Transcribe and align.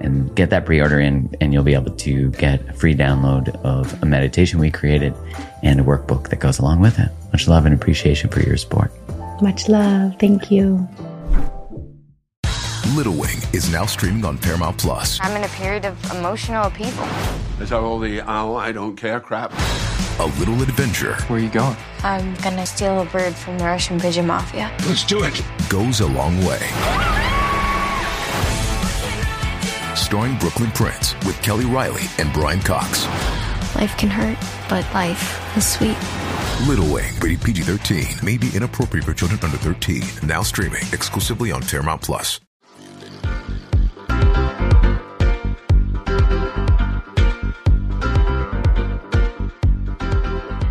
and 0.00 0.34
get 0.36 0.50
that 0.50 0.66
pre-order 0.66 1.00
in 1.00 1.34
and 1.40 1.52
you'll 1.52 1.64
be 1.64 1.74
able 1.74 1.94
to 1.94 2.30
get 2.32 2.60
a 2.68 2.72
free 2.72 2.94
download 2.94 3.48
of 3.64 4.02
a 4.02 4.06
meditation 4.06 4.58
we 4.58 4.70
created 4.70 5.14
and 5.62 5.80
a 5.80 5.82
workbook 5.82 6.28
that 6.30 6.40
goes 6.40 6.58
along 6.58 6.80
with 6.80 6.98
it. 6.98 7.10
Much 7.32 7.48
love 7.48 7.66
and 7.66 7.74
appreciation 7.74 8.30
for 8.30 8.40
your 8.40 8.56
support. 8.56 8.92
Much 9.42 9.68
love. 9.68 10.14
Thank 10.18 10.50
you. 10.50 10.88
Little 12.94 13.14
Wing 13.14 13.36
is 13.52 13.70
now 13.70 13.84
streaming 13.84 14.24
on 14.24 14.38
Paramount 14.38 14.78
Plus. 14.78 15.18
I'm 15.20 15.36
in 15.36 15.44
a 15.44 15.52
period 15.54 15.84
of 15.84 16.12
emotional 16.12 16.66
upheaval. 16.66 17.04
Is 17.60 17.70
that 17.70 17.80
all 17.80 17.98
the 17.98 18.20
oh, 18.20 18.54
I 18.54 18.72
don't 18.72 18.96
care 18.96 19.20
crap? 19.20 19.52
A 20.18 20.26
little 20.38 20.62
adventure. 20.62 21.14
Where 21.26 21.38
are 21.38 21.42
you 21.42 21.50
going? 21.50 21.76
I'm 22.02 22.34
gonna 22.36 22.64
steal 22.64 23.02
a 23.02 23.04
bird 23.04 23.34
from 23.34 23.58
the 23.58 23.64
Russian 23.64 24.00
pigeon 24.00 24.26
mafia. 24.26 24.74
Let's 24.86 25.04
do 25.04 25.24
it. 25.24 25.42
Goes 25.68 26.00
a 26.00 26.06
long 26.06 26.42
way 26.46 27.55
starring 29.96 30.36
Brooklyn 30.38 30.70
Prince 30.72 31.14
with 31.24 31.40
Kelly 31.42 31.64
Reilly 31.64 32.02
and 32.18 32.32
Brian 32.32 32.60
Cox. 32.60 33.06
Life 33.74 33.96
can 33.96 34.10
hurt, 34.10 34.38
but 34.68 34.84
life 34.94 35.56
is 35.56 35.66
sweet. 35.66 35.96
Little 36.68 36.92
Wing, 36.92 37.12
rated 37.20 37.42
PG 37.42 37.62
13, 37.62 38.06
may 38.22 38.38
be 38.38 38.50
inappropriate 38.54 39.04
for 39.04 39.14
children 39.14 39.40
under 39.42 39.56
13. 39.56 40.02
Now 40.22 40.42
streaming 40.42 40.82
exclusively 40.92 41.50
on 41.50 41.62
Paramount 41.62 42.02
Plus. 42.02 42.40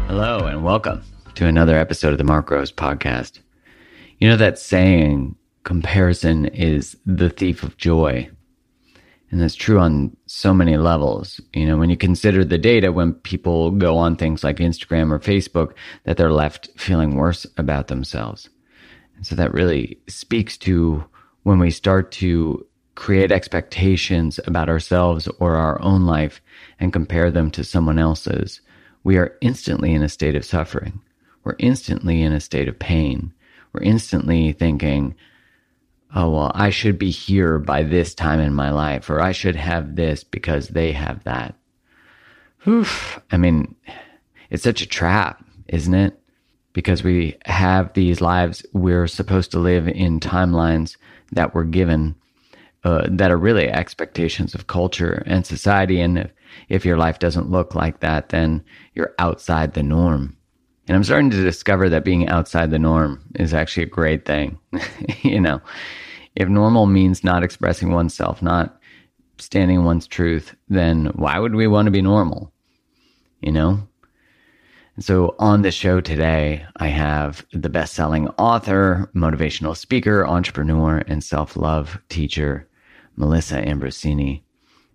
Hello, 0.08 0.45
and 0.45 0.64
welcome 0.64 1.04
to 1.36 1.45
another 1.45 1.78
episode 1.78 2.12
of 2.12 2.17
the 2.17 2.23
Mark 2.23 2.48
Groves 2.48 2.72
podcast. 2.72 3.39
You 4.20 4.30
know 4.30 4.38
that 4.38 4.58
saying, 4.58 5.36
comparison 5.64 6.45
is 6.45 6.95
the 7.05 7.30
thief 7.30 7.64
of 7.64 7.76
joy. 7.78 8.30
And 9.31 9.41
that's 9.41 9.55
true 9.55 9.80
on 9.80 10.15
so 10.27 10.53
many 10.53 10.77
levels. 10.77 11.41
You 11.53 11.65
know, 11.65 11.77
when 11.77 11.89
you 11.89 11.97
consider 11.97 12.45
the 12.45 12.58
data, 12.58 12.91
when 12.91 13.13
people 13.13 13.71
go 13.71 13.97
on 13.97 14.15
things 14.15 14.43
like 14.43 14.58
Instagram 14.58 15.11
or 15.11 15.19
Facebook, 15.19 15.73
that 16.03 16.17
they're 16.17 16.31
left 16.31 16.69
feeling 16.77 17.15
worse 17.15 17.45
about 17.58 17.87
themselves. 17.87 18.49
And 19.15 19.25
so 19.25 19.36
that 19.36 19.53
really 19.53 19.99
speaks 20.08 20.58
to 20.59 21.03
when 21.43 21.59
we 21.59 21.71
start 21.71 22.11
to 22.13 22.65
create 22.95 23.31
expectations 23.31 24.39
about 24.45 24.69
ourselves 24.69 25.27
or 25.39 25.55
our 25.55 25.81
own 25.81 26.05
life 26.05 26.42
and 26.80 26.93
compare 26.93 27.30
them 27.30 27.52
to 27.52 27.63
someone 27.63 27.99
else's, 27.99 28.61
we 29.03 29.17
are 29.17 29.37
instantly 29.42 29.93
in 29.93 30.02
a 30.02 30.09
state 30.09 30.36
of 30.36 30.45
suffering. 30.45 31.02
We're 31.43 31.55
instantly 31.59 32.21
in 32.21 32.31
a 32.31 32.39
state 32.39 32.67
of 32.67 32.80
pain. 32.80 33.33
We're 33.73 33.83
instantly 33.83 34.53
thinking, 34.53 35.15
oh, 36.15 36.30
well, 36.30 36.52
I 36.55 36.70
should 36.70 36.98
be 36.98 37.11
here 37.11 37.59
by 37.59 37.83
this 37.83 38.15
time 38.15 38.39
in 38.39 38.53
my 38.53 38.71
life, 38.71 39.09
or 39.09 39.21
I 39.21 39.33
should 39.33 39.58
have 39.58 39.95
this 39.95 40.23
because 40.23 40.70
they 40.70 40.93
have 40.93 41.23
that. 41.26 41.55
Oof. 42.67 43.20
I 43.31 43.37
mean, 43.37 43.76
it's 44.49 44.64
such 44.64 44.81
a 44.81 44.87
trap, 44.87 45.45
isn't 45.67 45.93
it? 45.93 46.17
Because 46.73 47.04
we 47.04 47.37
have 47.45 47.93
these 47.93 48.21
lives 48.21 48.65
we're 48.73 49.08
supposed 49.08 49.52
to 49.52 49.59
live 49.59 49.87
in 49.87 50.20
timelines 50.20 50.98
that 51.33 51.54
we're 51.54 51.64
given 51.65 52.15
uh, 52.83 53.08
that 53.09 53.31
are 53.31 53.37
really 53.37 53.67
expectations 53.67 54.54
of 54.55 54.67
culture 54.67 55.23
and 55.25 55.45
society. 55.45 55.99
And 55.99 56.20
if, 56.20 56.31
if 56.70 56.86
your 56.86 56.98
life 56.98 57.20
doesn't 57.20 57.52
look 57.52 57.75
like 57.75 57.99
that, 57.99 58.30
then 58.30 58.64
you're 58.93 59.14
outside 59.20 59.73
the 59.73 59.83
norm. 59.83 60.37
And 60.87 60.95
I'm 60.95 61.04
starting 61.04 61.31
to 61.31 61.43
discover 61.43 61.89
that 61.89 62.05
being 62.05 62.30
outside 62.30 62.70
the 62.70 62.80
norm 62.80 63.21
is 63.36 63.54
actually 63.54 63.83
a 63.83 63.87
great 63.87 64.25
thing. 64.25 64.59
you 65.23 65.42
know, 65.42 65.61
if 66.36 66.50
normal 66.50 66.86
means 66.86 67.23
not 67.23 67.44
expressing 67.44 67.92
oneself, 67.92 68.42
not 68.42 68.80
standing 69.38 69.84
one's 69.84 70.08
truth, 70.08 70.56
then 70.70 71.08
why 71.16 71.40
would 71.40 71.56
we 71.56 71.68
want 71.68 71.86
to 71.86 71.92
be 71.92 72.02
normal? 72.02 72.52
You 73.42 73.52
know? 73.52 73.88
And 74.96 75.04
so 75.04 75.36
on 75.40 75.62
the 75.62 75.72
show 75.72 76.00
today, 76.00 76.66
I 76.78 76.88
have 76.88 77.46
the 77.52 77.70
best 77.70 77.94
selling 77.94 78.30
author, 78.38 79.10
motivational 79.14 79.76
speaker, 79.76 80.26
entrepreneur, 80.26 81.04
and 81.08 81.23
self 81.23 81.58
love 81.58 82.00
teacher, 82.10 82.67
Melissa 83.17 83.62
Ambrosini. 83.62 84.42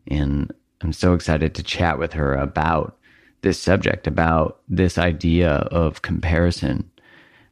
And 0.07 0.53
I'm 0.81 0.93
so 0.93 1.13
excited 1.13 1.55
to 1.55 1.63
chat 1.63 1.99
with 1.99 2.15
her 2.15 2.35
about 2.35 2.97
this 3.43 3.59
subject, 3.61 4.07
about 4.07 4.61
this 4.69 4.97
idea 4.97 5.51
of 5.51 6.03
comparison, 6.03 6.91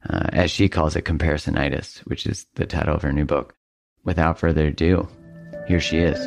uh, 0.08 0.28
as 0.32 0.50
she 0.50 0.68
calls 0.68 0.96
it, 0.96 1.04
comparisonitis, 1.04 1.98
which 2.06 2.26
is 2.26 2.46
the 2.54 2.66
title 2.66 2.94
of 2.94 3.02
her 3.02 3.12
new 3.12 3.24
book 3.24 3.57
without 4.04 4.38
further 4.38 4.66
ado, 4.66 5.08
here 5.66 5.80
she 5.80 5.98
is. 5.98 6.18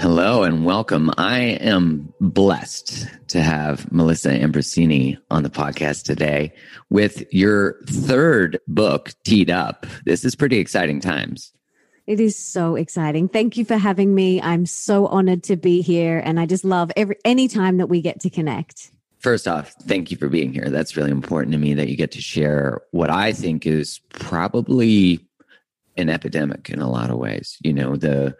Hello 0.00 0.44
and 0.44 0.64
welcome. 0.64 1.10
I 1.18 1.40
am 1.60 2.14
blessed 2.20 3.06
to 3.28 3.42
have 3.42 3.92
Melissa 3.92 4.30
Ambrosini 4.30 5.18
on 5.30 5.42
the 5.42 5.50
podcast 5.50 6.04
today 6.04 6.54
with 6.88 7.22
your 7.32 7.82
third 7.84 8.58
book 8.66 9.12
teed 9.24 9.50
up. 9.50 9.84
This 10.06 10.24
is 10.24 10.34
pretty 10.34 10.58
exciting 10.58 11.00
times. 11.00 11.52
It 12.06 12.18
is 12.18 12.34
so 12.34 12.76
exciting. 12.76 13.28
Thank 13.28 13.56
you 13.56 13.64
for 13.64 13.76
having 13.76 14.14
me. 14.14 14.40
I'm 14.40 14.64
so 14.64 15.06
honored 15.06 15.42
to 15.44 15.56
be 15.56 15.82
here 15.82 16.18
and 16.24 16.40
I 16.40 16.46
just 16.46 16.64
love 16.64 16.90
every 16.96 17.16
any 17.24 17.46
time 17.46 17.76
that 17.76 17.88
we 17.88 18.00
get 18.00 18.20
to 18.20 18.30
connect. 18.30 18.90
First 19.20 19.46
off, 19.46 19.74
thank 19.82 20.10
you 20.10 20.16
for 20.16 20.28
being 20.28 20.52
here. 20.52 20.70
That's 20.70 20.96
really 20.96 21.10
important 21.10 21.52
to 21.52 21.58
me 21.58 21.74
that 21.74 21.88
you 21.88 21.96
get 21.96 22.10
to 22.12 22.22
share 22.22 22.80
what 22.90 23.10
I 23.10 23.32
think 23.32 23.66
is 23.66 24.00
probably 24.08 25.20
an 25.96 26.08
epidemic 26.08 26.70
in 26.70 26.80
a 26.80 26.90
lot 26.90 27.10
of 27.10 27.18
ways. 27.18 27.58
You 27.62 27.74
know, 27.74 27.96
the 27.96 28.34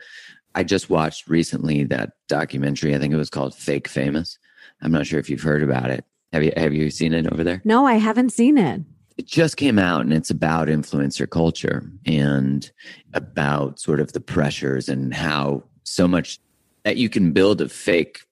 I 0.54 0.64
just 0.64 0.88
watched 0.88 1.28
recently 1.28 1.84
that 1.84 2.12
documentary. 2.28 2.94
I 2.94 2.98
think 2.98 3.12
it 3.12 3.18
was 3.18 3.30
called 3.30 3.54
Fake 3.54 3.88
Famous. 3.88 4.38
I'm 4.80 4.90
not 4.90 5.06
sure 5.06 5.20
if 5.20 5.28
you've 5.28 5.42
heard 5.42 5.62
about 5.62 5.90
it. 5.90 6.04
Have 6.32 6.42
you 6.42 6.52
have 6.56 6.72
you 6.72 6.90
seen 6.90 7.12
it 7.12 7.30
over 7.30 7.44
there? 7.44 7.60
No, 7.64 7.86
I 7.86 7.94
haven't 7.94 8.30
seen 8.30 8.56
it. 8.56 8.80
It 9.18 9.26
just 9.26 9.58
came 9.58 9.78
out 9.78 10.00
and 10.00 10.14
it's 10.14 10.30
about 10.30 10.68
influencer 10.68 11.28
culture 11.28 11.84
and 12.06 12.70
about 13.12 13.78
sort 13.78 14.00
of 14.00 14.14
the 14.14 14.20
pressures 14.20 14.88
and 14.88 15.12
how 15.12 15.62
so 15.84 16.08
much 16.08 16.40
that 16.84 16.96
you 16.96 17.10
can 17.10 17.32
build 17.32 17.60
a 17.60 17.68
fake 17.68 18.22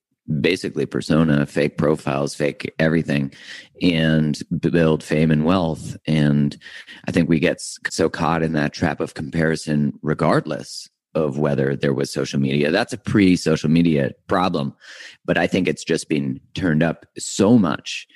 basically 0.41 0.85
persona, 0.85 1.45
fake 1.45 1.77
profiles, 1.77 2.35
fake 2.35 2.73
everything, 2.79 3.33
and 3.81 4.41
build 4.59 5.03
fame 5.03 5.31
and 5.31 5.45
wealth. 5.45 5.97
And 6.05 6.57
I 7.07 7.11
think 7.11 7.29
we 7.29 7.39
get 7.39 7.61
so 7.89 8.09
caught 8.09 8.43
in 8.43 8.53
that 8.53 8.73
trap 8.73 8.99
of 8.99 9.13
comparison, 9.13 9.97
regardless 10.01 10.89
of 11.15 11.39
whether 11.39 11.75
there 11.75 11.93
was 11.93 12.11
social 12.11 12.39
media. 12.39 12.71
That's 12.71 12.93
a 12.93 12.97
pre 12.97 13.35
social 13.35 13.69
media 13.69 14.11
problem. 14.27 14.75
But 15.25 15.37
I 15.37 15.47
think 15.47 15.67
it's 15.67 15.83
just 15.83 16.09
been 16.09 16.39
turned 16.53 16.83
up 16.83 17.05
so 17.17 17.57
much 17.57 18.07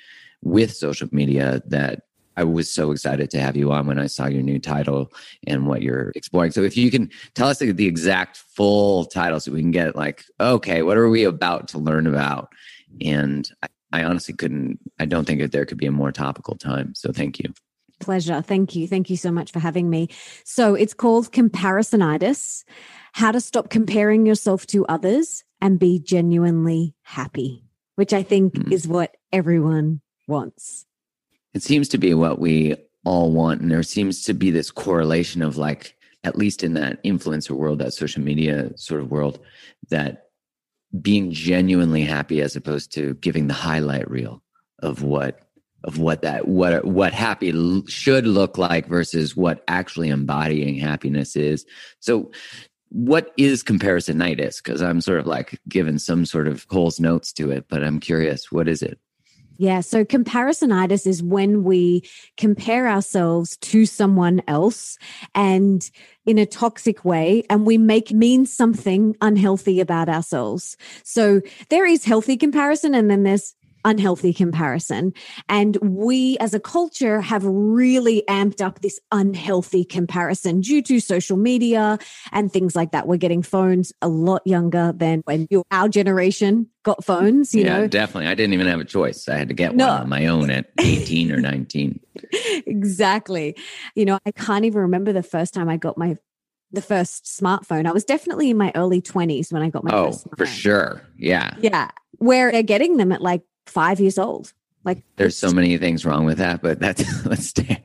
with 0.42 0.74
social 0.74 1.08
media 1.10 1.62
that 1.66 2.02
I 2.36 2.44
was 2.44 2.70
so 2.70 2.90
excited 2.90 3.30
to 3.30 3.40
have 3.40 3.56
you 3.56 3.72
on 3.72 3.86
when 3.86 3.98
I 3.98 4.06
saw 4.06 4.26
your 4.26 4.42
new 4.42 4.58
title 4.58 5.12
and 5.46 5.66
what 5.66 5.82
you're 5.82 6.12
exploring. 6.14 6.50
So 6.50 6.62
if 6.62 6.76
you 6.76 6.90
can 6.90 7.10
tell 7.34 7.48
us 7.48 7.58
the, 7.58 7.72
the 7.72 7.86
exact 7.86 8.38
full 8.38 9.04
title 9.04 9.40
so 9.40 9.52
we 9.52 9.60
can 9.60 9.70
get 9.70 9.96
like, 9.96 10.24
okay, 10.40 10.82
what 10.82 10.96
are 10.96 11.08
we 11.08 11.24
about 11.24 11.68
to 11.68 11.78
learn 11.78 12.06
about? 12.06 12.52
And 13.00 13.48
I, 13.62 13.68
I 13.92 14.04
honestly 14.04 14.34
couldn't, 14.34 14.80
I 14.98 15.04
don't 15.04 15.24
think 15.24 15.40
that 15.40 15.52
there 15.52 15.64
could 15.64 15.78
be 15.78 15.86
a 15.86 15.92
more 15.92 16.12
topical 16.12 16.56
time. 16.56 16.94
So 16.94 17.12
thank 17.12 17.38
you. 17.38 17.52
Pleasure. 18.00 18.42
Thank 18.42 18.74
you. 18.74 18.88
Thank 18.88 19.08
you 19.08 19.16
so 19.16 19.30
much 19.30 19.52
for 19.52 19.60
having 19.60 19.88
me. 19.88 20.08
So 20.44 20.74
it's 20.74 20.94
called 20.94 21.32
Comparisonitis 21.32 22.64
How 23.12 23.30
to 23.30 23.40
Stop 23.40 23.70
Comparing 23.70 24.26
Yourself 24.26 24.66
to 24.68 24.84
Others 24.86 25.44
and 25.60 25.78
Be 25.78 26.00
Genuinely 26.00 26.94
Happy, 27.02 27.64
which 27.94 28.12
I 28.12 28.24
think 28.24 28.54
mm. 28.54 28.72
is 28.72 28.88
what 28.88 29.16
everyone 29.32 30.00
wants. 30.26 30.86
It 31.54 31.62
seems 31.62 31.88
to 31.90 31.98
be 31.98 32.14
what 32.14 32.38
we 32.38 32.76
all 33.04 33.30
want. 33.30 33.60
And 33.60 33.70
there 33.70 33.82
seems 33.82 34.22
to 34.24 34.34
be 34.34 34.50
this 34.50 34.70
correlation 34.70 35.42
of 35.42 35.56
like, 35.56 35.96
at 36.24 36.36
least 36.36 36.62
in 36.62 36.74
that 36.74 37.02
influencer 37.04 37.52
world, 37.52 37.78
that 37.78 37.94
social 37.94 38.22
media 38.22 38.76
sort 38.76 39.00
of 39.00 39.10
world, 39.10 39.38
that 39.90 40.28
being 41.00 41.32
genuinely 41.32 42.02
happy 42.02 42.40
as 42.40 42.56
opposed 42.56 42.92
to 42.94 43.14
giving 43.14 43.46
the 43.46 43.54
highlight 43.54 44.10
reel 44.10 44.42
of 44.80 45.02
what 45.02 45.40
of 45.82 45.98
what 45.98 46.22
that 46.22 46.48
what 46.48 46.84
what 46.84 47.12
happy 47.12 47.52
should 47.88 48.26
look 48.26 48.56
like 48.56 48.86
versus 48.86 49.36
what 49.36 49.62
actually 49.68 50.08
embodying 50.08 50.76
happiness 50.76 51.36
is. 51.36 51.66
So 52.00 52.30
what 52.88 53.32
is 53.36 53.64
comparisonitis? 53.64 54.62
Because 54.62 54.80
I'm 54.80 55.00
sort 55.00 55.18
of 55.18 55.26
like 55.26 55.60
given 55.68 55.98
some 55.98 56.24
sort 56.24 56.46
of 56.46 56.68
Cole's 56.68 57.00
notes 57.00 57.32
to 57.34 57.50
it, 57.50 57.66
but 57.68 57.82
I'm 57.82 57.98
curious, 57.98 58.52
what 58.52 58.68
is 58.68 58.82
it? 58.82 58.98
Yeah. 59.56 59.80
So 59.80 60.04
comparisonitis 60.04 61.06
is 61.06 61.22
when 61.22 61.62
we 61.62 62.02
compare 62.36 62.88
ourselves 62.88 63.56
to 63.58 63.86
someone 63.86 64.42
else 64.48 64.98
and 65.34 65.88
in 66.26 66.38
a 66.38 66.46
toxic 66.46 67.04
way, 67.04 67.44
and 67.50 67.66
we 67.66 67.78
make 67.78 68.10
mean 68.10 68.46
something 68.46 69.14
unhealthy 69.20 69.80
about 69.80 70.08
ourselves. 70.08 70.76
So 71.04 71.40
there 71.68 71.86
is 71.86 72.04
healthy 72.04 72.36
comparison 72.36 72.94
and 72.94 73.10
then 73.10 73.22
there's 73.24 73.54
unhealthy 73.84 74.32
comparison. 74.32 75.12
And 75.48 75.76
we 75.82 76.36
as 76.38 76.54
a 76.54 76.60
culture 76.60 77.20
have 77.20 77.44
really 77.44 78.22
amped 78.28 78.60
up 78.60 78.80
this 78.80 78.98
unhealthy 79.12 79.84
comparison 79.84 80.60
due 80.60 80.82
to 80.82 81.00
social 81.00 81.36
media 81.36 81.98
and 82.32 82.52
things 82.52 82.74
like 82.74 82.92
that. 82.92 83.06
We're 83.06 83.16
getting 83.16 83.42
phones 83.42 83.92
a 84.02 84.08
lot 84.08 84.42
younger 84.46 84.92
than 84.96 85.22
when 85.24 85.48
our 85.70 85.88
generation 85.88 86.68
got 86.82 87.04
phones, 87.04 87.54
you 87.54 87.64
yeah, 87.64 87.78
know. 87.78 87.86
definitely. 87.86 88.28
I 88.28 88.34
didn't 88.34 88.54
even 88.54 88.66
have 88.66 88.80
a 88.80 88.84
choice. 88.84 89.28
I 89.28 89.36
had 89.36 89.48
to 89.48 89.54
get 89.54 89.74
no. 89.74 89.88
one 89.88 90.02
on 90.02 90.08
my 90.08 90.26
own 90.26 90.50
at 90.50 90.66
18 90.80 91.32
or 91.32 91.40
19. 91.40 92.00
exactly. 92.66 93.56
You 93.94 94.04
know, 94.04 94.18
I 94.24 94.30
can't 94.30 94.64
even 94.64 94.82
remember 94.82 95.12
the 95.12 95.22
first 95.22 95.54
time 95.54 95.68
I 95.68 95.76
got 95.76 95.98
my 95.98 96.16
the 96.74 96.82
first 96.82 97.24
smartphone. 97.24 97.86
I 97.86 97.92
was 97.92 98.04
definitely 98.04 98.50
in 98.50 98.56
my 98.56 98.72
early 98.74 99.00
20s 99.00 99.52
when 99.52 99.62
I 99.62 99.70
got 99.70 99.84
my 99.84 99.94
oh, 99.94 100.12
for 100.36 100.46
sure. 100.46 101.02
Yeah. 101.16 101.54
Yeah. 101.60 101.90
Where 102.18 102.50
they're 102.50 102.62
getting 102.62 102.96
them 102.96 103.12
at 103.12 103.22
like 103.22 103.42
five 103.66 104.00
years 104.00 104.18
old. 104.18 104.52
Like 104.84 105.02
there's 105.16 105.36
so 105.36 105.50
many 105.50 105.78
things 105.78 106.04
wrong 106.04 106.26
with 106.26 106.38
that, 106.38 106.60
but 106.60 106.78
that's 106.78 107.24
let's 107.26 107.46
stay. 107.46 107.82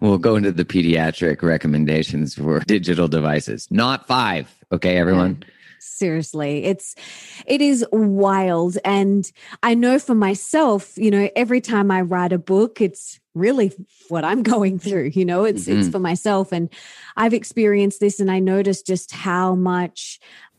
We'll 0.00 0.18
go 0.18 0.36
into 0.36 0.52
the 0.52 0.64
pediatric 0.64 1.42
recommendations 1.42 2.34
for 2.34 2.60
digital 2.60 3.08
devices. 3.08 3.66
Not 3.70 4.06
five. 4.06 4.54
Okay, 4.72 4.98
everyone. 4.98 5.38
Yeah 5.40 5.48
seriously 5.80 6.64
it's 6.64 6.94
it 7.46 7.60
is 7.60 7.84
wild 7.92 8.76
and 8.84 9.30
i 9.62 9.74
know 9.74 9.98
for 9.98 10.14
myself 10.14 10.96
you 10.96 11.10
know 11.10 11.28
every 11.36 11.60
time 11.60 11.90
i 11.90 12.00
write 12.00 12.32
a 12.32 12.38
book 12.38 12.80
it's 12.80 13.20
really 13.34 13.72
what 14.08 14.24
i'm 14.24 14.42
going 14.54 14.78
through 14.78 15.10
you 15.14 15.24
know 15.24 15.44
it's 15.44 15.66
mm-hmm. 15.66 15.80
it's 15.80 15.88
for 15.88 15.98
myself 15.98 16.52
and 16.52 16.68
i've 17.16 17.34
experienced 17.34 18.00
this 18.00 18.20
and 18.20 18.30
i 18.30 18.38
noticed 18.38 18.86
just 18.86 19.12
how 19.12 19.54
much 19.54 20.18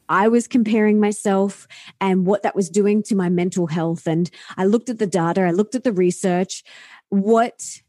I 0.09 0.27
was 0.27 0.47
comparing 0.47 0.99
myself 0.99 1.67
and 2.01 2.25
what 2.25 2.43
that 2.43 2.55
was 2.55 2.69
doing 2.69 3.03
to 3.03 3.15
my 3.15 3.29
mental 3.29 3.67
health. 3.67 4.07
And 4.07 4.29
I 4.57 4.65
looked 4.65 4.89
at 4.89 4.97
the 4.97 5.07
data, 5.07 5.41
I 5.41 5.51
looked 5.51 5.75
at 5.75 5.83
the 5.83 5.93
research, 5.93 6.63
what 7.09 7.81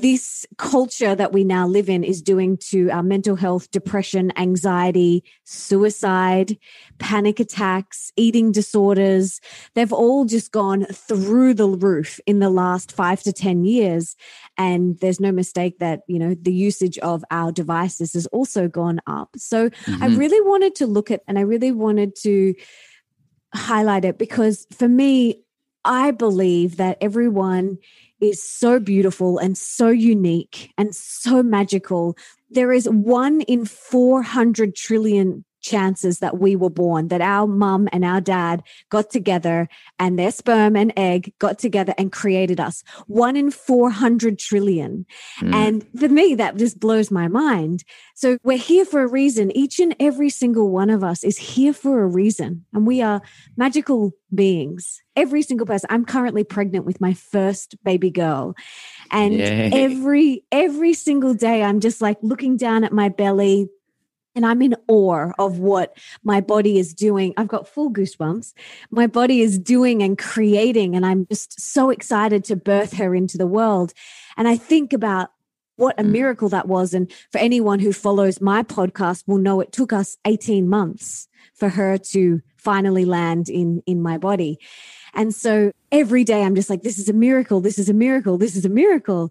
this 0.00 0.46
culture 0.56 1.14
that 1.14 1.32
we 1.32 1.44
now 1.44 1.66
live 1.66 1.88
in 1.88 2.04
is 2.04 2.22
doing 2.22 2.56
to 2.56 2.90
our 2.90 3.02
mental 3.02 3.36
health, 3.36 3.70
depression, 3.70 4.32
anxiety, 4.36 5.24
suicide, 5.44 6.58
panic 6.98 7.40
attacks, 7.40 8.12
eating 8.16 8.52
disorders. 8.52 9.40
They've 9.74 9.92
all 9.92 10.24
just 10.24 10.52
gone 10.52 10.86
through 10.86 11.54
the 11.54 11.68
roof 11.68 12.20
in 12.26 12.38
the 12.38 12.50
last 12.50 12.92
five 12.92 13.22
to 13.22 13.32
10 13.32 13.64
years. 13.64 14.16
And 14.56 14.98
there's 15.00 15.20
no 15.20 15.32
mistake 15.32 15.78
that, 15.78 16.00
you 16.06 16.18
know, 16.18 16.34
the 16.34 16.52
usage 16.52 16.98
of 16.98 17.24
our 17.30 17.52
devices 17.52 18.12
has 18.14 18.26
also 18.26 18.68
gone 18.68 19.00
up. 19.06 19.30
So 19.36 19.70
mm-hmm. 19.70 20.02
I 20.02 20.06
really 20.08 20.40
wanted 20.48 20.74
to 20.76 20.86
look 20.86 21.10
at 21.10 21.22
and 21.26 21.38
I 21.38 21.42
really 21.42 21.72
wanted 21.72 22.16
to 22.22 22.54
highlight 23.54 24.04
it 24.04 24.18
because 24.18 24.66
for 24.72 24.88
me, 24.88 25.44
I 25.84 26.12
believe 26.12 26.78
that 26.78 26.98
everyone 27.00 27.78
is 28.20 28.42
so 28.42 28.78
beautiful 28.80 29.38
and 29.38 29.56
so 29.56 29.88
unique 29.88 30.72
and 30.78 30.94
so 30.94 31.42
magical. 31.42 32.16
There 32.50 32.72
is 32.72 32.88
one 32.88 33.40
in 33.42 33.64
400 33.64 34.74
trillion 34.74 35.44
chances 35.64 36.18
that 36.18 36.38
we 36.38 36.54
were 36.54 36.70
born, 36.70 37.08
that 37.08 37.22
our 37.22 37.46
mum 37.46 37.88
and 37.92 38.04
our 38.04 38.20
dad 38.20 38.62
got 38.90 39.10
together 39.10 39.66
and 39.98 40.18
their 40.18 40.30
sperm 40.30 40.76
and 40.76 40.92
egg 40.96 41.32
got 41.38 41.58
together 41.58 41.94
and 41.98 42.12
created 42.12 42.60
us. 42.60 42.84
One 43.06 43.36
in 43.36 43.50
400 43.50 44.38
trillion. 44.38 45.06
Mm. 45.40 45.54
And 45.54 45.86
for 45.98 46.08
me, 46.08 46.34
that 46.36 46.56
just 46.56 46.78
blows 46.78 47.10
my 47.10 47.28
mind. 47.28 47.82
So 48.14 48.36
we're 48.44 48.58
here 48.58 48.84
for 48.84 49.02
a 49.02 49.08
reason. 49.08 49.56
Each 49.56 49.80
and 49.80 49.96
every 49.98 50.30
single 50.30 50.70
one 50.70 50.90
of 50.90 51.02
us 51.02 51.24
is 51.24 51.38
here 51.38 51.72
for 51.72 52.02
a 52.02 52.06
reason. 52.06 52.66
And 52.72 52.86
we 52.86 53.00
are 53.02 53.22
magical 53.56 54.12
beings. 54.34 55.00
Every 55.16 55.42
single 55.42 55.66
person. 55.66 55.88
I'm 55.90 56.04
currently 56.04 56.44
pregnant 56.44 56.84
with 56.84 57.00
my 57.00 57.14
first 57.14 57.82
baby 57.84 58.10
girl. 58.10 58.54
And 59.10 59.34
Yay. 59.34 59.70
every 59.72 60.44
every 60.52 60.92
single 60.92 61.34
day 61.34 61.62
I'm 61.62 61.80
just 61.80 62.02
like 62.02 62.18
looking 62.20 62.56
down 62.56 62.84
at 62.84 62.92
my 62.92 63.08
belly, 63.08 63.68
and 64.34 64.44
I'm 64.44 64.62
in 64.62 64.76
awe 64.88 65.30
of 65.38 65.58
what 65.58 65.96
my 66.22 66.40
body 66.40 66.78
is 66.78 66.92
doing. 66.92 67.34
I've 67.36 67.48
got 67.48 67.68
full 67.68 67.90
goosebumps. 67.90 68.52
My 68.90 69.06
body 69.06 69.40
is 69.40 69.58
doing 69.58 70.02
and 70.02 70.18
creating, 70.18 70.96
and 70.96 71.06
I'm 71.06 71.26
just 71.26 71.60
so 71.60 71.90
excited 71.90 72.44
to 72.44 72.56
birth 72.56 72.94
her 72.94 73.14
into 73.14 73.38
the 73.38 73.46
world. 73.46 73.92
And 74.36 74.48
I 74.48 74.56
think 74.56 74.92
about 74.92 75.30
what 75.76 75.98
a 75.98 76.02
mm. 76.02 76.10
miracle 76.10 76.48
that 76.50 76.68
was. 76.68 76.94
And 76.94 77.12
for 77.30 77.38
anyone 77.38 77.78
who 77.78 77.92
follows 77.92 78.40
my 78.40 78.62
podcast 78.62 79.24
will 79.26 79.38
know 79.38 79.60
it 79.60 79.72
took 79.72 79.92
us 79.92 80.16
18 80.24 80.68
months 80.68 81.28
for 81.54 81.68
her 81.68 81.98
to 81.98 82.40
finally 82.56 83.04
land 83.04 83.48
in, 83.48 83.82
in 83.86 84.02
my 84.02 84.18
body. 84.18 84.58
And 85.14 85.34
so 85.34 85.72
every 85.92 86.24
day 86.24 86.42
I'm 86.42 86.54
just 86.54 86.70
like, 86.70 86.82
this 86.82 86.98
is 86.98 87.08
a 87.08 87.12
miracle. 87.12 87.60
This 87.60 87.78
is 87.78 87.88
a 87.88 87.94
miracle. 87.94 88.38
This 88.38 88.56
is 88.56 88.64
a 88.64 88.70
miracle. 88.70 89.30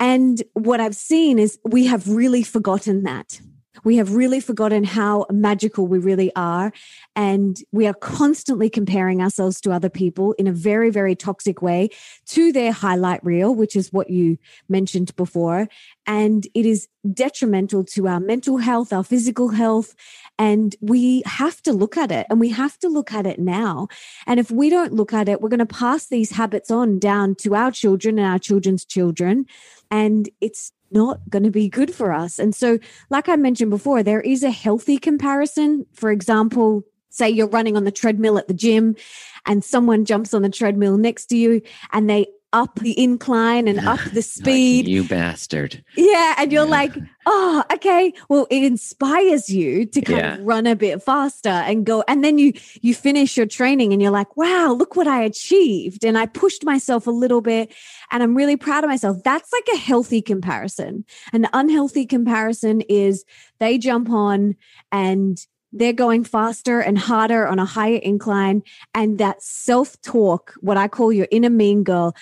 And 0.00 0.42
what 0.54 0.80
I've 0.80 0.94
seen 0.94 1.38
is 1.38 1.58
we 1.64 1.86
have 1.86 2.08
really 2.08 2.42
forgotten 2.42 3.02
that 3.02 3.40
we 3.84 3.96
have 3.96 4.14
really 4.14 4.40
forgotten 4.40 4.84
how 4.84 5.26
magical 5.30 5.86
we 5.86 5.98
really 5.98 6.34
are. 6.36 6.72
And 7.16 7.58
we 7.72 7.86
are 7.86 7.94
constantly 7.94 8.70
comparing 8.70 9.22
ourselves 9.22 9.60
to 9.62 9.72
other 9.72 9.88
people 9.88 10.32
in 10.34 10.46
a 10.46 10.52
very, 10.52 10.90
very 10.90 11.14
toxic 11.14 11.62
way 11.62 11.90
to 12.26 12.52
their 12.52 12.72
highlight 12.72 13.24
reel, 13.24 13.54
which 13.54 13.76
is 13.76 13.92
what 13.92 14.10
you 14.10 14.38
mentioned 14.68 15.14
before. 15.16 15.68
And 16.06 16.46
it 16.54 16.66
is 16.66 16.88
detrimental 17.12 17.84
to 17.84 18.08
our 18.08 18.20
mental 18.20 18.58
health, 18.58 18.92
our 18.92 19.04
physical 19.04 19.48
health. 19.48 19.94
And 20.38 20.76
we 20.80 21.22
have 21.26 21.60
to 21.62 21.72
look 21.72 21.96
at 21.96 22.12
it 22.12 22.26
and 22.30 22.38
we 22.38 22.50
have 22.50 22.78
to 22.78 22.88
look 22.88 23.12
at 23.12 23.26
it 23.26 23.38
now. 23.38 23.88
And 24.26 24.38
if 24.38 24.50
we 24.50 24.70
don't 24.70 24.92
look 24.92 25.12
at 25.12 25.28
it, 25.28 25.40
we're 25.40 25.48
going 25.48 25.58
to 25.58 25.66
pass 25.66 26.06
these 26.06 26.32
habits 26.32 26.70
on 26.70 26.98
down 26.98 27.34
to 27.36 27.54
our 27.54 27.70
children 27.70 28.18
and 28.18 28.26
our 28.26 28.38
children's 28.38 28.84
children. 28.84 29.46
And 29.90 30.28
it's 30.40 30.72
not 30.90 31.20
going 31.28 31.44
to 31.44 31.50
be 31.50 31.68
good 31.68 31.94
for 31.94 32.12
us. 32.12 32.38
And 32.38 32.54
so, 32.54 32.78
like 33.10 33.28
I 33.28 33.36
mentioned 33.36 33.70
before, 33.70 34.02
there 34.02 34.20
is 34.20 34.42
a 34.42 34.50
healthy 34.50 34.98
comparison. 34.98 35.86
For 35.92 36.10
example, 36.10 36.84
say 37.10 37.28
you're 37.28 37.48
running 37.48 37.76
on 37.76 37.84
the 37.84 37.92
treadmill 37.92 38.38
at 38.38 38.48
the 38.48 38.54
gym 38.54 38.96
and 39.46 39.64
someone 39.64 40.04
jumps 40.04 40.34
on 40.34 40.42
the 40.42 40.50
treadmill 40.50 40.96
next 40.96 41.26
to 41.26 41.36
you 41.36 41.62
and 41.92 42.08
they 42.08 42.26
up 42.52 42.78
the 42.80 42.98
incline 42.98 43.68
and 43.68 43.80
up 43.80 44.00
the 44.12 44.22
speed. 44.36 44.86
Like 44.86 44.90
you 44.90 45.04
bastard. 45.04 45.84
Yeah. 45.96 46.34
And 46.38 46.50
you're 46.50 46.64
yeah. 46.64 46.70
like, 46.70 46.92
oh, 47.26 47.64
okay. 47.74 48.12
Well, 48.28 48.46
it 48.50 48.64
inspires 48.64 49.50
you 49.50 49.84
to 49.86 50.00
kind 50.00 50.18
yeah. 50.18 50.34
of 50.34 50.40
run 50.46 50.66
a 50.66 50.74
bit 50.74 51.02
faster 51.02 51.48
and 51.48 51.84
go. 51.84 52.04
And 52.08 52.24
then 52.24 52.38
you 52.38 52.52
you 52.80 52.94
finish 52.94 53.36
your 53.36 53.46
training 53.46 53.92
and 53.92 54.00
you're 54.00 54.10
like, 54.10 54.36
wow, 54.36 54.72
look 54.72 54.96
what 54.96 55.06
I 55.06 55.22
achieved. 55.22 56.04
And 56.04 56.16
I 56.16 56.26
pushed 56.26 56.64
myself 56.64 57.06
a 57.06 57.12
little 57.12 57.40
bit 57.40 57.74
and 58.10 58.22
I'm 58.22 58.34
really 58.34 58.56
proud 58.56 58.84
of 58.84 58.90
myself. 58.90 59.18
That's 59.24 59.52
like 59.52 59.68
a 59.74 59.78
healthy 59.78 60.22
comparison. 60.22 61.04
An 61.32 61.48
unhealthy 61.52 62.06
comparison 62.06 62.80
is 62.82 63.24
they 63.58 63.78
jump 63.78 64.10
on 64.10 64.56
and 64.90 65.38
they're 65.72 65.92
going 65.92 66.24
faster 66.24 66.80
and 66.80 66.98
harder 66.98 67.46
on 67.46 67.58
a 67.58 67.64
higher 67.64 67.98
incline. 67.98 68.62
And 68.94 69.18
that 69.18 69.42
self 69.42 70.00
talk, 70.02 70.54
what 70.60 70.76
I 70.76 70.88
call 70.88 71.12
your 71.12 71.28
inner 71.30 71.50
mean 71.50 71.84
girl, 71.84 72.14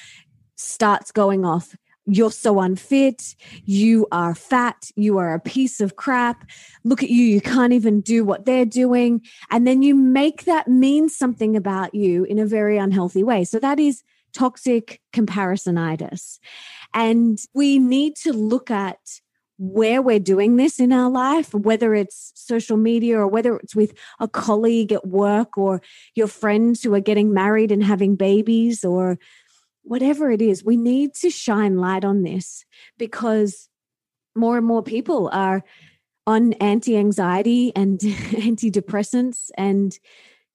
starts 0.57 1.13
going 1.13 1.45
off. 1.45 1.75
you're 2.09 2.31
so 2.31 2.61
unfit. 2.61 3.35
You 3.65 4.07
are 4.13 4.35
fat. 4.35 4.91
You 4.95 5.19
are 5.19 5.35
a 5.35 5.41
piece 5.41 5.81
of 5.81 5.97
crap. 5.97 6.49
Look 6.85 7.03
at 7.03 7.11
you. 7.11 7.25
You 7.25 7.41
can't 7.41 7.73
even 7.73 8.01
do 8.01 8.25
what 8.25 8.45
they're 8.45 8.65
doing. 8.65 9.23
And 9.51 9.67
then 9.67 9.83
you 9.83 9.95
make 9.95 10.45
that 10.45 10.69
mean 10.69 11.09
something 11.09 11.57
about 11.57 11.95
you 11.95 12.25
in 12.25 12.39
a 12.39 12.47
very 12.47 12.79
unhealthy 12.79 13.25
way. 13.25 13.43
So 13.45 13.59
that 13.59 13.81
is 13.81 14.05
toxic 14.33 15.01
comparisonitis. 15.13 16.39
And 16.95 17.39
we 17.55 17.79
need 17.79 18.15
to 18.17 18.33
look 18.33 18.71
at 18.71 18.99
where 19.59 20.03
we're 20.03 20.19
doing 20.19 20.57
this 20.57 20.79
in 20.79 20.93
our 20.93 21.11
life, 21.11 21.55
whether 21.55 21.95
it's 21.95 22.33
social 22.35 22.77
media 22.77 23.19
or 23.19 23.27
whether 23.27 23.57
it's 23.57 23.75
with 23.75 23.95
a 24.21 24.29
colleague 24.29 24.93
at 24.93 25.07
work 25.07 25.57
or 25.57 25.81
your 26.15 26.27
friends 26.27 26.83
who 26.83 26.95
are 26.95 27.01
getting 27.01 27.33
married 27.33 27.73
and 27.73 27.83
having 27.83 28.17
babies 28.17 28.85
or 28.85 29.19
whatever 29.83 30.31
it 30.31 30.43
is, 30.43 30.65
we 30.65 30.77
need 30.77 31.15
to 31.15 31.31
shine 31.31 31.79
light 31.79 32.05
on 32.05 32.23
this 32.23 32.65
because 32.99 33.69
more 34.35 34.59
and 34.59 34.67
more 34.67 34.83
people 34.83 35.31
are 35.33 35.63
on 36.27 36.53
anti 36.55 36.97
anxiety 36.97 37.73
and 37.75 37.99
antidepressants. 38.01 39.51
And 39.57 39.99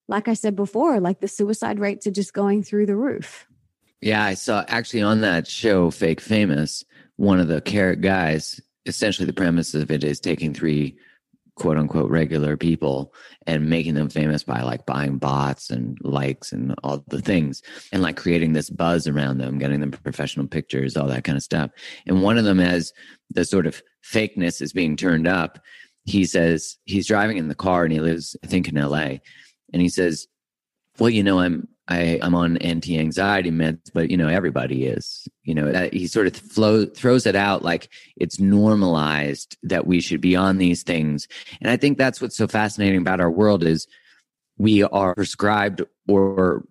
like 0.08 0.27
I 0.27 0.34
said 0.34 0.55
before, 0.55 1.00
like 1.00 1.22
the 1.22 1.27
suicide 1.27 1.79
rates 1.79 2.05
are 2.05 2.12
just 2.12 2.34
going 2.34 2.62
through 2.62 2.86
the 2.86 2.96
roof. 2.96 3.48
Yeah, 4.01 4.24
I 4.24 4.34
saw 4.34 4.65
actually 4.67 5.03
on 5.03 5.22
that 5.22 5.48
show, 5.48 5.91
Fake 5.91 6.22
Famous, 6.22 6.84
one 7.17 7.39
of 7.39 7.48
the 7.48 7.62
carrot 7.62 8.01
guys, 8.01 8.60
essentially 8.85 9.25
the 9.25 9.33
premise 9.33 9.73
of 9.73 9.91
it 9.91 10.03
is 10.03 10.19
taking 10.19 10.53
three 10.53 10.97
quote 11.55 11.77
unquote 11.77 12.09
regular 12.09 12.57
people 12.57 13.13
and 13.45 13.69
making 13.69 13.93
them 13.93 14.09
famous 14.09 14.43
by 14.43 14.61
like 14.61 14.85
buying 14.85 15.17
bots 15.17 15.69
and 15.69 15.97
likes 16.01 16.51
and 16.51 16.73
all 16.83 17.03
the 17.07 17.21
things 17.21 17.61
and 17.91 18.01
like 18.01 18.17
creating 18.17 18.53
this 18.53 18.69
buzz 18.69 19.07
around 19.07 19.38
them, 19.38 19.59
getting 19.59 19.79
them 19.79 19.91
professional 19.91 20.47
pictures, 20.47 20.95
all 20.95 21.07
that 21.07 21.23
kind 21.23 21.38
of 21.38 21.43
stuff. 21.43 21.69
And 22.07 22.23
one 22.23 22.38
of 22.38 22.45
them, 22.45 22.59
as 22.59 22.93
the 23.29 23.45
sort 23.45 23.67
of 23.67 23.81
fakeness 24.03 24.61
is 24.61 24.73
being 24.73 24.95
turned 24.95 25.27
up, 25.27 25.59
he 26.05 26.25
says 26.25 26.77
he's 26.85 27.07
driving 27.07 27.38
in 27.38 27.47
the 27.47 27.55
car 27.55 27.83
and 27.83 27.93
he 27.93 28.00
lives, 28.00 28.35
I 28.43 28.47
think, 28.47 28.67
in 28.67 28.75
LA. 28.75 29.17
And 29.73 29.81
he 29.81 29.89
says, 29.89 30.27
Well, 30.97 31.09
you 31.09 31.23
know, 31.23 31.39
I'm 31.39 31.67
I, 31.91 32.19
I'm 32.21 32.36
on 32.36 32.57
anti-anxiety 32.57 33.51
meds, 33.51 33.91
but 33.93 34.10
you 34.10 34.17
know 34.17 34.29
everybody 34.29 34.86
is. 34.86 35.27
You 35.43 35.55
know 35.55 35.71
that 35.71 35.93
he 35.93 36.07
sort 36.07 36.27
of 36.27 36.36
flow, 36.36 36.86
throws 36.86 37.25
it 37.25 37.36
out 37.36 37.63
like 37.63 37.89
it's 38.15 38.39
normalized 38.39 39.57
that 39.63 39.86
we 39.86 40.00
should 40.00 40.21
be 40.21 40.36
on 40.36 40.57
these 40.57 40.83
things, 40.83 41.27
and 41.62 41.69
I 41.69 41.77
think 41.77 41.98
that's 41.98 42.21
what's 42.21 42.38
so 42.38 42.48
fascinating 42.48 43.01
about 43.01 43.19
our 43.19 43.31
world 43.31 43.63
is 43.63 43.88
we 44.57 44.83
are 44.83 45.15
prescribed 45.15 45.83
or 46.07 46.63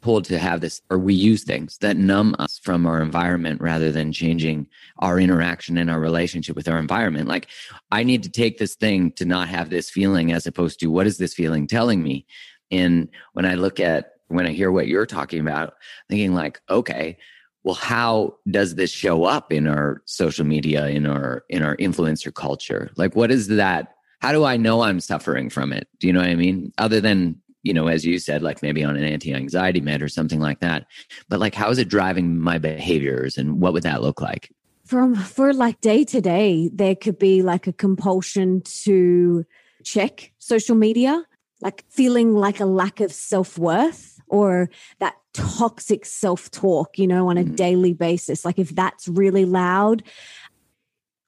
pulled 0.00 0.24
to 0.26 0.38
have 0.38 0.60
this, 0.60 0.80
or 0.90 0.98
we 0.98 1.14
use 1.14 1.44
things 1.44 1.78
that 1.78 1.96
numb 1.96 2.34
us 2.38 2.60
from 2.62 2.86
our 2.86 3.00
environment 3.02 3.60
rather 3.60 3.90
than 3.90 4.12
changing 4.12 4.66
our 4.98 5.18
interaction 5.18 5.76
and 5.76 5.90
our 5.90 6.00
relationship 6.00 6.54
with 6.54 6.68
our 6.68 6.78
environment. 6.78 7.28
Like 7.28 7.48
I 7.90 8.04
need 8.04 8.22
to 8.22 8.30
take 8.30 8.58
this 8.58 8.76
thing 8.76 9.12
to 9.12 9.24
not 9.24 9.48
have 9.48 9.70
this 9.70 9.90
feeling, 9.90 10.32
as 10.32 10.46
opposed 10.46 10.78
to 10.80 10.86
what 10.86 11.06
is 11.06 11.18
this 11.18 11.34
feeling 11.34 11.66
telling 11.66 12.02
me. 12.02 12.26
And 12.70 13.08
when 13.32 13.46
I 13.46 13.54
look 13.54 13.80
at 13.80 14.17
when 14.28 14.46
I 14.46 14.52
hear 14.52 14.70
what 14.70 14.86
you're 14.86 15.06
talking 15.06 15.40
about, 15.40 15.74
thinking 16.08 16.34
like, 16.34 16.60
okay, 16.70 17.18
well, 17.64 17.74
how 17.74 18.36
does 18.50 18.76
this 18.76 18.90
show 18.90 19.24
up 19.24 19.52
in 19.52 19.66
our 19.66 20.02
social 20.06 20.46
media, 20.46 20.86
in 20.88 21.06
our 21.06 21.44
in 21.48 21.62
our 21.62 21.76
influencer 21.76 22.32
culture? 22.32 22.90
Like, 22.96 23.16
what 23.16 23.30
is 23.30 23.48
that? 23.48 23.94
How 24.20 24.32
do 24.32 24.44
I 24.44 24.56
know 24.56 24.82
I'm 24.82 25.00
suffering 25.00 25.50
from 25.50 25.72
it? 25.72 25.88
Do 26.00 26.06
you 26.06 26.12
know 26.12 26.20
what 26.20 26.30
I 26.30 26.34
mean? 26.34 26.72
Other 26.78 27.00
than 27.00 27.40
you 27.64 27.74
know, 27.74 27.88
as 27.88 28.06
you 28.06 28.18
said, 28.18 28.42
like 28.42 28.62
maybe 28.62 28.84
on 28.84 28.96
an 28.96 29.04
anti-anxiety 29.04 29.80
med 29.80 30.00
or 30.00 30.08
something 30.08 30.40
like 30.40 30.60
that. 30.60 30.86
But 31.28 31.40
like, 31.40 31.54
how 31.54 31.68
is 31.70 31.78
it 31.78 31.88
driving 31.88 32.38
my 32.38 32.58
behaviors, 32.58 33.36
and 33.36 33.60
what 33.60 33.72
would 33.72 33.82
that 33.82 34.02
look 34.02 34.20
like? 34.20 34.50
From 34.84 35.14
for 35.14 35.52
like 35.52 35.80
day 35.80 36.04
to 36.04 36.20
day, 36.20 36.70
there 36.72 36.94
could 36.94 37.18
be 37.18 37.42
like 37.42 37.66
a 37.66 37.72
compulsion 37.72 38.62
to 38.84 39.44
check 39.84 40.32
social 40.38 40.76
media, 40.76 41.22
like 41.60 41.84
feeling 41.90 42.34
like 42.34 42.60
a 42.60 42.64
lack 42.64 43.00
of 43.00 43.12
self 43.12 43.58
worth 43.58 44.17
or 44.28 44.70
that 44.98 45.14
toxic 45.32 46.04
self 46.04 46.50
talk, 46.50 46.98
you 46.98 47.06
know, 47.06 47.28
on 47.28 47.38
a 47.38 47.44
mm. 47.44 47.56
daily 47.56 47.92
basis. 47.92 48.44
Like 48.44 48.58
if 48.58 48.70
that's 48.70 49.08
really 49.08 49.44
loud, 49.44 50.02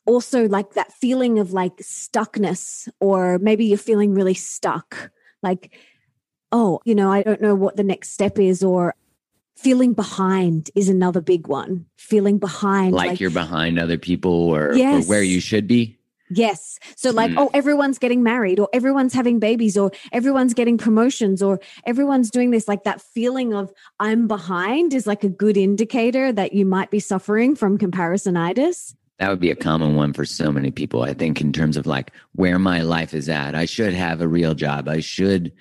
also 0.07 0.49
like 0.49 0.75
that 0.75 0.93
feeling 0.93 1.39
of 1.39 1.53
like 1.53 1.77
stuckness, 1.77 2.89
or 3.01 3.39
maybe 3.39 3.65
you're 3.65 3.79
feeling 3.79 4.15
really 4.15 4.35
stuck, 4.35 5.11
like, 5.43 5.79
oh, 6.53 6.81
you 6.85 6.95
know, 6.95 7.13
I 7.13 7.23
don't 7.23 7.41
know 7.41 7.55
what 7.55 7.77
the 7.77 7.85
next 7.85 8.11
step 8.11 8.39
is, 8.39 8.63
or 8.63 8.95
feeling 9.57 9.93
behind 9.93 10.71
is 10.75 10.89
another 10.89 11.21
big 11.21 11.47
one. 11.47 11.87
Feeling 11.97 12.39
behind, 12.39 12.95
like, 12.95 13.11
like 13.11 13.21
you're 13.21 13.31
behind 13.31 13.79
other 13.79 13.99
people 13.99 14.33
or, 14.33 14.73
yes. 14.75 15.05
or 15.05 15.09
where 15.09 15.23
you 15.23 15.41
should 15.41 15.67
be. 15.67 16.00
Yes. 16.31 16.79
So, 16.97 17.11
like, 17.11 17.33
mm. 17.33 17.39
oh, 17.39 17.51
everyone's 17.53 17.99
getting 17.99 18.23
married, 18.23 18.61
or 18.61 18.69
everyone's 18.73 19.13
having 19.13 19.41
babies, 19.41 19.77
or 19.77 19.91
everyone's 20.13 20.55
getting 20.55 20.79
promotions, 20.79 21.43
or 21.43 21.61
everyone's 21.85 22.31
doing 22.31 22.51
this. 22.53 22.69
Like, 22.69 22.85
that 22.85 23.03
feeling 23.03 23.53
of 23.53 23.73
I'm 23.99 24.29
behind 24.29 24.95
is 24.95 25.07
like 25.07 25.25
a 25.25 25.29
good 25.29 25.57
indicator 25.57 26.33
that 26.33 26.53
you 26.53 26.65
might 26.65 26.91
be 26.91 27.01
suffering 27.01 27.57
from 27.57 27.79
comparisonitis. 27.79 28.95
That 29.19 29.29
would 29.29 29.41
be 29.41 29.51
a 29.51 29.57
common 29.57 29.97
one 29.97 30.13
for 30.15 30.25
so 30.25 30.51
many 30.51 30.71
people, 30.71 31.03
I 31.03 31.13
think, 31.13 31.41
in 31.41 31.53
terms 31.53 31.77
of 31.77 31.87
like 31.87 32.13
where 32.37 32.59
my 32.59 32.81
life 32.81 33.13
is 33.13 33.29
at. 33.29 33.55
I 33.55 33.67
should 33.67 33.93
have 33.93 34.23
a 34.23 34.29
real 34.29 34.55
job. 34.55 34.89
I 34.89 35.01
should, 35.01 35.53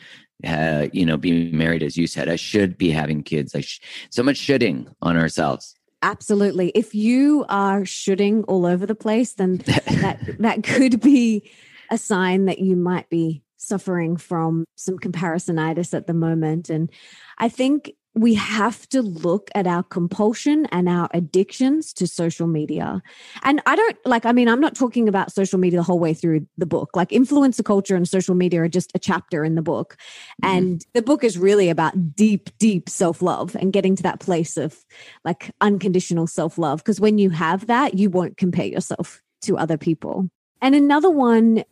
uh, 0.46 0.88
you 0.94 1.06
know, 1.06 1.18
be 1.18 1.52
married, 1.52 1.84
as 1.84 1.98
you 1.98 2.08
said. 2.08 2.30
I 2.30 2.38
should 2.38 2.78
be 2.78 2.90
having 2.90 3.22
kids. 3.22 3.54
I 3.54 3.62
sh- 3.62 3.82
so 4.12 4.24
much 4.24 4.38
shoulding 4.38 4.88
on 5.02 5.18
ourselves. 5.18 5.76
Absolutely. 6.02 6.70
If 6.76 6.96
you 6.96 7.46
are 7.50 7.86
shooting 7.86 8.44
all 8.44 8.66
over 8.66 8.86
the 8.86 8.96
place, 8.96 9.34
then 9.34 9.58
that 9.58 10.20
that 10.40 10.64
could 10.64 11.02
be 11.02 11.50
a 11.92 11.98
sign 11.98 12.46
that 12.46 12.60
you 12.60 12.76
might 12.76 13.10
be 13.10 13.44
suffering 13.58 14.16
from 14.16 14.64
some 14.76 14.98
comparisonitis 14.98 15.94
at 15.94 16.08
the 16.08 16.14
moment. 16.14 16.70
And 16.70 16.90
I 17.38 17.50
think 17.50 17.92
we 18.16 18.34
have 18.34 18.90
to 18.90 19.02
look 19.02 19.50
at 19.54 19.68
our 19.68 19.84
compulsion 19.84 20.66
and 20.72 20.90
our 20.90 21.08
addictions 21.14 21.94
to 21.94 22.08
social 22.08 22.48
media. 22.48 23.02
And 23.44 23.62
I 23.66 23.76
don't 23.76 23.98
like, 24.06 24.26
I 24.26 24.32
mean, 24.32 24.50
I'm 24.50 24.60
not 24.60 24.76
talking 24.76 25.08
about 25.08 25.32
social 25.32 25.60
media 25.60 25.80
the 25.80 25.84
whole 25.84 26.00
way 26.00 26.14
through 26.14 26.48
the 26.58 26.66
book. 26.66 26.96
Like, 26.96 27.10
influencer 27.10 27.64
culture 27.64 27.96
and 27.96 28.08
social 28.08 28.36
media 28.36 28.64
are 28.64 28.68
just 28.68 28.92
a 28.96 29.00
chapter 29.00 29.46
in 29.46 29.56
the 29.56 29.62
book. 29.62 29.96
Mm-hmm. 30.44 30.58
And 30.58 30.86
the 30.94 31.02
book 31.02 31.24
is 31.24 31.38
really 31.38 31.70
about 31.70 32.16
deep, 32.16 32.50
deep 32.58 32.90
self 32.90 33.22
love 33.22 33.56
and 33.56 33.72
getting 33.72 33.96
to 33.96 34.04
that 34.04 34.20
place 34.20 34.58
of 34.58 34.84
like 35.24 35.52
unconditional 35.62 36.28
self 36.28 36.58
love. 36.58 36.80
Because 36.80 37.00
when 37.00 37.20
you 37.20 37.30
have 37.30 37.68
that, 37.68 37.94
you 37.94 38.10
won't 38.10 38.38
compare 38.38 38.66
yourself 38.66 39.22
to 39.44 39.58
other 39.58 39.78
people. 39.78 40.30
And 40.62 40.76
another 40.76 41.10
one 41.10 41.64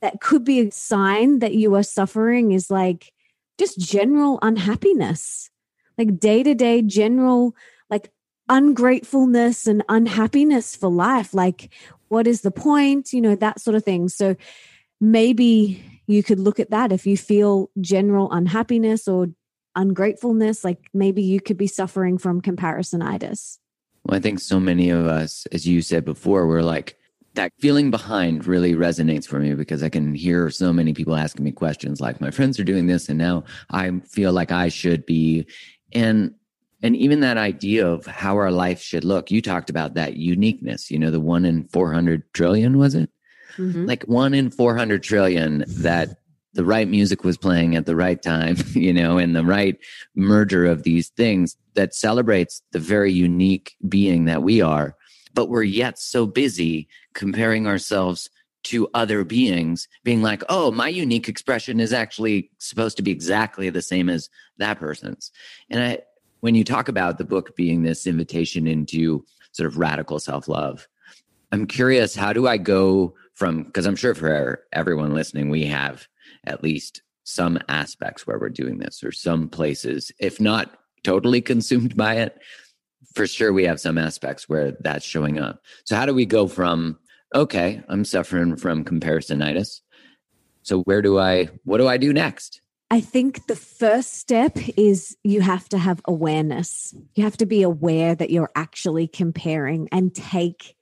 that 0.00 0.20
could 0.20 0.42
be 0.42 0.60
a 0.60 0.70
sign 0.72 1.38
that 1.40 1.54
you 1.54 1.74
are 1.76 1.84
suffering 1.84 2.52
is 2.52 2.70
like 2.70 3.12
just 3.58 3.78
general 3.78 4.40
unhappiness 4.42 5.51
like 6.02 6.18
day 6.18 6.42
to 6.42 6.54
day 6.54 6.82
general 6.82 7.54
like 7.90 8.10
ungratefulness 8.48 9.66
and 9.66 9.84
unhappiness 9.88 10.74
for 10.74 10.90
life. 10.90 11.32
Like 11.32 11.72
what 12.08 12.26
is 12.26 12.42
the 12.42 12.50
point? 12.50 13.12
You 13.12 13.20
know 13.20 13.36
that 13.36 13.60
sort 13.60 13.76
of 13.76 13.84
thing. 13.84 14.08
So 14.08 14.36
maybe 15.00 15.82
you 16.06 16.22
could 16.22 16.40
look 16.40 16.58
at 16.60 16.70
that. 16.70 16.92
If 16.92 17.06
you 17.06 17.16
feel 17.16 17.70
general 17.80 18.30
unhappiness 18.32 19.06
or 19.06 19.28
ungratefulness 19.74 20.64
like 20.64 20.90
maybe 20.92 21.22
you 21.22 21.40
could 21.40 21.56
be 21.56 21.66
suffering 21.66 22.18
from 22.18 22.42
comparisonitis. 22.42 23.58
Well 24.04 24.18
i 24.18 24.20
think 24.20 24.40
so 24.40 24.60
many 24.60 24.90
of 24.90 25.06
us 25.06 25.46
as 25.50 25.66
you 25.66 25.80
said 25.80 26.04
before 26.04 26.46
we're 26.46 26.62
like 26.62 26.98
that 27.34 27.52
feeling 27.58 27.90
behind 27.90 28.46
really 28.46 28.74
resonates 28.74 29.26
for 29.26 29.38
me 29.38 29.54
because 29.54 29.82
I 29.82 29.88
can 29.88 30.14
hear 30.14 30.50
so 30.50 30.72
many 30.72 30.92
people 30.92 31.16
asking 31.16 31.44
me 31.44 31.52
questions 31.52 32.00
like, 32.00 32.20
my 32.20 32.30
friends 32.30 32.60
are 32.60 32.64
doing 32.64 32.86
this 32.86 33.08
and 33.08 33.18
now 33.18 33.44
I 33.70 33.90
feel 34.00 34.32
like 34.32 34.52
I 34.52 34.68
should 34.68 35.06
be. 35.06 35.46
And 35.94 36.34
and 36.82 36.96
even 36.96 37.20
that 37.20 37.36
idea 37.36 37.86
of 37.86 38.06
how 38.06 38.36
our 38.36 38.50
life 38.50 38.82
should 38.82 39.04
look, 39.04 39.30
you 39.30 39.40
talked 39.40 39.70
about 39.70 39.94
that 39.94 40.16
uniqueness, 40.16 40.90
you 40.90 40.98
know, 40.98 41.12
the 41.12 41.20
one 41.20 41.44
in 41.44 41.68
400 41.68 42.24
trillion, 42.34 42.76
was 42.76 42.96
it? 42.96 43.08
Mm-hmm. 43.56 43.86
Like 43.86 44.02
one 44.04 44.34
in 44.34 44.50
400 44.50 45.00
trillion 45.00 45.64
that 45.68 46.18
the 46.54 46.64
right 46.64 46.88
music 46.88 47.22
was 47.22 47.38
playing 47.38 47.76
at 47.76 47.86
the 47.86 47.94
right 47.94 48.20
time, 48.20 48.56
you 48.72 48.92
know, 48.92 49.16
and 49.16 49.36
the 49.36 49.44
right 49.44 49.78
merger 50.16 50.66
of 50.66 50.82
these 50.82 51.10
things 51.10 51.56
that 51.74 51.94
celebrates 51.94 52.62
the 52.72 52.80
very 52.80 53.12
unique 53.12 53.76
being 53.88 54.24
that 54.24 54.42
we 54.42 54.60
are 54.60 54.96
but 55.34 55.48
we're 55.48 55.62
yet 55.62 55.98
so 55.98 56.26
busy 56.26 56.88
comparing 57.14 57.66
ourselves 57.66 58.30
to 58.64 58.88
other 58.94 59.24
beings 59.24 59.88
being 60.04 60.22
like 60.22 60.42
oh 60.48 60.70
my 60.70 60.88
unique 60.88 61.28
expression 61.28 61.80
is 61.80 61.92
actually 61.92 62.50
supposed 62.58 62.96
to 62.96 63.02
be 63.02 63.10
exactly 63.10 63.70
the 63.70 63.82
same 63.82 64.08
as 64.08 64.28
that 64.58 64.78
person's 64.78 65.30
and 65.70 65.82
i 65.82 65.98
when 66.40 66.54
you 66.54 66.64
talk 66.64 66.88
about 66.88 67.18
the 67.18 67.24
book 67.24 67.54
being 67.56 67.82
this 67.82 68.06
invitation 68.06 68.66
into 68.66 69.24
sort 69.52 69.66
of 69.66 69.78
radical 69.78 70.18
self-love 70.18 70.86
i'm 71.50 71.66
curious 71.66 72.14
how 72.14 72.32
do 72.32 72.46
i 72.46 72.56
go 72.56 73.14
from 73.34 73.64
because 73.64 73.86
i'm 73.86 73.96
sure 73.96 74.14
for 74.14 74.64
everyone 74.72 75.14
listening 75.14 75.50
we 75.50 75.64
have 75.64 76.06
at 76.44 76.62
least 76.62 77.02
some 77.24 77.58
aspects 77.68 78.26
where 78.26 78.38
we're 78.38 78.48
doing 78.48 78.78
this 78.78 79.02
or 79.02 79.12
some 79.12 79.48
places 79.48 80.12
if 80.18 80.40
not 80.40 80.78
totally 81.04 81.40
consumed 81.52 81.96
by 81.96 82.16
it 82.16 82.38
for 83.14 83.26
sure 83.26 83.52
we 83.52 83.64
have 83.64 83.80
some 83.80 83.98
aspects 83.98 84.48
where 84.48 84.72
that's 84.80 85.04
showing 85.04 85.38
up. 85.38 85.62
So 85.84 85.96
how 85.96 86.06
do 86.06 86.14
we 86.14 86.26
go 86.26 86.48
from 86.48 86.98
okay, 87.34 87.82
I'm 87.88 88.04
suffering 88.04 88.56
from 88.56 88.84
comparisonitis. 88.84 89.80
So 90.62 90.80
where 90.82 91.02
do 91.02 91.18
I 91.18 91.48
what 91.64 91.78
do 91.78 91.88
I 91.88 91.96
do 91.96 92.12
next? 92.12 92.60
I 92.90 93.00
think 93.00 93.46
the 93.46 93.56
first 93.56 94.14
step 94.14 94.58
is 94.76 95.16
you 95.24 95.40
have 95.40 95.68
to 95.70 95.78
have 95.78 96.02
awareness. 96.06 96.94
You 97.14 97.24
have 97.24 97.38
to 97.38 97.46
be 97.46 97.62
aware 97.62 98.14
that 98.14 98.30
you're 98.30 98.50
actually 98.54 99.08
comparing 99.08 99.88
and 99.90 100.14
take 100.14 100.76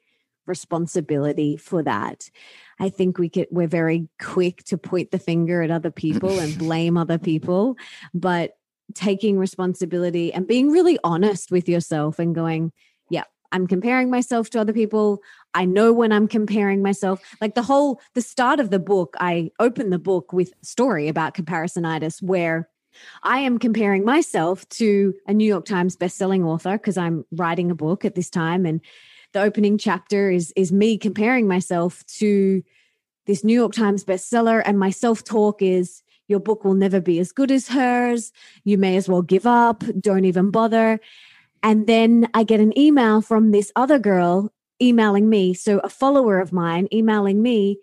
responsibility 0.46 1.56
for 1.56 1.84
that. 1.84 2.28
I 2.80 2.88
think 2.88 3.18
we 3.18 3.28
get 3.28 3.52
we're 3.52 3.68
very 3.68 4.08
quick 4.20 4.64
to 4.64 4.76
point 4.76 5.12
the 5.12 5.18
finger 5.18 5.62
at 5.62 5.70
other 5.70 5.92
people 5.92 6.38
and 6.40 6.58
blame 6.58 6.96
other 6.96 7.18
people, 7.18 7.76
but 8.12 8.52
taking 8.94 9.38
responsibility 9.38 10.32
and 10.32 10.48
being 10.48 10.70
really 10.70 10.98
honest 11.04 11.52
with 11.52 11.68
yourself 11.68 12.18
and 12.18 12.34
going, 12.34 12.72
I'm 13.52 13.66
comparing 13.66 14.10
myself 14.10 14.50
to 14.50 14.60
other 14.60 14.72
people. 14.72 15.22
I 15.54 15.64
know 15.64 15.92
when 15.92 16.12
I'm 16.12 16.28
comparing 16.28 16.82
myself. 16.82 17.20
Like 17.40 17.54
the 17.54 17.62
whole 17.62 18.00
the 18.14 18.22
start 18.22 18.60
of 18.60 18.70
the 18.70 18.78
book, 18.78 19.16
I 19.20 19.50
open 19.58 19.90
the 19.90 19.98
book 19.98 20.32
with 20.32 20.52
story 20.62 21.08
about 21.08 21.34
comparisonitis 21.34 22.22
where 22.22 22.68
I 23.22 23.38
am 23.40 23.58
comparing 23.58 24.04
myself 24.04 24.68
to 24.70 25.14
a 25.26 25.34
New 25.34 25.46
York 25.46 25.64
Times 25.64 25.96
bestselling 25.96 26.44
author 26.44 26.72
because 26.72 26.96
I'm 26.96 27.24
writing 27.32 27.70
a 27.70 27.74
book 27.74 28.04
at 28.04 28.14
this 28.14 28.30
time 28.30 28.66
and 28.66 28.80
the 29.32 29.42
opening 29.42 29.78
chapter 29.78 30.30
is 30.30 30.52
is 30.56 30.72
me 30.72 30.98
comparing 30.98 31.46
myself 31.46 32.04
to 32.18 32.62
this 33.26 33.44
New 33.44 33.54
York 33.54 33.72
Times 33.72 34.04
bestseller 34.04 34.62
and 34.64 34.78
my 34.78 34.90
self-talk 34.90 35.62
is 35.62 36.02
your 36.26 36.40
book 36.40 36.64
will 36.64 36.74
never 36.74 37.00
be 37.00 37.18
as 37.18 37.32
good 37.32 37.50
as 37.50 37.68
hers. 37.68 38.32
You 38.62 38.78
may 38.78 38.96
as 38.96 39.08
well 39.08 39.22
give 39.22 39.46
up. 39.46 39.82
Don't 39.98 40.24
even 40.24 40.52
bother. 40.52 41.00
And 41.62 41.86
then 41.86 42.28
I 42.34 42.44
get 42.44 42.60
an 42.60 42.76
email 42.78 43.20
from 43.20 43.50
this 43.50 43.72
other 43.76 43.98
girl 43.98 44.52
emailing 44.82 45.28
me. 45.28 45.54
So 45.54 45.78
a 45.80 45.88
follower 45.88 46.40
of 46.40 46.52
mine 46.52 46.88
emailing 46.92 47.42
me. 47.42 47.78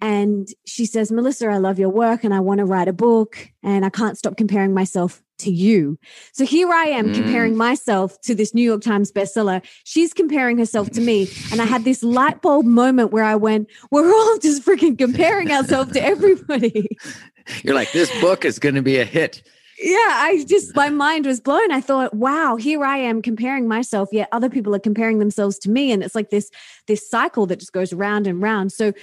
And 0.00 0.48
she 0.66 0.84
says, 0.84 1.12
Melissa, 1.12 1.48
I 1.48 1.58
love 1.58 1.78
your 1.78 1.88
work 1.88 2.24
and 2.24 2.34
I 2.34 2.40
want 2.40 2.58
to 2.58 2.64
write 2.64 2.88
a 2.88 2.92
book 2.92 3.48
and 3.62 3.84
I 3.84 3.90
can't 3.90 4.18
stop 4.18 4.36
comparing 4.36 4.74
myself 4.74 5.22
to 5.38 5.50
you. 5.50 5.98
So 6.32 6.44
here 6.44 6.70
I 6.70 6.84
am 6.84 7.08
mm. 7.08 7.14
comparing 7.14 7.56
myself 7.56 8.20
to 8.22 8.34
this 8.34 8.54
New 8.54 8.62
York 8.62 8.82
Times 8.82 9.10
bestseller. 9.10 9.64
She's 9.84 10.12
comparing 10.12 10.58
herself 10.58 10.90
to 10.90 11.00
me. 11.00 11.28
And 11.52 11.62
I 11.62 11.64
had 11.64 11.84
this 11.84 12.02
light 12.02 12.42
bulb 12.42 12.66
moment 12.66 13.12
where 13.12 13.24
I 13.24 13.36
went, 13.36 13.68
we're 13.90 14.12
all 14.12 14.38
just 14.38 14.64
freaking 14.64 14.98
comparing 14.98 15.50
ourselves 15.50 15.92
to 15.92 16.02
everybody. 16.02 16.88
You're 17.62 17.74
like, 17.74 17.92
this 17.92 18.10
book 18.20 18.44
is 18.44 18.58
going 18.58 18.74
to 18.74 18.82
be 18.82 18.98
a 18.98 19.04
hit. 19.04 19.42
Yeah, 19.84 19.98
I 19.98 20.42
just, 20.48 20.74
my 20.74 20.88
mind 20.88 21.26
was 21.26 21.40
blown. 21.40 21.70
I 21.70 21.82
thought, 21.82 22.14
wow, 22.14 22.56
here 22.56 22.82
I 22.82 22.96
am 22.96 23.20
comparing 23.20 23.68
myself, 23.68 24.08
yet 24.12 24.30
other 24.32 24.48
people 24.48 24.74
are 24.74 24.78
comparing 24.78 25.18
themselves 25.18 25.58
to 25.58 25.70
me. 25.70 25.92
And 25.92 26.02
it's 26.02 26.14
like 26.14 26.30
this, 26.30 26.50
this 26.86 27.08
cycle 27.08 27.44
that 27.46 27.60
just 27.60 27.74
goes 27.74 27.92
round 27.92 28.26
and 28.26 28.40
round. 28.40 28.72
So 28.72 28.94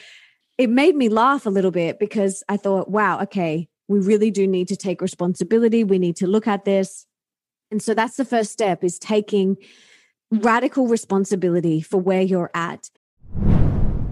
it 0.57 0.71
made 0.71 0.95
me 0.95 1.07
laugh 1.07 1.45
a 1.45 1.51
little 1.51 1.69
bit 1.69 2.00
because 2.00 2.43
I 2.50 2.57
thought, 2.57 2.89
wow, 2.89 3.21
okay, 3.21 3.69
we 3.88 4.00
really 4.00 4.31
do 4.31 4.47
need 4.47 4.67
to 4.69 4.75
take 4.75 5.01
responsibility. 5.01 5.83
We 5.83 6.00
need 6.00 6.15
to 6.15 6.25
look 6.25 6.47
at 6.47 6.65
this. 6.65 7.05
And 7.69 7.79
so 7.79 7.93
that's 7.93 8.17
the 8.17 8.25
first 8.25 8.51
step 8.51 8.83
is 8.83 8.97
taking 8.97 9.57
radical 10.31 10.88
responsibility 10.88 11.81
for 11.81 11.97
where 11.97 12.21
you're 12.21 12.50
at. 12.55 12.89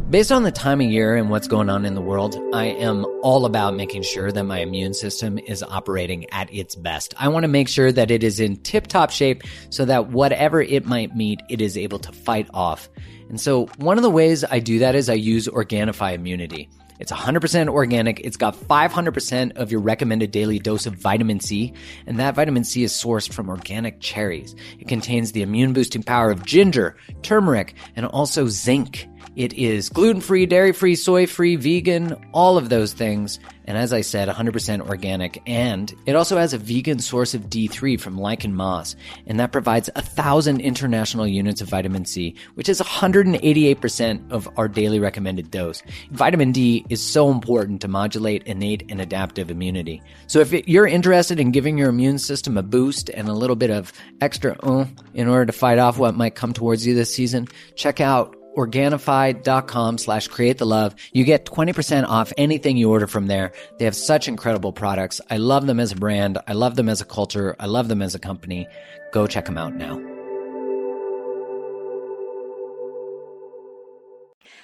Based 0.10 0.32
on 0.32 0.42
the 0.42 0.52
time 0.52 0.82
of 0.82 0.88
year 0.88 1.16
and 1.16 1.30
what's 1.30 1.48
going 1.48 1.70
on 1.70 1.86
in 1.86 1.94
the 1.94 2.02
world, 2.02 2.36
I 2.52 2.66
am 2.66 3.06
all 3.22 3.46
about 3.46 3.76
making 3.76 4.02
sure 4.02 4.32
that 4.32 4.44
my 4.44 4.58
immune 4.58 4.96
system 4.96 5.38
is 5.38 5.62
operating 5.62 6.28
at 6.32 6.52
its 6.52 6.74
best. 6.74 7.14
I 7.20 7.28
want 7.28 7.44
to 7.44 7.48
make 7.48 7.68
sure 7.68 7.92
that 7.92 8.10
it 8.10 8.24
is 8.24 8.40
in 8.40 8.58
tip 8.58 8.88
top 8.88 9.12
shape 9.12 9.44
so 9.70 9.86
that 9.86 10.08
whatever 10.10 10.64
it 10.64 10.88
might 10.88 11.16
meet, 11.16 11.42
it 11.48 11.62
is 11.62 11.78
able 11.78 12.00
to 12.00 12.12
fight 12.12 12.50
off. 12.56 12.90
And 13.30 13.40
so 13.40 13.68
one 13.78 14.00
of 14.00 14.02
the 14.02 14.10
ways 14.10 14.44
I 14.44 14.58
do 14.58 14.80
that 14.80 14.96
is 14.96 15.12
I 15.12 15.14
use 15.14 15.48
Organifi 15.48 16.16
Immunity. 16.16 16.72
It's 17.00 17.12
100% 17.12 17.70
organic. 17.70 18.20
It's 18.22 18.36
got 18.36 18.56
500% 18.56 19.58
of 19.58 19.72
your 19.72 19.80
recommended 19.80 20.32
daily 20.32 20.58
dose 20.58 20.88
of 20.88 20.96
vitamin 20.96 21.40
C, 21.40 21.74
and 22.08 22.20
that 22.20 22.34
vitamin 22.34 22.64
C 22.64 22.84
is 22.84 22.94
sourced 22.94 23.32
from 23.32 23.48
organic 23.48 24.02
cherries. 24.02 24.56
It 24.80 24.88
contains 24.88 25.32
the 25.32 25.44
immune 25.44 25.74
boosting 25.74 26.02
power 26.02 26.32
of 26.32 26.46
ginger, 26.46 26.98
turmeric, 27.22 27.76
and 27.96 28.08
also 28.08 28.48
zinc. 28.48 29.08
It 29.40 29.54
is 29.54 29.88
gluten 29.88 30.20
free, 30.20 30.46
dairy 30.46 30.74
free, 30.74 30.96
soy 30.96 31.26
free, 31.26 31.56
vegan, 31.56 32.14
all 32.34 32.58
of 32.58 32.68
those 32.68 32.92
things. 32.92 33.40
And 33.64 33.78
as 33.78 33.94
I 33.94 34.02
said, 34.02 34.28
100% 34.28 34.90
organic. 34.90 35.42
And 35.48 35.96
it 36.06 36.18
also 36.18 36.38
has 36.38 36.54
a 36.54 36.58
vegan 36.58 37.00
source 37.00 37.34
of 37.34 37.44
D3 37.44 38.02
from 38.02 38.18
lichen 38.18 38.54
moss. 38.54 38.98
And 39.28 39.40
that 39.40 39.54
provides 39.54 39.90
thousand 39.96 40.60
international 40.60 41.26
units 41.26 41.62
of 41.62 41.70
vitamin 41.70 42.04
C, 42.04 42.36
which 42.56 42.68
is 42.68 42.82
188% 42.82 44.30
of 44.30 44.50
our 44.58 44.68
daily 44.68 45.00
recommended 45.00 45.50
dose. 45.52 45.84
Vitamin 46.12 46.52
D 46.52 46.86
is 46.90 47.02
so 47.02 47.32
important 47.32 47.80
to 47.80 47.88
modulate 47.88 48.44
innate 48.44 48.84
and 48.90 49.00
adaptive 49.00 49.50
immunity. 49.50 50.02
So 50.28 50.42
if 50.42 50.52
you're 50.68 50.86
interested 50.86 51.40
in 51.40 51.52
giving 51.52 51.78
your 51.78 51.88
immune 51.88 52.20
system 52.20 52.58
a 52.58 52.64
boost 52.64 53.10
and 53.10 53.30
a 53.30 53.34
little 53.34 53.56
bit 53.56 53.72
of 53.72 53.94
extra 54.20 54.58
uh, 54.64 54.86
in 55.14 55.30
order 55.30 55.46
to 55.46 55.54
fight 55.54 55.80
off 55.80 55.98
what 55.98 56.14
might 56.14 56.36
come 56.36 56.52
towards 56.52 56.86
you 56.86 56.94
this 56.94 57.16
season, 57.16 57.48
check 57.78 58.02
out 58.02 58.36
Organifi.com 58.56 59.98
slash 59.98 60.28
create 60.28 60.58
the 60.58 60.66
love. 60.66 60.96
You 61.14 61.24
get 61.24 61.46
20% 61.46 62.08
off 62.08 62.34
anything 62.38 62.78
you 62.78 62.90
order 62.90 63.08
from 63.08 63.28
there. 63.28 63.52
They 63.78 63.86
have 63.86 63.96
such 63.96 64.28
incredible 64.28 64.74
products. 64.74 65.22
I 65.30 65.38
love 65.38 65.68
them 65.68 65.80
as 65.80 65.92
a 65.92 65.96
brand. 65.96 66.38
I 66.48 66.54
love 66.54 66.76
them 66.76 66.90
as 66.90 67.02
a 67.02 67.06
culture. 67.06 67.56
I 67.60 67.68
love 67.68 67.88
them 67.88 68.02
as 68.02 68.16
a 68.16 68.20
company. 68.20 68.68
Go 69.12 69.28
check 69.28 69.46
them 69.46 69.58
out 69.58 69.76
now. 69.76 70.00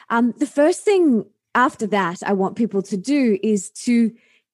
Um, 0.09 0.33
the 0.37 0.47
first 0.47 0.81
thing 0.81 1.25
after 1.53 1.87
that 1.87 2.21
I 2.23 2.33
want 2.33 2.55
people 2.55 2.81
to 2.83 2.97
do 2.97 3.39
is 3.41 3.69
to 3.71 4.11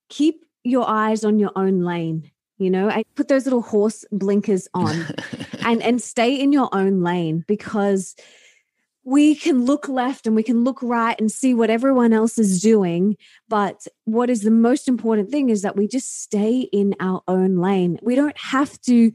keep 0.10 0.46
your 0.64 0.88
eyes 0.88 1.24
on 1.24 1.40
your 1.40 1.52
own 1.56 1.82
lane. 1.82 2.32
You 2.58 2.70
know, 2.70 2.90
I 2.90 3.04
put 3.16 3.28
those 3.28 3.46
little 3.46 3.64
horse 3.64 4.06
blinkers 4.12 4.68
on 4.74 5.08
and 5.66 5.82
and 5.82 6.02
stay 6.02 6.40
in 6.40 6.52
your 6.52 6.70
own 6.74 7.02
lane 7.02 7.44
because 7.48 8.16
we 9.04 9.36
can 9.36 9.66
look 9.66 9.90
left 9.90 10.28
and 10.28 10.36
we 10.36 10.44
can 10.44 10.64
look 10.64 10.82
right 10.84 11.20
and 11.20 11.32
see 11.32 11.54
what 11.54 11.70
everyone 11.70 12.14
else 12.14 12.38
is 12.38 12.62
doing. 12.62 13.18
But 13.50 13.88
what 14.06 14.30
is 14.30 14.42
the 14.42 14.52
most 14.52 14.88
important 14.88 15.32
thing 15.32 15.50
is 15.50 15.64
that 15.64 15.76
we 15.76 15.88
just 15.88 16.22
stay 16.22 16.62
in 16.72 16.96
our 17.00 17.22
own 17.28 17.58
lane. 17.58 17.98
We 18.04 18.16
don't 18.16 18.38
have 18.38 18.80
to 18.82 19.12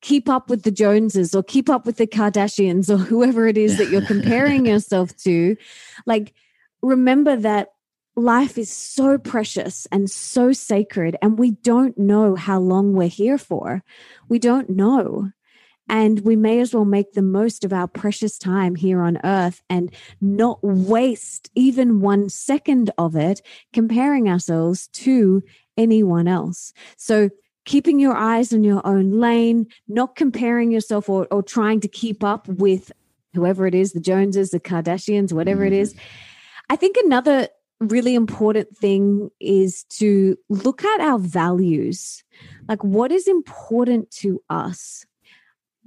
keep 0.00 0.28
up 0.28 0.48
with 0.48 0.62
the 0.62 0.70
Joneses 0.70 1.34
or 1.34 1.42
keep 1.42 1.68
up 1.68 1.84
with 1.84 1.96
the 1.96 2.06
Kardashians 2.06 2.88
or 2.88 2.96
whoever 2.96 3.46
it 3.46 3.58
is 3.58 3.76
that 3.78 3.90
you're 3.90 4.06
comparing 4.06 4.64
yourself 4.64 5.14
to. 5.18 5.56
Like, 6.06 6.32
remember 6.80 7.36
that 7.36 7.68
life 8.14 8.56
is 8.56 8.70
so 8.70 9.18
precious 9.18 9.86
and 9.92 10.10
so 10.10 10.52
sacred, 10.52 11.16
and 11.20 11.38
we 11.38 11.50
don't 11.50 11.98
know 11.98 12.34
how 12.34 12.58
long 12.58 12.94
we're 12.94 13.08
here 13.08 13.36
for. 13.36 13.82
We 14.28 14.38
don't 14.38 14.70
know. 14.70 15.30
And 15.88 16.20
we 16.20 16.36
may 16.36 16.60
as 16.60 16.74
well 16.74 16.84
make 16.84 17.12
the 17.12 17.22
most 17.22 17.64
of 17.64 17.72
our 17.72 17.86
precious 17.86 18.38
time 18.38 18.74
here 18.74 19.00
on 19.02 19.18
earth 19.24 19.62
and 19.70 19.94
not 20.20 20.58
waste 20.62 21.50
even 21.54 22.00
one 22.00 22.28
second 22.28 22.90
of 22.98 23.14
it 23.14 23.40
comparing 23.72 24.28
ourselves 24.28 24.88
to 24.88 25.42
anyone 25.76 26.26
else. 26.26 26.72
So, 26.96 27.30
keeping 27.64 27.98
your 27.98 28.16
eyes 28.16 28.52
on 28.52 28.62
your 28.62 28.80
own 28.86 29.10
lane, 29.18 29.66
not 29.88 30.14
comparing 30.14 30.70
yourself 30.70 31.08
or, 31.08 31.26
or 31.32 31.42
trying 31.42 31.80
to 31.80 31.88
keep 31.88 32.22
up 32.22 32.46
with 32.46 32.92
whoever 33.34 33.66
it 33.66 33.74
is 33.74 33.92
the 33.92 34.00
Joneses, 34.00 34.50
the 34.50 34.60
Kardashians, 34.60 35.32
whatever 35.32 35.64
it 35.64 35.72
is. 35.72 35.92
Mm-hmm. 35.92 36.02
I 36.70 36.76
think 36.76 36.96
another 36.96 37.48
really 37.80 38.14
important 38.14 38.76
thing 38.76 39.30
is 39.40 39.84
to 39.84 40.36
look 40.48 40.84
at 40.84 41.00
our 41.00 41.18
values. 41.18 42.24
Like, 42.68 42.82
what 42.82 43.12
is 43.12 43.28
important 43.28 44.10
to 44.12 44.42
us? 44.48 45.04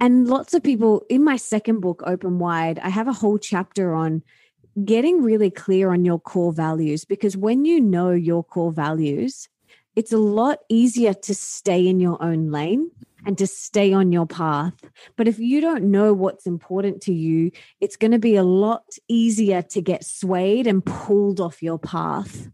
And 0.00 0.26
lots 0.26 0.54
of 0.54 0.62
people 0.62 1.04
in 1.10 1.22
my 1.22 1.36
second 1.36 1.80
book, 1.80 2.02
Open 2.06 2.38
Wide, 2.38 2.78
I 2.78 2.88
have 2.88 3.06
a 3.06 3.12
whole 3.12 3.36
chapter 3.36 3.94
on 3.94 4.22
getting 4.82 5.22
really 5.22 5.50
clear 5.50 5.92
on 5.92 6.06
your 6.06 6.18
core 6.18 6.54
values 6.54 7.04
because 7.04 7.36
when 7.36 7.66
you 7.66 7.80
know 7.80 8.10
your 8.10 8.42
core 8.42 8.72
values, 8.72 9.48
it's 9.96 10.12
a 10.12 10.18
lot 10.18 10.60
easier 10.70 11.12
to 11.12 11.34
stay 11.34 11.86
in 11.86 12.00
your 12.00 12.22
own 12.22 12.50
lane 12.50 12.90
and 13.26 13.36
to 13.36 13.46
stay 13.46 13.92
on 13.92 14.12
your 14.12 14.26
path. 14.26 14.72
But 15.16 15.28
if 15.28 15.38
you 15.38 15.60
don't 15.60 15.90
know 15.90 16.14
what's 16.14 16.46
important 16.46 17.02
to 17.02 17.12
you, 17.12 17.50
it's 17.80 17.96
going 17.96 18.12
to 18.12 18.18
be 18.18 18.36
a 18.36 18.42
lot 18.42 18.84
easier 19.08 19.60
to 19.62 19.82
get 19.82 20.04
swayed 20.04 20.66
and 20.66 20.84
pulled 20.84 21.40
off 21.40 21.62
your 21.62 21.78
path. 21.78 22.48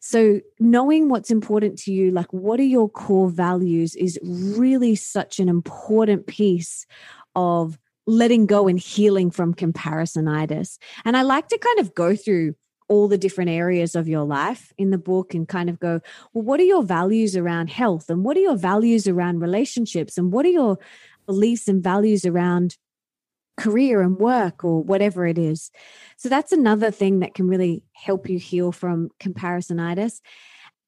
So, 0.00 0.40
knowing 0.58 1.08
what's 1.08 1.30
important 1.30 1.78
to 1.80 1.92
you, 1.92 2.10
like 2.10 2.32
what 2.32 2.60
are 2.60 2.64
your 2.64 2.88
core 2.88 3.30
values, 3.30 3.94
is 3.94 4.18
really 4.22 4.94
such 4.94 5.38
an 5.38 5.48
important 5.48 6.26
piece 6.26 6.86
of 7.34 7.78
letting 8.06 8.46
go 8.46 8.68
and 8.68 8.78
healing 8.78 9.30
from 9.30 9.54
comparisonitis. 9.54 10.78
And 11.04 11.16
I 11.16 11.22
like 11.22 11.48
to 11.48 11.58
kind 11.58 11.78
of 11.78 11.94
go 11.94 12.16
through 12.16 12.54
all 12.88 13.08
the 13.08 13.18
different 13.18 13.50
areas 13.50 13.94
of 13.94 14.08
your 14.08 14.24
life 14.24 14.72
in 14.76 14.90
the 14.90 14.98
book 14.98 15.34
and 15.34 15.48
kind 15.48 15.70
of 15.70 15.78
go, 15.80 16.00
well, 16.34 16.44
what 16.44 16.60
are 16.60 16.64
your 16.64 16.82
values 16.82 17.36
around 17.36 17.70
health? 17.70 18.10
And 18.10 18.24
what 18.24 18.36
are 18.36 18.40
your 18.40 18.56
values 18.56 19.06
around 19.06 19.40
relationships? 19.40 20.18
And 20.18 20.32
what 20.32 20.44
are 20.44 20.50
your 20.50 20.78
beliefs 21.26 21.68
and 21.68 21.82
values 21.82 22.26
around 22.26 22.76
career 23.56 24.00
and 24.00 24.18
work 24.18 24.64
or 24.64 24.82
whatever 24.82 25.26
it 25.26 25.38
is. 25.38 25.70
So 26.16 26.28
that's 26.28 26.52
another 26.52 26.90
thing 26.90 27.20
that 27.20 27.34
can 27.34 27.46
really 27.48 27.82
help 27.92 28.28
you 28.28 28.38
heal 28.38 28.72
from 28.72 29.10
comparisonitis. 29.20 30.20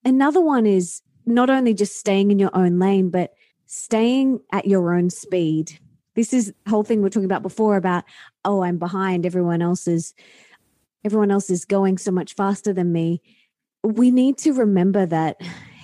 Another 0.05 0.41
one 0.41 0.67
is 0.67 1.03
not 1.27 1.51
only 1.51 1.75
just 1.75 1.97
staying 1.97 2.31
in 2.31 2.39
your 2.39 2.55
own 2.55 2.79
lane, 2.79 3.11
but 3.11 3.33
staying 3.67 4.41
at 4.53 4.67
your 4.67 4.95
own 4.95 5.11
speed. 5.11 5.79
This 6.15 6.33
is 6.33 6.53
the 6.65 6.71
whole 6.71 6.85
thing 6.85 7.01
we 7.01 7.07
are 7.07 7.11
talking 7.11 7.25
about 7.25 7.43
before 7.43 7.77
about, 7.77 8.05
oh, 8.45 8.63
I'm 8.63 8.79
behind. 8.79 9.27
Everyone 9.27 9.63
else 9.63 9.89
is 9.89 10.15
everyone 11.05 11.31
else 11.31 11.51
is 11.51 11.65
going 11.65 11.99
so 11.99 12.11
much 12.11 12.35
faster 12.35 12.73
than 12.73 12.93
me. 12.93 13.21
We 13.83 14.11
need 14.11 14.39
to 14.39 14.53
remember 14.53 15.05
that 15.07 15.37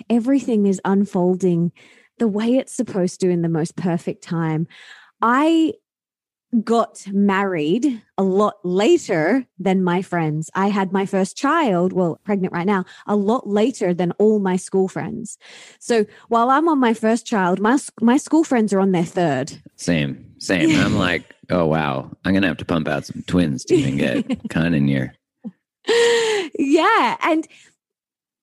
everything 0.09 0.66
is 0.66 0.81
unfolding 0.85 1.73
the 2.19 2.29
way 2.29 2.57
it's 2.57 2.75
supposed 2.75 3.21
to 3.21 3.29
in 3.29 3.43
the 3.43 3.49
most 3.49 3.77
perfect 3.77 4.23
time. 4.23 4.66
I 5.21 5.75
got 6.65 7.07
married 7.13 8.03
a 8.19 8.23
lot 8.23 8.55
later 8.65 9.47
than 9.59 9.85
my 9.85 10.03
friends. 10.03 10.51
I 10.55 10.69
had 10.69 10.93
my 10.93 11.07
first 11.07 11.37
child, 11.37 11.93
well, 11.93 12.21
pregnant 12.25 12.53
right 12.53 12.67
now, 12.67 12.85
a 13.07 13.15
lot 13.17 13.49
later 13.49 13.95
than 13.95 14.13
all 14.13 14.41
my 14.41 14.57
school 14.57 14.89
friends. 14.89 15.39
So 15.79 16.07
while 16.29 16.51
I'm 16.51 16.69
on 16.69 16.79
my 16.79 16.95
first 16.95 17.27
child, 17.27 17.61
my 17.61 17.79
my 18.01 18.17
school 18.17 18.45
friends 18.45 18.73
are 18.73 18.81
on 18.81 18.93
their 18.93 19.05
third. 19.05 19.63
Same, 19.77 20.35
same. 20.39 20.79
I'm 20.81 20.97
like, 21.09 21.35
oh 21.51 21.67
wow, 21.67 22.11
I'm 22.25 22.35
gonna 22.35 22.49
have 22.49 22.59
to 22.59 22.65
pump 22.65 22.89
out 22.89 23.07
some 23.07 23.23
twins 23.27 23.65
to 23.67 23.75
even 23.75 23.97
get 23.97 24.49
kind 24.51 24.75
of 24.75 24.83
near. 24.83 25.15
Yeah, 26.59 27.17
and 27.23 27.47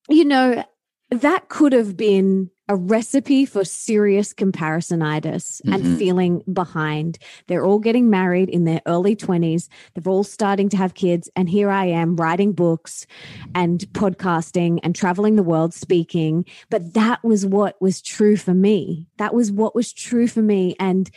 you 0.10 0.26
know 0.26 0.64
that 1.10 1.50
could 1.50 1.74
have 1.74 1.96
been 1.96 2.50
a 2.70 2.76
recipe 2.76 3.46
for 3.46 3.64
serious 3.64 4.34
comparisonitis 4.34 5.62
mm-hmm. 5.62 5.74
and 5.74 5.98
feeling 5.98 6.44
behind. 6.52 7.18
They're 7.48 7.66
all 7.66 7.80
getting 7.80 8.10
married 8.10 8.50
in 8.50 8.66
their 8.66 8.82
early 8.86 9.16
20s. 9.16 9.70
They're 9.94 10.12
all 10.12 10.26
starting 10.26 10.68
to 10.70 10.78
have 10.78 10.94
kids. 10.94 11.30
And 11.36 11.50
here 11.50 11.70
I 11.70 11.86
am 11.86 12.18
writing 12.18 12.52
books 12.52 13.06
and 13.56 13.80
podcasting 13.94 14.80
and 14.84 14.94
traveling 14.94 15.38
the 15.38 15.44
world 15.44 15.74
speaking. 15.74 16.46
But 16.70 16.94
that 16.94 17.24
was 17.24 17.46
what 17.46 17.82
was 17.82 18.02
true 18.02 18.36
for 18.36 18.54
me. 18.54 19.08
That 19.18 19.34
was 19.34 19.52
what 19.52 19.76
was 19.76 19.94
true 19.94 20.28
for 20.28 20.42
me. 20.42 20.76
And 20.78 21.10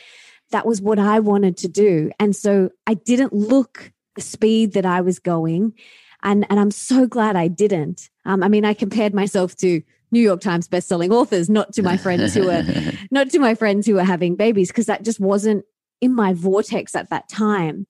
that 0.52 0.66
was 0.66 0.80
what 0.80 0.98
I 0.98 1.18
wanted 1.20 1.56
to 1.58 1.68
do. 1.68 2.10
And 2.20 2.34
so 2.34 2.70
I 2.86 2.94
didn't 2.94 3.32
look 3.32 3.92
the 4.14 4.20
speed 4.20 4.72
that 4.74 4.86
I 4.86 5.00
was 5.00 5.18
going. 5.18 5.74
And, 6.22 6.46
and 6.50 6.60
I'm 6.60 6.70
so 6.70 7.06
glad 7.06 7.36
I 7.36 7.48
didn't. 7.48 8.10
Um, 8.24 8.42
I 8.42 8.48
mean, 8.48 8.64
I 8.64 8.74
compared 8.74 9.14
myself 9.14 9.56
to 9.56 9.82
New 10.12 10.20
York 10.20 10.40
Times 10.40 10.68
bestselling 10.68 11.12
authors, 11.12 11.48
not 11.48 11.72
to 11.74 11.82
my 11.82 11.96
friends 11.96 12.34
who 12.34 12.50
are 12.50 12.64
not 13.10 13.30
to 13.30 13.38
my 13.38 13.54
friends 13.54 13.86
who 13.86 13.98
are 13.98 14.04
having 14.04 14.36
babies, 14.36 14.68
because 14.68 14.86
that 14.86 15.04
just 15.04 15.20
wasn't 15.20 15.64
in 16.00 16.14
my 16.14 16.32
vortex 16.32 16.94
at 16.94 17.10
that 17.10 17.28
time. 17.28 17.86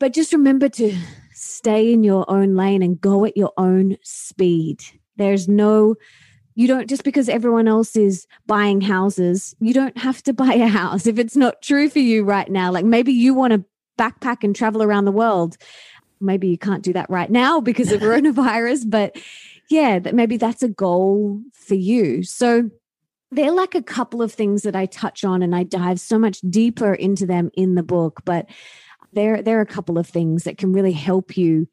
But 0.00 0.12
just 0.12 0.32
remember 0.32 0.68
to 0.70 0.96
stay 1.32 1.92
in 1.92 2.02
your 2.02 2.28
own 2.28 2.56
lane 2.56 2.82
and 2.82 3.00
go 3.00 3.24
at 3.24 3.36
your 3.36 3.52
own 3.56 3.96
speed. 4.02 4.82
There's 5.16 5.48
no 5.48 5.96
you 6.54 6.68
don't 6.68 6.88
just 6.88 7.04
because 7.04 7.28
everyone 7.28 7.66
else 7.66 7.96
is 7.96 8.26
buying 8.46 8.80
houses, 8.80 9.54
you 9.60 9.72
don't 9.72 9.96
have 9.96 10.22
to 10.24 10.32
buy 10.44 10.54
a 10.54 10.68
house 10.68 11.06
if 11.06 11.18
it's 11.18 11.36
not 11.36 11.62
true 11.62 11.88
for 11.88 12.00
you 12.00 12.24
right 12.24 12.50
now. 12.50 12.70
Like 12.72 12.84
maybe 12.84 13.12
you 13.12 13.34
want 13.34 13.52
to 13.52 13.64
backpack 13.98 14.42
and 14.42 14.56
travel 14.56 14.82
around 14.82 15.04
the 15.04 15.12
world. 15.12 15.56
Maybe 16.22 16.48
you 16.48 16.58
can't 16.58 16.82
do 16.82 16.92
that 16.92 17.10
right 17.10 17.30
now 17.30 17.60
because 17.60 17.92
of 17.92 18.00
coronavirus, 18.02 18.88
but 18.88 19.16
yeah, 19.68 19.98
that 19.98 20.14
maybe 20.14 20.36
that's 20.36 20.62
a 20.62 20.68
goal 20.68 21.40
for 21.52 21.74
you. 21.74 22.22
So 22.22 22.70
they're 23.30 23.52
like 23.52 23.74
a 23.74 23.82
couple 23.82 24.22
of 24.22 24.32
things 24.32 24.62
that 24.62 24.76
I 24.76 24.86
touch 24.86 25.24
on 25.24 25.42
and 25.42 25.54
I 25.54 25.62
dive 25.62 25.98
so 25.98 26.18
much 26.18 26.40
deeper 26.42 26.94
into 26.94 27.26
them 27.26 27.50
in 27.54 27.74
the 27.74 27.82
book, 27.82 28.20
but 28.24 28.46
there 29.12 29.42
there 29.42 29.58
are 29.58 29.62
a 29.62 29.66
couple 29.66 29.98
of 29.98 30.06
things 30.06 30.44
that 30.44 30.58
can 30.58 30.72
really 30.72 30.92
help 30.92 31.36
you 31.36 31.68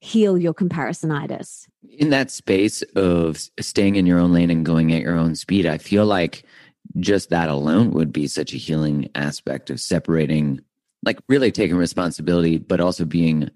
heal 0.00 0.36
your 0.36 0.52
comparisonitis. 0.52 1.66
In 1.98 2.10
that 2.10 2.30
space 2.30 2.82
of 2.94 3.38
staying 3.60 3.96
in 3.96 4.06
your 4.06 4.18
own 4.18 4.32
lane 4.32 4.50
and 4.50 4.64
going 4.64 4.92
at 4.92 5.00
your 5.00 5.16
own 5.16 5.34
speed, 5.34 5.66
I 5.66 5.78
feel 5.78 6.04
like 6.04 6.44
just 6.98 7.30
that 7.30 7.48
alone 7.48 7.90
would 7.92 8.12
be 8.12 8.26
such 8.26 8.52
a 8.52 8.58
healing 8.58 9.10
aspect 9.14 9.70
of 9.70 9.80
separating 9.80 10.60
like 11.04 11.18
really 11.28 11.52
taking 11.52 11.76
responsibility 11.76 12.58
but 12.58 12.80
also 12.80 13.04
being 13.04 13.50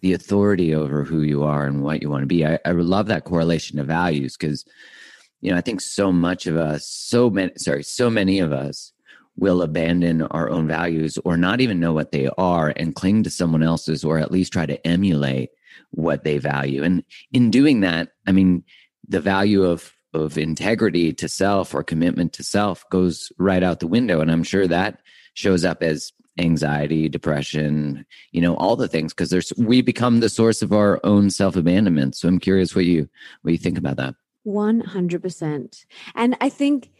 the 0.00 0.12
authority 0.12 0.74
over 0.74 1.04
who 1.04 1.22
you 1.22 1.44
are 1.44 1.66
and 1.66 1.82
what 1.82 2.02
you 2.02 2.10
want 2.10 2.22
to 2.22 2.26
be. 2.26 2.46
I, 2.46 2.58
I 2.64 2.72
love 2.72 3.06
that 3.06 3.24
correlation 3.24 3.78
of 3.78 3.86
values 3.86 4.36
because, 4.36 4.64
you 5.40 5.50
know, 5.50 5.56
I 5.56 5.60
think 5.60 5.80
so 5.80 6.10
much 6.12 6.46
of 6.46 6.56
us, 6.56 6.86
so 6.86 7.30
many, 7.30 7.52
sorry, 7.56 7.82
so 7.82 8.10
many 8.10 8.40
of 8.40 8.52
us 8.52 8.92
will 9.36 9.62
abandon 9.62 10.22
our 10.22 10.50
own 10.50 10.66
values 10.66 11.18
or 11.24 11.36
not 11.36 11.60
even 11.60 11.80
know 11.80 11.92
what 11.92 12.12
they 12.12 12.28
are 12.36 12.72
and 12.76 12.94
cling 12.94 13.22
to 13.22 13.30
someone 13.30 13.62
else's 13.62 14.04
or 14.04 14.18
at 14.18 14.32
least 14.32 14.52
try 14.52 14.66
to 14.66 14.86
emulate 14.86 15.50
what 15.90 16.24
they 16.24 16.38
value. 16.38 16.82
And 16.82 17.04
in 17.32 17.50
doing 17.50 17.80
that, 17.80 18.10
I 18.26 18.32
mean, 18.32 18.64
the 19.08 19.20
value 19.20 19.64
of 19.64 19.94
of 20.12 20.36
integrity 20.36 21.12
to 21.12 21.28
self 21.28 21.72
or 21.72 21.84
commitment 21.84 22.32
to 22.32 22.42
self 22.42 22.84
goes 22.90 23.30
right 23.38 23.62
out 23.62 23.78
the 23.78 23.86
window. 23.86 24.20
And 24.20 24.30
I'm 24.30 24.42
sure 24.42 24.66
that 24.66 25.00
shows 25.34 25.64
up 25.64 25.82
as 25.82 26.12
anxiety, 26.38 27.08
depression, 27.08 28.06
you 28.32 28.40
know, 28.40 28.56
all 28.56 28.76
the 28.76 28.88
things 28.88 29.12
because 29.12 29.30
there's 29.30 29.52
we 29.56 29.82
become 29.82 30.20
the 30.20 30.28
source 30.28 30.62
of 30.62 30.72
our 30.72 31.00
own 31.04 31.30
self-abandonment. 31.30 32.16
So 32.16 32.28
I'm 32.28 32.38
curious 32.38 32.74
what 32.74 32.84
you 32.84 33.08
what 33.42 33.52
you 33.52 33.58
think 33.58 33.78
about 33.78 33.96
that. 33.96 34.14
100%. 34.46 35.84
And 36.14 36.36
I 36.40 36.48
think 36.48 36.90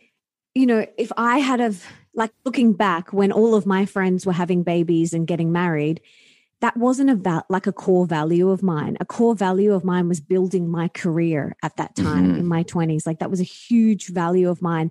you 0.55 0.67
know, 0.67 0.85
if 0.99 1.13
I 1.17 1.39
had 1.39 1.61
of 1.61 1.87
like 2.15 2.33
looking 2.45 2.73
back 2.73 3.13
when 3.13 3.31
all 3.31 3.55
of 3.55 3.67
my 3.67 3.87
friends 3.87 4.27
were 4.27 4.33
having 4.33 4.63
babies 4.63 5.13
and 5.13 5.27
getting 5.27 5.53
married, 5.53 6.01
that 6.61 6.77
wasn't 6.77 7.11
a 7.11 7.15
val- 7.15 7.47
like 7.49 7.67
a 7.67 7.73
core 7.73 8.07
value 8.07 8.51
of 8.51 8.63
mine. 8.63 8.97
A 9.01 9.05
core 9.05 9.35
value 9.35 9.73
of 9.73 9.85
mine 9.85 10.09
was 10.09 10.21
building 10.21 10.69
my 10.69 10.89
career 10.89 11.57
at 11.63 11.77
that 11.77 11.97
time 11.97 12.29
mm-hmm. 12.29 12.41
in 12.41 12.47
my 12.47 12.65
20s. 12.65 13.07
Like 13.07 13.19
that 13.19 13.31
was 13.31 13.41
a 13.41 13.45
huge 13.45 14.09
value 14.09 14.49
of 14.49 14.61
mine. 14.61 14.91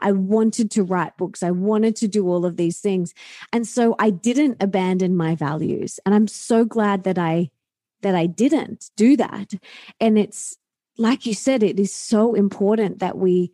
I 0.00 0.12
wanted 0.12 0.70
to 0.72 0.84
write 0.84 1.16
books. 1.16 1.42
I 1.42 1.50
wanted 1.50 1.96
to 1.96 2.08
do 2.08 2.28
all 2.28 2.46
of 2.46 2.56
these 2.56 2.78
things. 2.78 3.14
And 3.52 3.66
so 3.66 3.96
I 3.98 4.10
didn't 4.10 4.62
abandon 4.62 5.16
my 5.16 5.34
values. 5.34 5.98
And 6.06 6.14
I'm 6.14 6.28
so 6.28 6.64
glad 6.64 7.04
that 7.04 7.18
I 7.18 7.50
that 8.02 8.14
I 8.14 8.26
didn't 8.26 8.90
do 8.96 9.16
that. 9.16 9.54
And 10.00 10.18
it's 10.18 10.56
like 10.98 11.26
you 11.26 11.34
said 11.34 11.62
it 11.62 11.80
is 11.80 11.92
so 11.92 12.34
important 12.34 12.98
that 12.98 13.16
we 13.16 13.52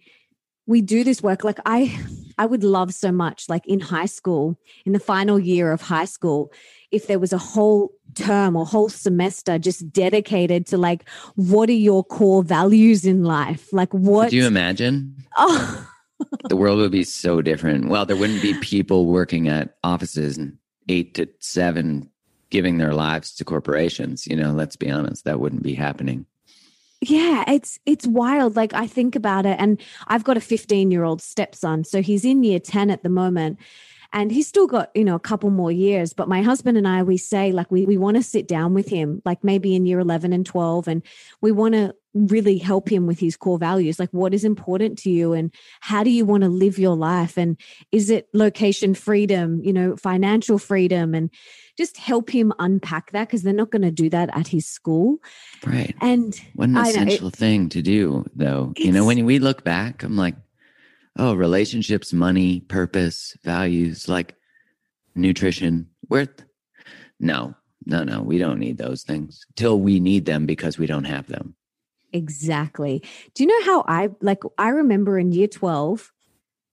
we 0.66 0.80
do 0.80 1.04
this 1.04 1.22
work 1.22 1.44
like 1.44 1.58
i 1.66 1.94
i 2.38 2.46
would 2.46 2.64
love 2.64 2.92
so 2.94 3.10
much 3.10 3.48
like 3.48 3.66
in 3.66 3.80
high 3.80 4.06
school 4.06 4.58
in 4.84 4.92
the 4.92 5.00
final 5.00 5.38
year 5.38 5.72
of 5.72 5.82
high 5.82 6.04
school 6.04 6.52
if 6.94 7.08
there 7.08 7.18
was 7.18 7.32
a 7.32 7.38
whole 7.38 7.92
term 8.14 8.54
or 8.54 8.64
whole 8.64 8.88
semester 8.88 9.58
just 9.58 9.92
dedicated 9.92 10.64
to 10.66 10.78
like 10.78 11.08
what 11.34 11.68
are 11.68 11.72
your 11.72 12.04
core 12.04 12.44
values 12.44 13.04
in 13.04 13.24
life? 13.24 13.72
Like 13.72 13.92
what 13.92 14.30
do 14.30 14.36
you 14.36 14.46
imagine? 14.46 15.16
Oh 15.36 15.88
the 16.48 16.56
world 16.56 16.78
would 16.78 16.92
be 16.92 17.02
so 17.02 17.42
different. 17.42 17.88
Well 17.88 18.06
there 18.06 18.16
wouldn't 18.16 18.42
be 18.42 18.54
people 18.60 19.06
working 19.06 19.48
at 19.48 19.76
offices 19.82 20.38
and 20.38 20.56
eight 20.88 21.14
to 21.14 21.28
seven 21.40 22.08
giving 22.50 22.78
their 22.78 22.94
lives 22.94 23.34
to 23.34 23.44
corporations 23.44 24.26
you 24.28 24.36
know 24.36 24.52
let's 24.52 24.76
be 24.76 24.88
honest 24.88 25.24
that 25.24 25.40
wouldn't 25.40 25.62
be 25.62 25.74
happening 25.74 26.24
yeah 27.10 27.44
it's 27.48 27.78
it's 27.86 28.06
wild 28.06 28.56
like 28.56 28.72
i 28.74 28.86
think 28.86 29.14
about 29.16 29.46
it 29.46 29.56
and 29.58 29.80
i've 30.08 30.24
got 30.24 30.36
a 30.36 30.40
15 30.40 30.90
year 30.90 31.04
old 31.04 31.20
stepson 31.20 31.84
so 31.84 32.02
he's 32.02 32.24
in 32.24 32.42
year 32.42 32.60
10 32.60 32.90
at 32.90 33.02
the 33.02 33.08
moment 33.08 33.58
and 34.14 34.30
he's 34.30 34.46
still 34.46 34.66
got 34.66 34.90
you 34.94 35.04
know 35.04 35.16
a 35.16 35.20
couple 35.20 35.50
more 35.50 35.72
years 35.72 36.14
but 36.14 36.28
my 36.28 36.40
husband 36.40 36.78
and 36.78 36.88
i 36.88 37.02
we 37.02 37.18
say 37.18 37.52
like 37.52 37.70
we, 37.70 37.84
we 37.84 37.98
want 37.98 38.16
to 38.16 38.22
sit 38.22 38.48
down 38.48 38.72
with 38.72 38.88
him 38.88 39.20
like 39.26 39.44
maybe 39.44 39.74
in 39.74 39.84
year 39.84 39.98
11 39.98 40.32
and 40.32 40.46
12 40.46 40.88
and 40.88 41.02
we 41.42 41.52
want 41.52 41.74
to 41.74 41.94
really 42.14 42.58
help 42.58 42.88
him 42.88 43.06
with 43.06 43.18
his 43.18 43.36
core 43.36 43.58
values 43.58 43.98
like 43.98 44.10
what 44.10 44.32
is 44.32 44.44
important 44.44 44.96
to 44.96 45.10
you 45.10 45.32
and 45.32 45.52
how 45.80 46.04
do 46.04 46.10
you 46.10 46.24
want 46.24 46.44
to 46.44 46.48
live 46.48 46.78
your 46.78 46.96
life 46.96 47.36
and 47.36 47.60
is 47.90 48.08
it 48.08 48.28
location 48.32 48.94
freedom 48.94 49.60
you 49.64 49.72
know 49.72 49.96
financial 49.96 50.58
freedom 50.58 51.12
and 51.14 51.30
just 51.76 51.96
help 51.96 52.30
him 52.30 52.52
unpack 52.60 53.10
that 53.10 53.26
because 53.26 53.42
they're 53.42 53.52
not 53.52 53.70
going 53.70 53.82
to 53.82 53.90
do 53.90 54.08
that 54.08 54.30
at 54.32 54.46
his 54.46 54.64
school. 54.64 55.18
Right. 55.66 55.92
And 56.00 56.40
what 56.54 56.68
an 56.68 56.76
essential 56.76 57.22
know, 57.22 57.28
it, 57.28 57.36
thing 57.36 57.68
to 57.70 57.82
do, 57.82 58.24
though. 58.34 58.72
You 58.76 58.92
know, 58.92 59.04
when 59.04 59.24
we 59.24 59.40
look 59.40 59.64
back, 59.64 60.04
I'm 60.04 60.16
like, 60.16 60.36
oh, 61.18 61.34
relationships, 61.34 62.12
money, 62.12 62.60
purpose, 62.60 63.36
values, 63.44 64.08
like 64.08 64.34
nutrition. 65.14 65.88
Worth? 66.08 66.44
No, 67.20 67.54
no, 67.86 68.04
no. 68.04 68.22
We 68.22 68.38
don't 68.38 68.58
need 68.58 68.78
those 68.78 69.02
things 69.02 69.46
till 69.56 69.80
we 69.80 70.00
need 70.00 70.26
them 70.26 70.46
because 70.46 70.78
we 70.78 70.86
don't 70.86 71.04
have 71.04 71.26
them. 71.26 71.54
Exactly. 72.12 73.02
Do 73.34 73.42
you 73.42 73.48
know 73.48 73.66
how 73.66 73.84
I 73.88 74.10
like? 74.20 74.42
I 74.58 74.68
remember 74.68 75.18
in 75.18 75.32
year 75.32 75.48
12, 75.48 76.12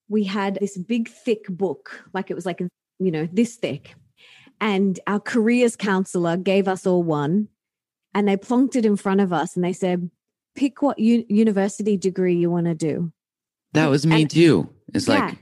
we 0.08 0.26
had 0.26 0.56
this 0.56 0.78
big, 0.78 1.10
thick 1.10 1.48
book, 1.48 2.04
like 2.14 2.30
it 2.30 2.36
was 2.36 2.46
like, 2.46 2.62
you 3.00 3.12
know, 3.12 3.28
this 3.32 3.56
thick. 3.56 3.96
And 4.60 5.00
our 5.08 5.20
careers 5.20 5.76
counselor 5.76 6.38
gave 6.38 6.68
us 6.68 6.86
all 6.86 7.02
one 7.02 7.48
and 8.14 8.28
they 8.28 8.38
plonked 8.38 8.76
it 8.76 8.86
in 8.86 8.96
front 8.96 9.22
of 9.22 9.34
us 9.34 9.56
and 9.56 9.66
they 9.66 9.74
said, 9.74 10.12
pick 10.54 10.82
what 10.82 11.00
u- 11.00 11.26
university 11.28 11.98
degree 11.98 12.36
you 12.36 12.52
want 12.52 12.68
to 12.68 12.76
do. 12.76 13.12
That 13.74 13.88
was 13.88 14.06
me 14.06 14.22
and, 14.24 14.30
too. 14.30 14.70
It's 14.94 15.08
yeah. 15.08 15.28
like, 15.28 15.38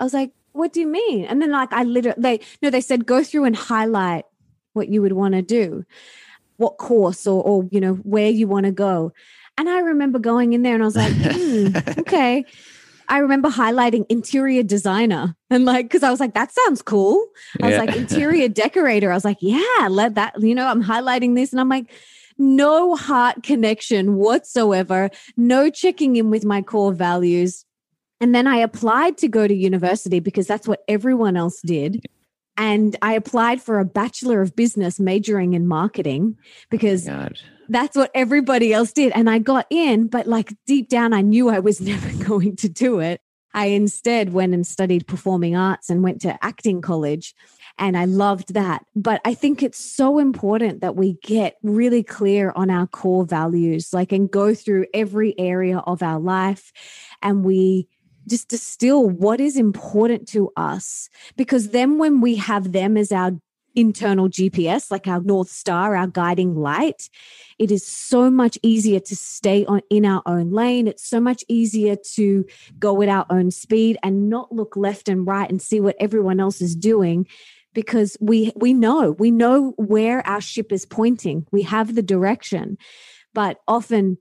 I 0.00 0.04
was 0.04 0.14
like, 0.14 0.32
what 0.52 0.72
do 0.72 0.80
you 0.80 0.86
mean? 0.86 1.24
And 1.24 1.40
then 1.40 1.50
like 1.52 1.72
I 1.72 1.84
literally 1.84 2.20
they 2.20 2.40
no, 2.62 2.70
they 2.70 2.80
said 2.80 3.06
go 3.06 3.22
through 3.22 3.44
and 3.44 3.54
highlight 3.54 4.24
what 4.72 4.88
you 4.88 5.02
would 5.02 5.12
want 5.12 5.34
to 5.34 5.42
do, 5.42 5.84
what 6.56 6.78
course 6.78 7.26
or 7.26 7.42
or 7.42 7.68
you 7.70 7.80
know, 7.80 7.94
where 7.94 8.28
you 8.30 8.48
want 8.48 8.66
to 8.66 8.72
go. 8.72 9.12
And 9.56 9.68
I 9.68 9.80
remember 9.80 10.18
going 10.18 10.52
in 10.52 10.62
there 10.62 10.74
and 10.74 10.82
I 10.82 10.86
was 10.86 10.96
like, 10.96 11.12
hmm, 11.12 11.68
okay. 12.00 12.44
I 13.10 13.18
remember 13.18 13.48
highlighting 13.48 14.04
interior 14.10 14.62
designer 14.62 15.34
and 15.50 15.64
like, 15.64 15.86
because 15.86 16.02
I 16.02 16.10
was 16.10 16.20
like, 16.20 16.34
that 16.34 16.52
sounds 16.52 16.82
cool. 16.82 17.26
I 17.62 17.66
was 17.66 17.72
Yeah. 17.72 17.78
like, 17.80 17.96
interior 18.02 18.48
decorator. 18.48 19.10
I 19.10 19.14
was 19.14 19.24
like, 19.24 19.38
yeah, 19.40 19.88
let 19.88 20.14
that, 20.16 20.40
you 20.42 20.54
know, 20.54 20.66
I'm 20.66 20.84
highlighting 20.84 21.34
this. 21.34 21.52
And 21.52 21.60
I'm 21.60 21.70
like, 21.70 21.90
no 22.38 22.94
heart 22.94 23.42
connection 23.42 24.14
whatsoever, 24.14 25.10
no 25.36 25.70
checking 25.70 26.16
in 26.16 26.30
with 26.30 26.44
my 26.44 26.62
core 26.62 26.92
values. 26.92 27.64
And 28.20 28.34
then 28.34 28.46
I 28.46 28.56
applied 28.56 29.18
to 29.18 29.28
go 29.28 29.46
to 29.46 29.54
university 29.54 30.20
because 30.20 30.46
that's 30.46 30.66
what 30.66 30.82
everyone 30.88 31.36
else 31.36 31.60
did. 31.60 32.06
And 32.56 32.96
I 33.00 33.12
applied 33.12 33.62
for 33.62 33.78
a 33.78 33.84
Bachelor 33.84 34.42
of 34.42 34.56
Business 34.56 34.98
majoring 34.98 35.54
in 35.54 35.68
marketing 35.68 36.36
because 36.70 37.08
oh 37.08 37.12
God. 37.12 37.38
that's 37.68 37.96
what 37.96 38.10
everybody 38.14 38.72
else 38.72 38.92
did. 38.92 39.12
And 39.14 39.30
I 39.30 39.38
got 39.38 39.66
in, 39.70 40.08
but 40.08 40.26
like 40.26 40.52
deep 40.66 40.88
down, 40.88 41.12
I 41.12 41.20
knew 41.20 41.48
I 41.48 41.60
was 41.60 41.80
never 41.82 42.24
going 42.24 42.56
to 42.56 42.68
do 42.68 42.98
it. 42.98 43.20
I 43.54 43.66
instead 43.66 44.32
went 44.32 44.54
and 44.54 44.66
studied 44.66 45.06
performing 45.06 45.56
arts 45.56 45.88
and 45.88 46.02
went 46.02 46.20
to 46.22 46.44
acting 46.44 46.80
college. 46.80 47.34
And 47.78 47.96
I 47.96 48.06
loved 48.06 48.54
that. 48.54 48.84
But 48.96 49.20
I 49.24 49.34
think 49.34 49.62
it's 49.62 49.78
so 49.78 50.18
important 50.18 50.80
that 50.80 50.96
we 50.96 51.14
get 51.22 51.56
really 51.62 52.02
clear 52.02 52.52
on 52.56 52.70
our 52.70 52.86
core 52.86 53.24
values, 53.24 53.92
like, 53.92 54.12
and 54.12 54.30
go 54.30 54.54
through 54.54 54.86
every 54.92 55.38
area 55.38 55.78
of 55.78 56.02
our 56.02 56.18
life 56.18 56.72
and 57.22 57.44
we 57.44 57.88
just 58.28 58.48
distill 58.48 59.08
what 59.08 59.40
is 59.40 59.56
important 59.56 60.28
to 60.28 60.50
us. 60.56 61.08
Because 61.36 61.70
then 61.70 61.98
when 61.98 62.20
we 62.20 62.36
have 62.36 62.72
them 62.72 62.96
as 62.96 63.10
our 63.10 63.32
internal 63.74 64.28
GPS, 64.28 64.90
like 64.90 65.06
our 65.06 65.20
North 65.20 65.48
Star, 65.48 65.94
our 65.94 66.08
guiding 66.08 66.56
light, 66.56 67.08
it 67.58 67.70
is 67.70 67.86
so 67.86 68.30
much 68.30 68.58
easier 68.62 69.00
to 69.00 69.16
stay 69.16 69.64
on 69.66 69.82
in 69.88 70.04
our 70.04 70.22
own 70.26 70.50
lane. 70.50 70.88
It's 70.88 71.08
so 71.08 71.20
much 71.20 71.44
easier 71.48 71.96
to 72.14 72.44
go 72.78 73.00
at 73.02 73.08
our 73.08 73.26
own 73.30 73.50
speed 73.50 73.96
and 74.02 74.28
not 74.28 74.52
look 74.52 74.76
left 74.76 75.08
and 75.08 75.26
right 75.26 75.48
and 75.48 75.62
see 75.62 75.80
what 75.80 75.96
everyone 76.00 76.40
else 76.40 76.60
is 76.60 76.74
doing 76.74 77.26
because 77.74 78.16
we 78.20 78.52
we 78.56 78.72
know 78.72 79.12
we 79.12 79.30
know 79.30 79.74
where 79.76 80.26
our 80.26 80.40
ship 80.40 80.72
is 80.72 80.84
pointing. 80.86 81.46
We 81.52 81.62
have 81.62 81.94
the 81.94 82.02
direction 82.02 82.78
but 83.34 83.60
often 83.68 84.18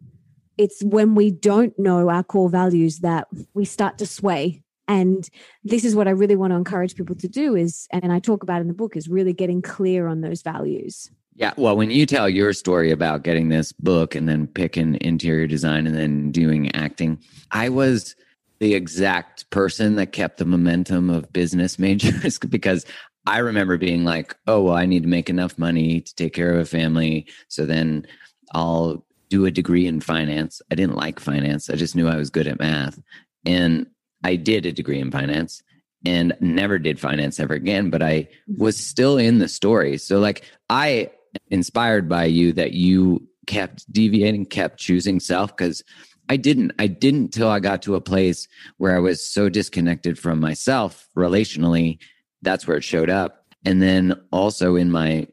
it's 0.57 0.83
when 0.83 1.15
we 1.15 1.31
don't 1.31 1.77
know 1.79 2.09
our 2.09 2.23
core 2.23 2.49
values 2.49 2.99
that 2.99 3.27
we 3.53 3.65
start 3.65 3.97
to 3.99 4.05
sway. 4.05 4.61
And 4.87 5.27
this 5.63 5.83
is 5.83 5.95
what 5.95 6.07
i 6.07 6.11
really 6.11 6.35
want 6.35 6.51
to 6.51 6.55
encourage 6.55 6.95
people 6.95 7.15
to 7.15 7.27
do 7.27 7.55
is 7.55 7.87
and 7.91 8.13
i 8.13 8.19
talk 8.19 8.41
about 8.43 8.61
in 8.61 8.67
the 8.67 8.73
book 8.73 8.95
is 8.95 9.09
really 9.09 9.33
getting 9.33 9.61
clear 9.61 10.07
on 10.07 10.21
those 10.21 10.43
values. 10.43 11.09
Yeah. 11.35 11.53
Well, 11.57 11.75
when 11.75 11.91
you 11.91 12.05
tell 12.05 12.29
your 12.29 12.53
story 12.53 12.91
about 12.91 13.23
getting 13.23 13.49
this 13.49 13.71
book 13.71 14.15
and 14.15 14.29
then 14.29 14.47
picking 14.47 14.97
interior 15.01 15.45
design 15.45 15.85
and 15.85 15.95
then 15.95 16.31
doing 16.31 16.73
acting, 16.75 17.19
I 17.51 17.69
was 17.69 18.15
the 18.59 18.73
exact 18.73 19.49
person 19.51 19.95
that 19.95 20.13
kept 20.13 20.37
the 20.37 20.45
momentum 20.45 21.09
of 21.09 21.31
business 21.33 21.77
majors 21.87 22.39
because 22.39 22.85
I 23.27 23.39
remember 23.39 23.77
being 23.77 24.05
like, 24.05 24.35
oh, 24.47 24.61
well, 24.61 24.75
I 24.75 24.85
need 24.85 25.03
to 25.03 25.09
make 25.09 25.29
enough 25.29 25.57
money 25.57 25.99
to 25.99 26.15
take 26.15 26.33
care 26.33 26.51
of 26.53 26.59
a 26.59 26.65
family. 26.65 27.27
So 27.49 27.65
then 27.65 28.07
I'll 28.53 29.05
do 29.29 29.45
a 29.45 29.51
degree 29.51 29.85
in 29.85 29.99
finance. 29.99 30.61
I 30.71 30.75
didn't 30.75 30.95
like 30.95 31.19
finance, 31.19 31.69
I 31.69 31.75
just 31.75 31.95
knew 31.95 32.07
I 32.07 32.15
was 32.15 32.29
good 32.29 32.47
at 32.47 32.59
math. 32.59 32.99
And 33.45 33.87
I 34.23 34.37
did 34.37 34.65
a 34.65 34.71
degree 34.71 34.99
in 34.99 35.11
finance 35.11 35.61
and 36.05 36.35
never 36.39 36.79
did 36.79 36.99
finance 36.99 37.39
ever 37.39 37.53
again, 37.53 37.89
but 37.89 38.01
I 38.01 38.21
mm-hmm. 38.21 38.63
was 38.63 38.77
still 38.77 39.17
in 39.17 39.39
the 39.39 39.49
story. 39.49 39.97
So, 39.97 40.19
like, 40.19 40.43
I 40.69 41.11
inspired 41.51 42.07
by 42.07 42.25
you 42.25 42.53
that 42.53 42.71
you 42.71 43.27
kept 43.45 43.91
deviating, 43.91 44.45
kept 44.45 44.79
choosing 44.79 45.19
self 45.19 45.55
because 45.55 45.83
I 46.29 46.37
didn't. 46.37 46.73
I 46.79 46.87
didn't 46.87 47.29
till 47.29 47.49
I 47.49 47.59
got 47.59 47.81
to 47.83 47.95
a 47.95 48.01
place 48.01 48.47
where 48.77 48.95
I 48.95 48.99
was 48.99 49.23
so 49.23 49.49
disconnected 49.49 50.17
from 50.17 50.39
myself 50.39 51.07
relationally. 51.17 51.99
That's 52.47 52.65
where 52.65 52.77
it 52.77 52.83
showed 52.83 53.09
up. 53.09 53.45
And 53.65 53.81
then 53.81 54.13
also 54.31 54.77
in 54.77 54.89
my 54.89 55.27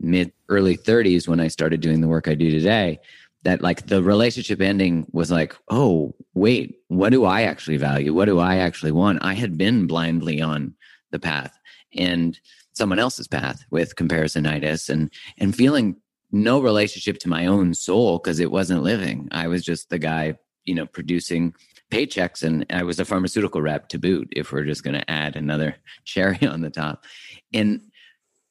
mid 0.00 0.32
early 0.48 0.78
30s 0.78 1.28
when 1.28 1.38
I 1.38 1.48
started 1.48 1.82
doing 1.82 2.00
the 2.00 2.08
work 2.08 2.26
I 2.26 2.34
do 2.34 2.50
today, 2.50 3.00
that 3.42 3.60
like 3.60 3.88
the 3.88 4.02
relationship 4.02 4.62
ending 4.62 5.06
was 5.12 5.30
like, 5.30 5.54
oh, 5.68 6.14
wait, 6.32 6.78
what 6.88 7.10
do 7.10 7.26
I 7.26 7.42
actually 7.42 7.76
value? 7.76 8.14
What 8.14 8.24
do 8.24 8.38
I 8.38 8.56
actually 8.56 8.92
want? 8.92 9.18
I 9.22 9.34
had 9.34 9.58
been 9.58 9.86
blindly 9.86 10.40
on 10.40 10.74
the 11.10 11.18
path 11.18 11.54
and 11.94 12.40
someone 12.72 12.98
else's 12.98 13.28
path 13.28 13.62
with 13.70 13.94
comparisonitis 13.96 14.88
and 14.88 15.12
and 15.36 15.54
feeling 15.54 15.96
no 16.32 16.60
relationship 16.60 17.18
to 17.18 17.28
my 17.28 17.44
own 17.44 17.74
soul 17.74 18.18
because 18.18 18.40
it 18.40 18.50
wasn't 18.50 18.82
living. 18.82 19.28
I 19.32 19.48
was 19.48 19.62
just 19.62 19.90
the 19.90 19.98
guy, 19.98 20.38
you 20.64 20.74
know, 20.74 20.86
producing 20.86 21.54
paychecks 21.90 22.42
and 22.42 22.66
I 22.70 22.82
was 22.82 22.98
a 22.98 23.04
pharmaceutical 23.04 23.62
rep 23.62 23.88
to 23.90 23.98
boot 23.98 24.28
if 24.34 24.52
we're 24.52 24.64
just 24.64 24.82
going 24.82 24.98
to 24.98 25.10
add 25.10 25.36
another 25.36 25.76
cherry 26.04 26.44
on 26.46 26.60
the 26.60 26.70
top. 26.70 27.04
And 27.52 27.80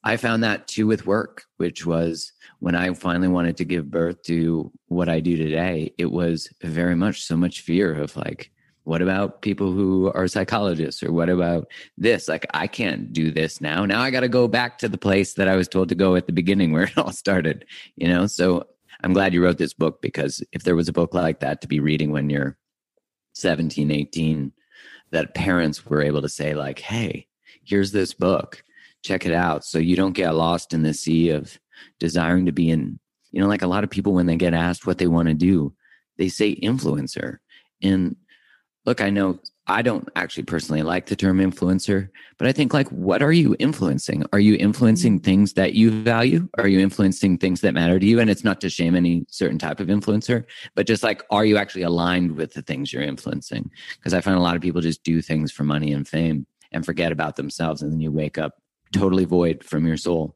I 0.04 0.18
found 0.18 0.44
that 0.44 0.68
too 0.68 0.86
with 0.88 1.06
work, 1.06 1.46
which 1.58 1.86
was 1.86 2.34
when 2.60 2.76
I 2.76 2.94
finally 2.94 3.28
wanted 3.28 3.58
to 3.58 3.66
give 3.66 3.90
birth 3.90 4.22
to 4.24 4.72
what 4.88 5.10
I 5.10 5.20
do 5.20 5.38
today, 5.38 5.94
it 5.98 6.12
was 6.12 6.50
very 6.62 6.96
much 6.96 7.24
so 7.24 7.38
much 7.38 7.62
fear 7.62 7.94
of 7.94 8.16
like, 8.16 8.52
what 8.86 9.02
about 9.02 9.42
people 9.42 9.72
who 9.72 10.12
are 10.14 10.28
psychologists 10.28 11.04
or 11.04 11.14
what 11.14 11.30
about 11.30 11.68
this? 11.98 12.28
Like, 12.28 12.46
I 12.54 12.68
can't 12.68 13.14
do 13.14 13.32
this 13.32 13.62
now. 13.62 13.86
Now 13.86 14.02
I 14.02 14.12
got 14.12 14.22
to 14.22 14.28
go 14.28 14.50
back 14.50 14.78
to 14.80 14.90
the 14.90 14.98
place 14.98 15.36
that 15.36 15.48
I 15.48 15.56
was 15.56 15.70
told 15.70 15.88
to 15.90 15.96
go 15.96 16.16
at 16.16 16.28
the 16.28 16.34
beginning 16.34 16.74
where 16.74 16.84
it 16.84 16.98
all 16.98 17.14
started, 17.14 17.66
you 17.96 18.10
know? 18.10 18.28
So 18.28 18.68
I'm 19.04 19.14
glad 19.14 19.34
you 19.34 19.44
wrote 19.44 19.58
this 19.58 19.74
book 19.74 20.02
because 20.02 20.42
if 20.52 20.64
there 20.64 20.76
was 20.76 20.88
a 20.88 20.94
book 20.94 21.14
like 21.14 21.42
that 21.42 21.62
to 21.62 21.68
be 21.68 21.80
reading 21.80 22.12
when 22.12 22.30
you're 22.30 22.58
17, 23.34 23.92
18, 23.92 24.52
that 25.12 25.36
parents 25.36 25.86
were 25.86 26.02
able 26.02 26.22
to 26.22 26.30
say, 26.30 26.54
like, 26.54 26.80
hey, 26.80 27.28
here's 27.64 27.92
this 27.92 28.14
book, 28.14 28.64
check 29.04 29.26
it 29.26 29.34
out. 29.34 29.66
So 29.66 29.78
you 29.78 29.96
don't 29.96 30.14
get 30.14 30.36
lost 30.36 30.74
in 30.74 30.84
the 30.84 30.94
sea 30.94 31.30
of 31.30 31.60
desiring 32.00 32.46
to 32.46 32.52
be 32.52 32.70
in, 32.70 33.00
you 33.32 33.42
know, 33.42 33.48
like 33.48 33.62
a 33.62 33.68
lot 33.68 33.84
of 33.84 33.90
people 33.90 34.14
when 34.14 34.26
they 34.26 34.38
get 34.38 34.54
asked 34.54 34.88
what 34.88 34.98
they 34.98 35.08
want 35.08 35.28
to 35.28 35.34
do, 35.34 35.74
they 36.18 36.30
say 36.30 36.56
influencer. 36.56 37.38
And 37.82 38.16
look, 38.86 39.02
I 39.02 39.10
know 39.10 39.40
I 39.68 39.82
don't 39.82 40.10
actually 40.18 40.44
personally 40.44 40.82
like 40.82 41.06
the 41.06 41.16
term 41.16 41.40
influencer, 41.40 42.10
but 42.38 42.48
I 42.48 42.52
think 42.52 42.74
like, 42.74 42.90
what 42.90 43.22
are 43.22 43.32
you 43.32 43.56
influencing? 43.60 44.26
Are 44.34 44.40
you 44.40 44.56
influencing 44.56 45.20
mm-hmm. 45.20 45.24
things 45.24 45.54
that 45.54 45.74
you 45.74 45.90
value? 46.04 46.50
Are 46.58 46.68
you 46.68 46.80
influencing 46.80 47.38
things 47.38 47.62
that 47.62 47.74
matter 47.74 47.98
to 47.98 48.06
you? 48.06 48.20
And 48.20 48.30
it's 48.30 48.44
not 48.44 48.60
to 48.62 48.70
shame 48.70 48.94
any 48.94 49.26
certain 49.30 49.58
type 49.58 49.80
of 49.80 49.88
influencer, 49.88 50.44
but 50.76 50.86
just 50.86 51.02
like, 51.02 51.24
are 51.30 51.46
you 51.46 51.56
actually 51.56 51.84
aligned 51.84 52.36
with 52.36 52.54
the 52.54 52.62
things 52.62 52.92
you're 52.92 53.04
influencing? 53.04 53.72
Because 53.96 54.14
I 54.14 54.20
find 54.20 54.38
a 54.38 54.42
lot 54.42 54.58
of 54.58 54.62
people 54.62 54.82
just 54.82 55.04
do 55.04 55.22
things 55.22 55.52
for 55.52 55.64
money 55.64 55.94
and 55.94 56.06
fame 56.06 56.46
and 56.74 56.86
forget 56.86 57.14
about 57.14 57.38
themselves. 57.38 57.82
And 57.82 57.92
then 57.92 58.02
you 58.02 58.12
wake 58.12 58.38
up 58.38 58.62
totally 58.92 59.26
void 59.26 59.64
from 59.64 59.88
your 59.88 59.98
soul. 59.98 60.36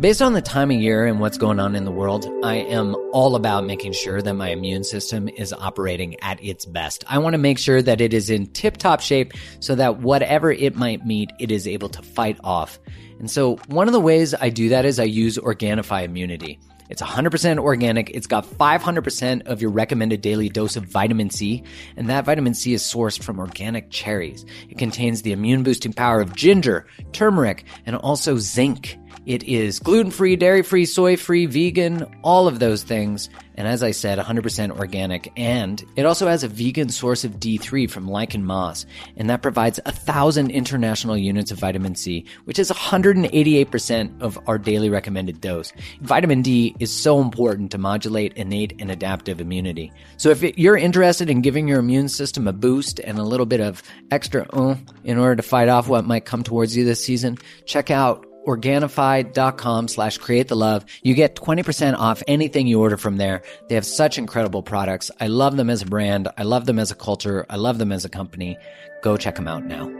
Based 0.00 0.22
on 0.22 0.32
the 0.32 0.40
time 0.40 0.70
of 0.70 0.76
year 0.76 1.06
and 1.06 1.18
what's 1.18 1.38
going 1.38 1.58
on 1.58 1.74
in 1.74 1.84
the 1.84 1.90
world, 1.90 2.24
I 2.44 2.54
am 2.54 2.94
all 3.12 3.34
about 3.34 3.66
making 3.66 3.94
sure 3.94 4.22
that 4.22 4.34
my 4.34 4.50
immune 4.50 4.84
system 4.84 5.28
is 5.28 5.52
operating 5.52 6.14
at 6.20 6.40
its 6.40 6.64
best. 6.64 7.02
I 7.08 7.18
want 7.18 7.34
to 7.34 7.38
make 7.38 7.58
sure 7.58 7.82
that 7.82 8.00
it 8.00 8.14
is 8.14 8.30
in 8.30 8.46
tip 8.46 8.76
top 8.76 9.00
shape 9.00 9.32
so 9.58 9.74
that 9.74 9.98
whatever 9.98 10.52
it 10.52 10.76
might 10.76 11.04
meet, 11.04 11.32
it 11.40 11.50
is 11.50 11.66
able 11.66 11.88
to 11.88 12.02
fight 12.02 12.38
off. 12.44 12.78
And 13.18 13.28
so 13.28 13.56
one 13.66 13.88
of 13.88 13.92
the 13.92 13.98
ways 13.98 14.36
I 14.40 14.50
do 14.50 14.68
that 14.68 14.84
is 14.84 15.00
I 15.00 15.04
use 15.04 15.36
Organifi 15.36 16.04
Immunity. 16.04 16.60
It's 16.88 17.02
100% 17.02 17.58
organic. 17.58 18.10
It's 18.10 18.26
got 18.26 18.46
500% 18.46 19.46
of 19.46 19.60
your 19.60 19.70
recommended 19.70 20.20
daily 20.20 20.48
dose 20.48 20.76
of 20.76 20.84
vitamin 20.84 21.28
C, 21.30 21.64
and 21.96 22.08
that 22.08 22.24
vitamin 22.24 22.54
C 22.54 22.72
is 22.72 22.82
sourced 22.82 23.22
from 23.22 23.38
organic 23.38 23.90
cherries. 23.90 24.46
It 24.70 24.78
contains 24.78 25.22
the 25.22 25.32
immune 25.32 25.64
boosting 25.64 25.92
power 25.92 26.20
of 26.20 26.34
ginger, 26.34 26.86
turmeric, 27.12 27.64
and 27.84 27.96
also 27.96 28.38
zinc. 28.38 28.96
It 29.28 29.42
is 29.42 29.78
gluten 29.78 30.10
free, 30.10 30.36
dairy 30.36 30.62
free, 30.62 30.86
soy 30.86 31.18
free, 31.18 31.44
vegan, 31.44 32.06
all 32.22 32.48
of 32.48 32.60
those 32.60 32.82
things. 32.82 33.28
And 33.56 33.68
as 33.68 33.82
I 33.82 33.90
said, 33.90 34.18
100% 34.18 34.78
organic. 34.78 35.30
And 35.36 35.84
it 35.96 36.06
also 36.06 36.28
has 36.28 36.44
a 36.44 36.48
vegan 36.48 36.88
source 36.88 37.24
of 37.24 37.32
D3 37.32 37.90
from 37.90 38.08
lichen 38.08 38.42
moss. 38.42 38.86
And 39.18 39.28
that 39.28 39.42
provides 39.42 39.78
thousand 39.84 40.50
international 40.50 41.18
units 41.18 41.50
of 41.50 41.58
vitamin 41.58 41.94
C, 41.94 42.24
which 42.46 42.58
is 42.58 42.70
188% 42.70 44.22
of 44.22 44.38
our 44.48 44.56
daily 44.56 44.88
recommended 44.88 45.42
dose. 45.42 45.74
Vitamin 46.00 46.40
D 46.40 46.74
is 46.80 46.90
so 46.90 47.20
important 47.20 47.70
to 47.72 47.78
modulate 47.78 48.32
innate 48.32 48.76
and 48.78 48.90
adaptive 48.90 49.42
immunity. 49.42 49.92
So 50.16 50.30
if 50.30 50.42
you're 50.56 50.78
interested 50.78 51.28
in 51.28 51.42
giving 51.42 51.68
your 51.68 51.80
immune 51.80 52.08
system 52.08 52.48
a 52.48 52.54
boost 52.54 52.98
and 53.00 53.18
a 53.18 53.24
little 53.24 53.44
bit 53.44 53.60
of 53.60 53.82
extra 54.10 54.46
uh, 54.54 54.76
in 55.04 55.18
order 55.18 55.36
to 55.36 55.42
fight 55.42 55.68
off 55.68 55.86
what 55.86 56.06
might 56.06 56.24
come 56.24 56.42
towards 56.42 56.74
you 56.74 56.86
this 56.86 57.04
season, 57.04 57.36
check 57.66 57.90
out 57.90 58.24
Organifi.com 58.46 59.88
slash 59.88 60.18
create 60.18 60.48
the 60.48 60.56
love. 60.56 60.84
You 61.02 61.14
get 61.14 61.36
20% 61.36 61.96
off 61.98 62.22
anything 62.26 62.66
you 62.66 62.80
order 62.80 62.96
from 62.96 63.16
there. 63.16 63.42
They 63.68 63.74
have 63.74 63.84
such 63.84 64.18
incredible 64.18 64.62
products. 64.62 65.10
I 65.20 65.26
love 65.26 65.56
them 65.56 65.70
as 65.70 65.82
a 65.82 65.86
brand. 65.86 66.28
I 66.38 66.44
love 66.44 66.66
them 66.66 66.78
as 66.78 66.90
a 66.90 66.94
culture. 66.94 67.44
I 67.50 67.56
love 67.56 67.78
them 67.78 67.92
as 67.92 68.04
a 68.04 68.08
company. 68.08 68.56
Go 69.02 69.16
check 69.16 69.36
them 69.36 69.48
out 69.48 69.64
now. 69.64 69.90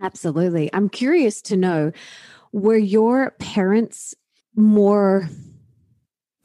Absolutely. 0.00 0.68
I'm 0.72 0.88
curious 0.88 1.40
to 1.42 1.56
know 1.56 1.92
were 2.52 2.76
your 2.76 3.32
parents 3.38 4.14
more 4.54 5.28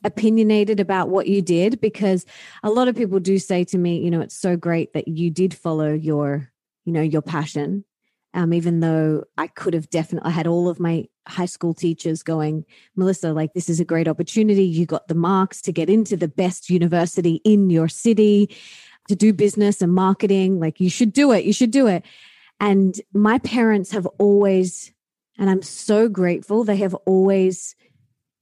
opinionated 0.04 0.80
about 0.80 1.10
what 1.10 1.28
you 1.28 1.41
did 1.41 1.82
because 1.82 2.25
a 2.63 2.69
lot 2.69 2.88
of 2.88 2.95
people 2.95 3.19
do 3.19 3.38
say 3.38 3.65
to 3.65 3.78
me 3.78 3.99
you 3.99 4.10
know 4.10 4.21
it's 4.21 4.36
so 4.36 4.56
great 4.56 4.93
that 4.93 5.10
you 5.10 5.30
did 5.30 5.54
follow 5.54 5.93
your 5.93 6.49
you 6.89 6.93
know, 6.93 7.02
your 7.02 7.21
passion. 7.21 7.86
Um, 8.34 8.52
even 8.52 8.80
though 8.80 9.25
I 9.38 9.47
could 9.47 9.75
have 9.75 9.89
definitely 9.89 10.30
I 10.30 10.34
had 10.34 10.47
all 10.47 10.69
of 10.69 10.80
my 10.80 11.06
high 11.28 11.45
school 11.45 11.75
teachers 11.75 12.23
going, 12.23 12.65
Melissa, 12.95 13.32
like 13.32 13.54
this 13.54 13.69
is 13.69 13.80
a 13.80 13.86
great 13.86 14.08
opportunity. 14.08 14.65
You 14.65 14.88
got 14.88 15.08
the 15.08 15.15
marks 15.15 15.62
to 15.63 15.71
get 15.71 15.89
into 15.89 16.17
the 16.17 16.28
best 16.28 16.69
university 16.69 17.41
in 17.43 17.69
your 17.69 17.88
city 17.88 18.56
to 19.08 19.15
do 19.15 19.34
business 19.34 19.82
and 19.84 19.93
marketing. 19.93 20.60
Like 20.60 20.80
you 20.80 20.89
should 20.89 21.13
do 21.13 21.32
it. 21.32 21.45
You 21.45 21.54
should 21.54 21.71
do 21.71 21.86
it. 21.88 22.04
And 22.60 22.99
my 23.13 23.38
parents 23.39 23.91
have 23.91 24.08
always, 24.17 24.91
and 25.38 25.49
I'm 25.49 25.62
so 25.62 26.10
grateful, 26.10 26.63
they 26.63 26.78
have 26.78 26.95
always 27.06 27.75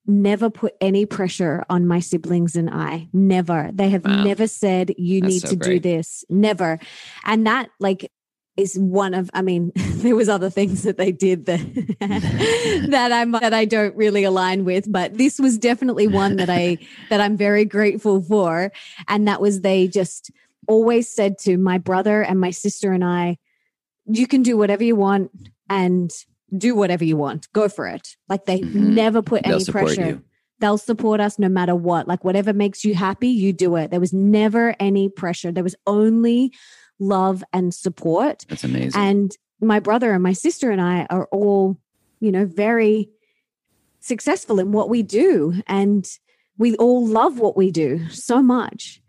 never 0.05 0.49
put 0.49 0.73
any 0.79 1.05
pressure 1.05 1.65
on 1.69 1.85
my 1.85 1.99
siblings 1.99 2.55
and 2.55 2.69
I. 2.69 3.09
Never. 3.11 3.69
They 3.73 3.89
have 3.89 4.05
wow. 4.05 4.23
never 4.23 4.47
said, 4.47 4.93
you 4.97 5.21
That's 5.21 5.33
need 5.33 5.41
so 5.41 5.49
to 5.49 5.55
great. 5.57 5.81
do 5.83 5.89
this. 5.89 6.23
Never. 6.29 6.79
And 7.25 7.45
that, 7.45 7.69
like, 7.79 8.09
is 8.57 8.77
one 8.77 9.13
of 9.13 9.29
i 9.33 9.41
mean 9.41 9.71
there 9.75 10.15
was 10.15 10.27
other 10.27 10.49
things 10.49 10.83
that 10.83 10.97
they 10.97 11.11
did 11.11 11.45
that 11.45 11.59
that 12.89 13.11
i'm 13.11 13.31
that 13.31 13.53
i 13.53 13.65
don't 13.65 13.95
really 13.95 14.23
align 14.23 14.65
with 14.65 14.91
but 14.91 15.17
this 15.17 15.39
was 15.39 15.57
definitely 15.57 16.07
one 16.07 16.35
that 16.35 16.49
i 16.49 16.77
that 17.09 17.21
i'm 17.21 17.37
very 17.37 17.65
grateful 17.65 18.21
for 18.21 18.71
and 19.07 19.27
that 19.27 19.39
was 19.39 19.61
they 19.61 19.87
just 19.87 20.31
always 20.67 21.07
said 21.07 21.37
to 21.37 21.57
my 21.57 21.77
brother 21.77 22.21
and 22.21 22.39
my 22.39 22.51
sister 22.51 22.91
and 22.91 23.05
i 23.05 23.37
you 24.07 24.27
can 24.27 24.41
do 24.41 24.57
whatever 24.57 24.83
you 24.83 24.95
want 24.95 25.31
and 25.69 26.11
do 26.55 26.75
whatever 26.75 27.03
you 27.03 27.17
want. 27.17 27.51
Go 27.53 27.69
for 27.69 27.87
it. 27.87 28.15
Like 28.29 28.45
they 28.45 28.59
mm-hmm. 28.59 28.93
never 28.93 29.21
put 29.21 29.43
They'll 29.43 29.55
any 29.55 29.65
pressure. 29.65 30.07
You. 30.07 30.23
They'll 30.59 30.77
support 30.77 31.19
us 31.19 31.37
no 31.37 31.49
matter 31.49 31.75
what. 31.75 32.07
Like 32.07 32.23
whatever 32.23 32.53
makes 32.53 32.83
you 32.83 32.95
happy, 32.95 33.27
you 33.27 33.53
do 33.53 33.75
it. 33.75 33.91
There 33.91 33.99
was 33.99 34.13
never 34.13 34.75
any 34.79 35.09
pressure. 35.09 35.51
There 35.51 35.63
was 35.63 35.75
only 35.85 36.53
love 36.99 37.43
and 37.53 37.73
support. 37.73 38.45
That's 38.49 38.63
amazing. 38.63 38.99
And 38.99 39.31
my 39.61 39.79
brother 39.79 40.11
and 40.13 40.23
my 40.23 40.33
sister 40.33 40.71
and 40.71 40.81
I 40.81 41.05
are 41.09 41.27
all, 41.31 41.77
you 42.19 42.31
know, 42.31 42.45
very 42.45 43.09
successful 43.99 44.59
in 44.59 44.71
what 44.71 44.89
we 44.89 45.03
do. 45.03 45.61
And 45.67 46.07
we 46.57 46.75
all 46.77 47.05
love 47.05 47.39
what 47.39 47.57
we 47.57 47.71
do 47.71 48.07
so 48.09 48.41
much. 48.41 49.01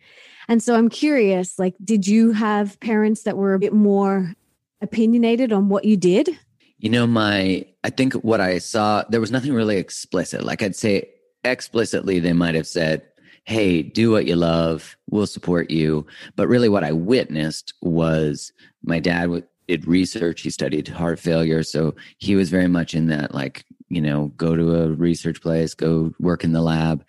And 0.48 0.62
so 0.62 0.74
I'm 0.74 0.88
curious, 0.88 1.58
like, 1.58 1.74
did 1.84 2.06
you 2.06 2.32
have 2.32 2.80
parents 2.80 3.24
that 3.24 3.36
were 3.36 3.54
a 3.54 3.58
bit 3.58 3.74
more 3.74 4.32
opinionated 4.80 5.52
on 5.52 5.68
what 5.68 5.84
you 5.84 5.96
did? 5.96 6.30
You 6.78 6.88
know, 6.90 7.06
my, 7.06 7.66
I 7.84 7.90
think 7.90 8.14
what 8.14 8.40
I 8.40 8.58
saw, 8.58 9.04
there 9.10 9.20
was 9.20 9.30
nothing 9.30 9.52
really 9.52 9.76
explicit. 9.76 10.44
Like 10.44 10.62
I'd 10.62 10.76
say 10.76 11.10
explicitly, 11.44 12.18
they 12.20 12.32
might 12.32 12.54
have 12.54 12.66
said, 12.66 13.02
Hey, 13.48 13.80
do 13.80 14.10
what 14.10 14.26
you 14.26 14.36
love. 14.36 14.94
We'll 15.08 15.26
support 15.26 15.70
you. 15.70 16.06
But 16.36 16.48
really, 16.48 16.68
what 16.68 16.84
I 16.84 16.92
witnessed 16.92 17.72
was 17.80 18.52
my 18.84 19.00
dad 19.00 19.42
did 19.68 19.88
research. 19.88 20.42
He 20.42 20.50
studied 20.50 20.86
heart 20.86 21.18
failure. 21.18 21.62
So 21.62 21.94
he 22.18 22.36
was 22.36 22.50
very 22.50 22.68
much 22.68 22.92
in 22.92 23.06
that, 23.06 23.34
like, 23.34 23.64
you 23.88 24.02
know, 24.02 24.26
go 24.36 24.54
to 24.54 24.82
a 24.82 24.88
research 24.90 25.40
place, 25.40 25.72
go 25.72 26.12
work 26.20 26.44
in 26.44 26.52
the 26.52 26.60
lab. 26.60 27.06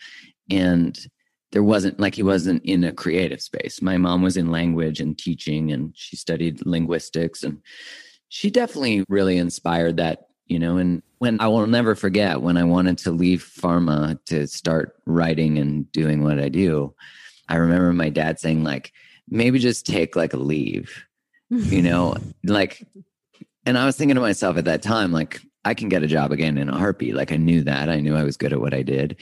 And 0.50 0.98
there 1.52 1.62
wasn't 1.62 2.00
like 2.00 2.16
he 2.16 2.24
wasn't 2.24 2.64
in 2.64 2.86
a 2.86 2.94
creative 2.94 3.42
space. 3.42 3.82
My 3.82 3.98
mom 3.98 4.22
was 4.22 4.38
in 4.38 4.50
language 4.50 5.02
and 5.02 5.18
teaching, 5.18 5.74
and 5.74 5.92
she 5.94 6.16
studied 6.16 6.66
linguistics. 6.66 7.44
And 7.44 7.62
she 8.30 8.50
definitely 8.50 9.04
really 9.10 9.38
inspired 9.38 9.98
that, 9.98 10.29
you 10.50 10.60
know, 10.60 10.78
and 10.78 11.02
when 11.20 11.40
I 11.40 11.48
will 11.48 11.68
never 11.68 11.96
forget 11.96 12.42
when 12.42 12.58
I 12.58 12.64
wanted 12.64 12.98
to 13.00 13.12
leave 13.12 13.44
pharma 13.44 14.20
to 14.26 14.48
start 14.48 14.96
writing 15.06 15.58
and 15.58 15.90
doing 15.92 16.24
what 16.24 16.40
I 16.40 16.50
do, 16.50 16.94
I 17.48 17.56
remember 17.56 17.94
my 17.94 18.10
dad 18.10 18.40
saying, 18.40 18.64
like, 18.64 18.92
maybe 19.30 19.60
just 19.60 19.86
take 19.86 20.16
like 20.16 20.34
a 20.34 20.38
leave, 20.38 21.06
you 21.50 21.82
know, 21.82 22.16
like, 22.44 22.86
and 23.66 23.78
I 23.78 23.86
was 23.86 23.96
thinking 23.96 24.16
to 24.16 24.22
myself 24.22 24.58
at 24.58 24.66
that 24.66 24.82
time, 24.82 25.12
like, 25.12 25.42
I 25.66 25.74
can 25.74 25.90
get 25.90 26.04
a 26.04 26.08
job 26.08 26.32
again 26.32 26.58
in 26.58 26.70
a 26.70 26.78
heartbeat. 26.78 27.16
Like 27.16 27.32
I 27.32 27.38
knew 27.38 27.64
that. 27.64 27.90
I 27.90 28.00
knew 28.00 28.16
I 28.16 28.24
was 28.24 28.38
good 28.38 28.54
at 28.54 28.62
what 28.62 28.74
I 28.74 28.82
did, 28.82 29.18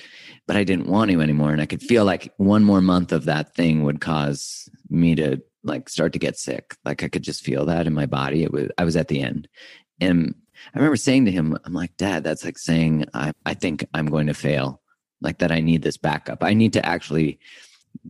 but 0.45 0.55
I 0.55 0.63
didn't 0.63 0.87
want 0.87 1.09
to 1.09 1.19
anymore. 1.19 1.51
And 1.51 1.61
I 1.61 1.65
could 1.65 1.81
feel 1.81 2.05
like 2.05 2.31
one 2.37 2.63
more 2.63 2.79
month 2.79 3.11
of 3.11 3.25
that 3.25 3.55
thing 3.55 3.83
would 3.83 4.01
cause 4.01 4.69
me 4.89 5.15
to 5.15 5.41
like 5.63 5.89
start 5.89 6.13
to 6.13 6.19
get 6.19 6.37
sick. 6.37 6.75
Like 6.85 7.01
I 7.03 7.07
could 7.07 7.23
just 7.23 7.43
feel 7.43 7.65
that 7.65 7.87
in 7.87 7.93
my 7.93 8.05
body. 8.05 8.43
It 8.43 8.53
was 8.53 8.69
I 8.77 8.85
was 8.85 8.95
at 8.95 9.07
the 9.07 9.21
end. 9.21 9.47
And 9.99 10.35
I 10.73 10.77
remember 10.77 10.95
saying 10.97 11.25
to 11.25 11.31
him, 11.31 11.57
I'm 11.65 11.73
like, 11.73 11.95
Dad, 11.97 12.23
that's 12.23 12.45
like 12.45 12.57
saying 12.57 13.05
I, 13.13 13.33
I 13.45 13.53
think 13.53 13.85
I'm 13.93 14.07
going 14.07 14.27
to 14.27 14.33
fail. 14.33 14.81
Like 15.21 15.39
that 15.39 15.51
I 15.51 15.61
need 15.61 15.81
this 15.81 15.97
backup. 15.97 16.43
I 16.43 16.53
need 16.53 16.73
to 16.73 16.85
actually 16.85 17.39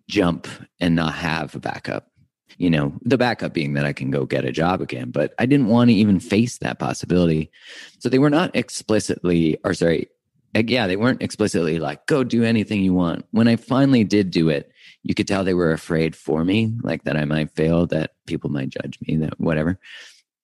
jump 0.07 0.47
and 0.79 0.95
not 0.95 1.13
have 1.13 1.55
a 1.55 1.59
backup. 1.59 2.11
You 2.57 2.69
know, 2.69 2.93
the 3.03 3.17
backup 3.17 3.53
being 3.53 3.73
that 3.73 3.85
I 3.85 3.93
can 3.93 4.11
go 4.11 4.25
get 4.25 4.43
a 4.43 4.51
job 4.51 4.81
again. 4.81 5.11
But 5.11 5.33
I 5.39 5.45
didn't 5.45 5.67
want 5.67 5.89
to 5.89 5.95
even 5.95 6.19
face 6.19 6.57
that 6.57 6.79
possibility. 6.79 7.51
So 7.99 8.09
they 8.09 8.19
were 8.19 8.29
not 8.29 8.55
explicitly, 8.55 9.57
or 9.63 9.73
sorry, 9.73 10.09
eh, 10.55 10.63
yeah, 10.67 10.87
they 10.87 10.95
weren't 10.95 11.21
explicitly 11.21 11.79
like, 11.79 12.07
go 12.07 12.23
do 12.23 12.43
anything 12.43 12.81
you 12.81 12.93
want. 12.93 13.25
When 13.31 13.47
I 13.47 13.55
finally 13.55 14.03
did 14.03 14.31
do 14.31 14.49
it, 14.49 14.71
you 15.03 15.13
could 15.13 15.27
tell 15.27 15.43
they 15.43 15.53
were 15.53 15.71
afraid 15.71 16.15
for 16.15 16.43
me, 16.43 16.73
like 16.81 17.03
that 17.03 17.15
I 17.15 17.25
might 17.25 17.55
fail, 17.55 17.85
that 17.87 18.11
people 18.25 18.49
might 18.49 18.69
judge 18.69 18.97
me, 19.07 19.17
that 19.17 19.39
whatever. 19.39 19.79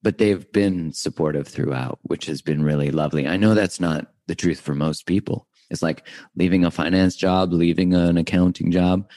But 0.03 0.19
they've 0.19 0.51
been 0.51 0.93
supportive 0.93 1.47
throughout, 1.47 1.97
which 2.03 2.27
has 2.27 2.41
been 2.41 2.61
really 2.61 2.91
lovely. 2.91 3.27
I 3.27 3.37
know 3.37 3.55
that's 3.55 3.79
not 3.79 4.11
the 4.27 4.35
truth 4.35 4.59
for 4.59 4.75
most 4.75 5.05
people. 5.05 5.47
It's 5.69 5.81
like 5.81 6.05
leaving 6.35 6.65
a 6.65 6.71
finance 6.71 7.15
job, 7.15 7.51
leaving 7.51 7.95
an 7.95 8.17
accounting 8.17 8.69
job, 8.69 9.09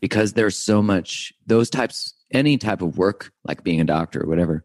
because 0.00 0.32
there's 0.32 0.56
so 0.56 0.80
much, 0.80 1.34
those 1.46 1.68
types, 1.68 2.14
any 2.30 2.56
type 2.56 2.80
of 2.80 2.96
work, 2.96 3.32
like 3.44 3.64
being 3.64 3.80
a 3.80 3.84
doctor 3.84 4.22
or 4.22 4.28
whatever, 4.28 4.64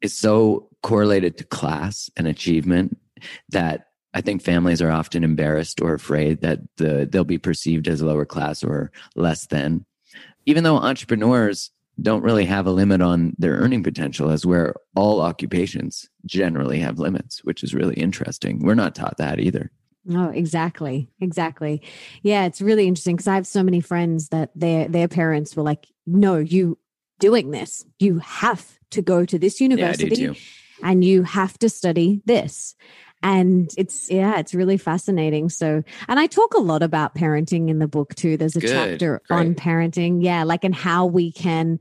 is 0.00 0.16
so 0.16 0.68
correlated 0.82 1.36
to 1.36 1.44
class 1.44 2.08
and 2.16 2.26
achievement 2.26 2.96
that 3.50 3.88
I 4.14 4.20
think 4.20 4.42
families 4.42 4.80
are 4.80 4.90
often 4.90 5.24
embarrassed 5.24 5.80
or 5.80 5.94
afraid 5.94 6.42
that 6.42 6.60
the, 6.76 7.08
they'll 7.10 7.24
be 7.24 7.38
perceived 7.38 7.88
as 7.88 8.02
lower 8.02 8.24
class 8.24 8.62
or 8.62 8.92
less 9.16 9.46
than. 9.46 9.84
Even 10.46 10.64
though 10.64 10.76
entrepreneurs 10.76 11.70
don't 12.00 12.22
really 12.22 12.44
have 12.46 12.66
a 12.66 12.70
limit 12.70 13.02
on 13.02 13.34
their 13.38 13.56
earning 13.56 13.82
potential, 13.82 14.30
as 14.30 14.46
where 14.46 14.74
all 14.96 15.20
occupations 15.20 16.08
generally 16.24 16.80
have 16.80 16.98
limits, 16.98 17.44
which 17.44 17.62
is 17.62 17.74
really 17.74 17.94
interesting. 17.94 18.60
We're 18.60 18.74
not 18.74 18.94
taught 18.94 19.18
that 19.18 19.40
either. 19.40 19.70
Oh, 20.10 20.30
exactly. 20.30 21.10
Exactly. 21.20 21.82
Yeah, 22.22 22.44
it's 22.44 22.60
really 22.60 22.88
interesting 22.88 23.16
because 23.16 23.28
I 23.28 23.34
have 23.36 23.46
so 23.46 23.62
many 23.62 23.80
friends 23.80 24.28
that 24.30 24.50
their 24.54 24.88
their 24.88 25.08
parents 25.08 25.54
were 25.54 25.62
like, 25.62 25.86
"No, 26.06 26.38
you 26.38 26.78
doing 27.20 27.50
this. 27.50 27.84
You 28.00 28.18
have 28.18 28.78
to 28.90 29.02
go 29.02 29.24
to 29.24 29.38
this 29.38 29.60
university 29.60 30.22
yeah, 30.22 30.32
and 30.82 31.04
you 31.04 31.22
have 31.22 31.56
to 31.58 31.68
study 31.68 32.20
this." 32.24 32.74
And 33.22 33.70
it's 33.76 34.10
yeah 34.10 34.38
it's 34.38 34.54
really 34.54 34.76
fascinating 34.76 35.48
so 35.48 35.82
and 36.08 36.18
i 36.20 36.26
talk 36.26 36.54
a 36.54 36.60
lot 36.60 36.82
about 36.82 37.14
parenting 37.14 37.68
in 37.68 37.78
the 37.78 37.88
book 37.88 38.14
too 38.14 38.36
there's 38.36 38.56
a 38.56 38.60
Good. 38.60 38.70
chapter 38.70 39.22
Great. 39.28 39.38
on 39.38 39.54
parenting 39.54 40.22
yeah 40.22 40.42
like 40.44 40.64
and 40.64 40.74
how 40.74 41.06
we 41.06 41.30
can 41.32 41.78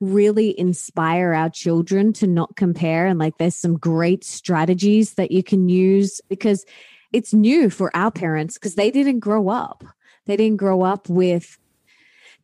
really 0.00 0.58
inspire 0.58 1.34
our 1.34 1.50
children 1.50 2.12
to 2.14 2.26
not 2.26 2.56
compare 2.56 3.06
and 3.06 3.18
like 3.18 3.36
there's 3.38 3.56
some 3.56 3.76
great 3.76 4.24
strategies 4.24 5.14
that 5.14 5.30
you 5.30 5.42
can 5.42 5.68
use 5.68 6.20
because 6.28 6.64
it's 7.12 7.34
new 7.34 7.68
for 7.68 7.94
our 7.96 8.10
parents 8.10 8.54
because 8.54 8.76
they 8.76 8.90
didn't 8.90 9.20
grow 9.20 9.48
up 9.48 9.84
they 10.26 10.36
didn't 10.36 10.58
grow 10.58 10.82
up 10.82 11.08
with 11.08 11.58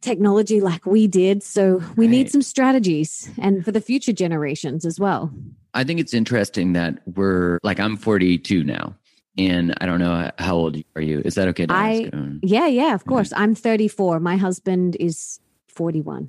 technology 0.05 0.61
like 0.61 0.85
we 0.85 1.07
did 1.07 1.43
so 1.43 1.83
we 1.97 2.07
right. 2.07 2.11
need 2.11 2.31
some 2.31 2.43
strategies 2.43 3.31
and 3.39 3.65
for 3.65 3.73
the 3.73 3.81
future 3.81 4.13
generations 4.13 4.85
as 4.85 5.01
well 5.01 5.33
I 5.75 5.83
think 5.83 5.99
it's 6.01 6.15
interesting 6.15 6.73
that 6.75 7.01
we're 7.05 7.59
like 7.63 7.81
I'm 7.81 7.97
42 7.97 8.63
now, 8.63 8.95
and 9.37 9.75
I 9.81 9.87
don't 9.87 9.99
know 9.99 10.31
how 10.39 10.55
old 10.55 10.77
are 10.95 11.03
you. 11.03 11.21
Is 11.25 11.35
that 11.35 11.49
okay? 11.49 11.67
I 11.69 12.05
ask? 12.05 12.15
Um? 12.15 12.41
yeah 12.43 12.69
yeah 12.69 12.95
of 12.95 13.05
course. 13.05 13.31
Mm-hmm. 13.31 13.43
I'm 13.43 13.55
34. 13.55 14.21
My 14.21 14.37
husband 14.37 14.97
is 15.01 15.41
41. 15.69 16.29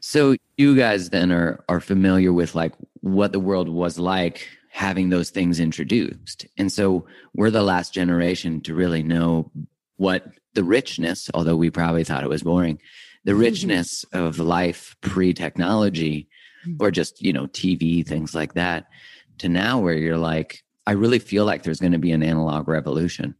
So 0.00 0.36
you 0.56 0.74
guys 0.74 1.10
then 1.10 1.30
are 1.30 1.62
are 1.68 1.80
familiar 1.80 2.32
with 2.32 2.54
like 2.54 2.72
what 3.00 3.32
the 3.32 3.40
world 3.40 3.68
was 3.68 3.98
like 3.98 4.48
having 4.70 5.10
those 5.10 5.30
things 5.30 5.60
introduced, 5.60 6.46
and 6.56 6.72
so 6.72 7.06
we're 7.34 7.50
the 7.50 7.62
last 7.62 7.92
generation 7.92 8.62
to 8.62 8.74
really 8.74 9.02
know 9.02 9.50
what 9.96 10.26
the 10.54 10.64
richness, 10.64 11.30
although 11.34 11.56
we 11.56 11.70
probably 11.70 12.04
thought 12.04 12.24
it 12.24 12.28
was 12.28 12.42
boring, 12.42 12.80
the 13.28 13.34
richness 13.34 14.04
of 14.12 14.38
life 14.38 14.96
pre 15.00 15.32
technology 15.32 16.28
Mm-hmm. 16.66 16.82
or 16.82 16.90
just, 16.90 17.22
you 17.22 17.32
know, 17.32 17.46
TV, 17.46 18.04
things 18.06 18.34
like 18.34 18.54
that, 18.54 18.88
to 19.38 19.48
now 19.48 19.78
where 19.78 19.94
you're 19.94 20.18
like, 20.18 20.62
I 20.86 20.92
really 20.92 21.18
feel 21.18 21.44
like 21.44 21.62
there's 21.62 21.80
going 21.80 21.92
to 21.92 21.98
be 21.98 22.12
an 22.12 22.22
analog 22.22 22.66
revolution. 22.66 23.34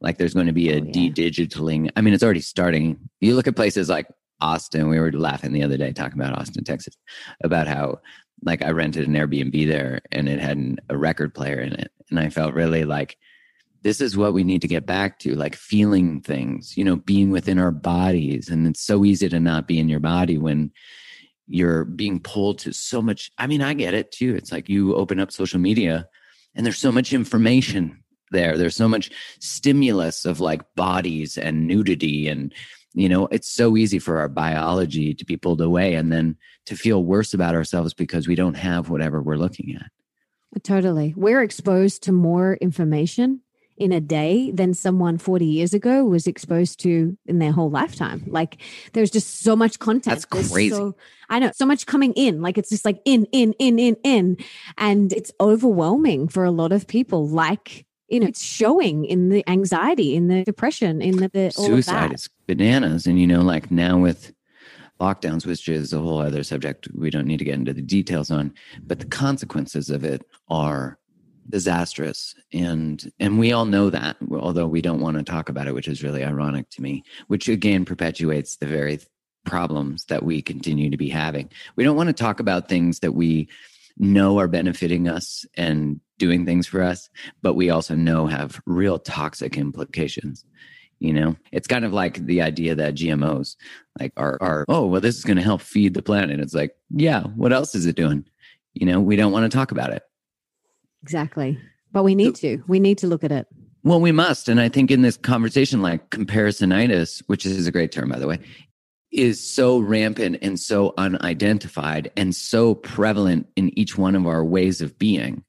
Like 0.00 0.18
there's 0.18 0.34
going 0.34 0.46
to 0.46 0.52
be 0.52 0.70
a 0.70 0.80
oh, 0.80 0.84
yeah. 0.84 0.92
de-digitaling. 0.92 1.90
I 1.96 2.00
mean, 2.00 2.14
it's 2.14 2.22
already 2.22 2.40
starting. 2.40 2.98
You 3.20 3.36
look 3.36 3.46
at 3.46 3.56
places 3.56 3.88
like 3.88 4.06
Austin. 4.40 4.88
We 4.88 4.98
were 4.98 5.12
laughing 5.12 5.52
the 5.52 5.62
other 5.62 5.76
day 5.76 5.92
talking 5.92 6.20
about 6.20 6.36
Austin, 6.36 6.64
Texas, 6.64 6.96
about 7.42 7.68
how 7.68 8.00
like 8.42 8.62
I 8.62 8.70
rented 8.70 9.06
an 9.06 9.14
Airbnb 9.14 9.68
there 9.68 10.00
and 10.10 10.28
it 10.28 10.40
had 10.40 10.56
an, 10.56 10.78
a 10.88 10.96
record 10.96 11.34
player 11.34 11.60
in 11.60 11.74
it. 11.74 11.92
And 12.10 12.18
I 12.18 12.30
felt 12.30 12.54
really 12.54 12.84
like 12.84 13.16
this 13.84 14.00
is 14.00 14.16
what 14.16 14.32
we 14.32 14.42
need 14.42 14.62
to 14.62 14.68
get 14.68 14.86
back 14.86 15.18
to 15.20 15.34
like 15.34 15.54
feeling 15.54 16.22
things, 16.22 16.74
you 16.76 16.82
know, 16.82 16.96
being 16.96 17.30
within 17.30 17.58
our 17.58 17.70
bodies. 17.70 18.48
And 18.48 18.66
it's 18.66 18.80
so 18.80 19.04
easy 19.04 19.28
to 19.28 19.38
not 19.38 19.68
be 19.68 19.78
in 19.78 19.90
your 19.90 20.00
body 20.00 20.38
when 20.38 20.72
you're 21.46 21.84
being 21.84 22.18
pulled 22.18 22.60
to 22.60 22.72
so 22.72 23.02
much. 23.02 23.30
I 23.36 23.46
mean, 23.46 23.60
I 23.60 23.74
get 23.74 23.92
it 23.92 24.10
too. 24.10 24.34
It's 24.34 24.50
like 24.50 24.70
you 24.70 24.94
open 24.96 25.20
up 25.20 25.30
social 25.30 25.60
media 25.60 26.08
and 26.54 26.64
there's 26.64 26.78
so 26.78 26.90
much 26.90 27.12
information 27.12 28.02
there. 28.30 28.56
There's 28.56 28.74
so 28.74 28.88
much 28.88 29.10
stimulus 29.38 30.24
of 30.24 30.40
like 30.40 30.62
bodies 30.74 31.36
and 31.36 31.68
nudity 31.68 32.26
and 32.26 32.54
you 32.94 33.08
know 33.08 33.26
it's 33.26 33.50
so 33.50 33.76
easy 33.76 33.98
for 33.98 34.18
our 34.18 34.28
biology 34.28 35.14
to 35.14 35.24
be 35.24 35.36
pulled 35.36 35.60
away 35.60 35.94
and 35.94 36.12
then 36.12 36.36
to 36.66 36.76
feel 36.76 37.04
worse 37.04 37.34
about 37.34 37.54
ourselves 37.54 37.92
because 37.92 38.28
we 38.28 38.36
don't 38.36 38.54
have 38.54 38.88
whatever 38.88 39.20
we're 39.20 39.36
looking 39.36 39.74
at 39.74 40.62
totally 40.62 41.12
we're 41.16 41.42
exposed 41.42 42.04
to 42.04 42.12
more 42.12 42.54
information 42.60 43.40
in 43.76 43.92
a 43.92 44.00
day 44.00 44.50
than 44.52 44.74
someone 44.74 45.18
40 45.18 45.44
years 45.44 45.74
ago 45.74 46.04
was 46.04 46.26
exposed 46.26 46.80
to 46.80 47.16
in 47.26 47.38
their 47.38 47.52
whole 47.52 47.70
lifetime. 47.70 48.22
Like 48.26 48.58
there's 48.92 49.10
just 49.10 49.42
so 49.42 49.56
much 49.56 49.78
content. 49.78 50.04
That's 50.04 50.24
crazy. 50.24 50.70
So, 50.70 50.96
I 51.28 51.38
know 51.38 51.50
so 51.54 51.66
much 51.66 51.86
coming 51.86 52.12
in. 52.12 52.40
Like 52.40 52.58
it's 52.58 52.70
just 52.70 52.84
like 52.84 53.00
in, 53.04 53.26
in, 53.32 53.52
in, 53.58 53.78
in, 53.78 53.96
in. 54.04 54.36
And 54.78 55.12
it's 55.12 55.32
overwhelming 55.40 56.28
for 56.28 56.44
a 56.44 56.50
lot 56.50 56.72
of 56.72 56.86
people. 56.86 57.26
Like, 57.26 57.84
you 58.08 58.20
know, 58.20 58.26
it's 58.26 58.42
showing 58.42 59.04
in 59.06 59.30
the 59.30 59.42
anxiety, 59.48 60.14
in 60.14 60.28
the 60.28 60.44
depression, 60.44 61.02
in 61.02 61.16
the, 61.16 61.28
the 61.28 61.50
suicide 61.50 62.14
is 62.14 62.28
bananas. 62.46 63.06
And 63.06 63.18
you 63.18 63.26
know, 63.26 63.42
like 63.42 63.70
now 63.70 63.98
with 63.98 64.32
lockdowns, 65.00 65.46
which 65.46 65.68
is 65.68 65.92
a 65.92 65.98
whole 65.98 66.20
other 66.20 66.44
subject 66.44 66.88
we 66.94 67.10
don't 67.10 67.26
need 67.26 67.38
to 67.38 67.44
get 67.44 67.54
into 67.54 67.72
the 67.72 67.82
details 67.82 68.30
on, 68.30 68.54
but 68.86 69.00
the 69.00 69.06
consequences 69.06 69.90
of 69.90 70.04
it 70.04 70.24
are 70.48 70.98
disastrous. 71.48 72.34
And 72.52 73.12
and 73.20 73.38
we 73.38 73.52
all 73.52 73.64
know 73.64 73.90
that 73.90 74.16
although 74.32 74.66
we 74.66 74.82
don't 74.82 75.00
want 75.00 75.16
to 75.16 75.22
talk 75.22 75.48
about 75.48 75.68
it 75.68 75.74
which 75.74 75.88
is 75.88 76.02
really 76.02 76.24
ironic 76.24 76.68
to 76.70 76.82
me 76.82 77.02
which 77.28 77.48
again 77.48 77.84
perpetuates 77.84 78.56
the 78.56 78.66
very 78.66 79.00
problems 79.44 80.06
that 80.06 80.22
we 80.22 80.40
continue 80.40 80.90
to 80.90 80.96
be 80.96 81.08
having. 81.08 81.50
We 81.76 81.84
don't 81.84 81.96
want 81.96 82.08
to 82.08 82.14
talk 82.14 82.40
about 82.40 82.68
things 82.68 83.00
that 83.00 83.12
we 83.12 83.48
know 83.98 84.38
are 84.38 84.48
benefiting 84.48 85.08
us 85.08 85.44
and 85.56 86.00
doing 86.18 86.44
things 86.44 86.66
for 86.66 86.82
us 86.82 87.08
but 87.42 87.54
we 87.54 87.70
also 87.70 87.94
know 87.94 88.26
have 88.26 88.60
real 88.66 88.98
toxic 88.98 89.56
implications 89.56 90.44
you 91.00 91.12
know? 91.12 91.36
It's 91.52 91.66
kind 91.66 91.84
of 91.84 91.92
like 91.92 92.24
the 92.24 92.40
idea 92.40 92.74
that 92.76 92.94
gmos 92.94 93.56
like 94.00 94.12
are 94.16 94.38
are 94.40 94.64
oh 94.68 94.86
well 94.86 95.00
this 95.00 95.16
is 95.16 95.24
going 95.24 95.36
to 95.36 95.42
help 95.42 95.60
feed 95.60 95.94
the 95.94 96.02
planet. 96.02 96.40
It's 96.40 96.54
like 96.54 96.74
yeah 96.90 97.22
what 97.22 97.52
else 97.52 97.74
is 97.74 97.86
it 97.86 97.96
doing? 97.96 98.24
You 98.72 98.86
know 98.86 99.00
we 99.00 99.16
don't 99.16 99.32
want 99.32 99.50
to 99.50 99.56
talk 99.56 99.70
about 99.70 99.92
it 99.92 100.02
Exactly. 101.04 101.58
But 101.92 102.02
we 102.02 102.14
need 102.14 102.34
to. 102.36 102.64
We 102.66 102.80
need 102.80 102.96
to 102.98 103.06
look 103.06 103.24
at 103.24 103.30
it. 103.30 103.46
Well, 103.82 104.00
we 104.00 104.10
must. 104.10 104.48
And 104.48 104.58
I 104.58 104.70
think 104.70 104.90
in 104.90 105.02
this 105.02 105.18
conversation, 105.18 105.82
like 105.82 106.08
comparisonitis, 106.08 107.22
which 107.26 107.44
is 107.44 107.66
a 107.66 107.72
great 107.72 107.92
term, 107.92 108.08
by 108.08 108.18
the 108.18 108.26
way, 108.26 108.38
is 109.12 109.38
so 109.38 109.80
rampant 109.80 110.38
and 110.40 110.58
so 110.58 110.94
unidentified 110.96 112.10
and 112.16 112.34
so 112.34 112.74
prevalent 112.74 113.46
in 113.54 113.78
each 113.78 113.98
one 113.98 114.16
of 114.16 114.26
our 114.26 114.42
ways 114.42 114.80
of 114.80 114.98
being 114.98 115.44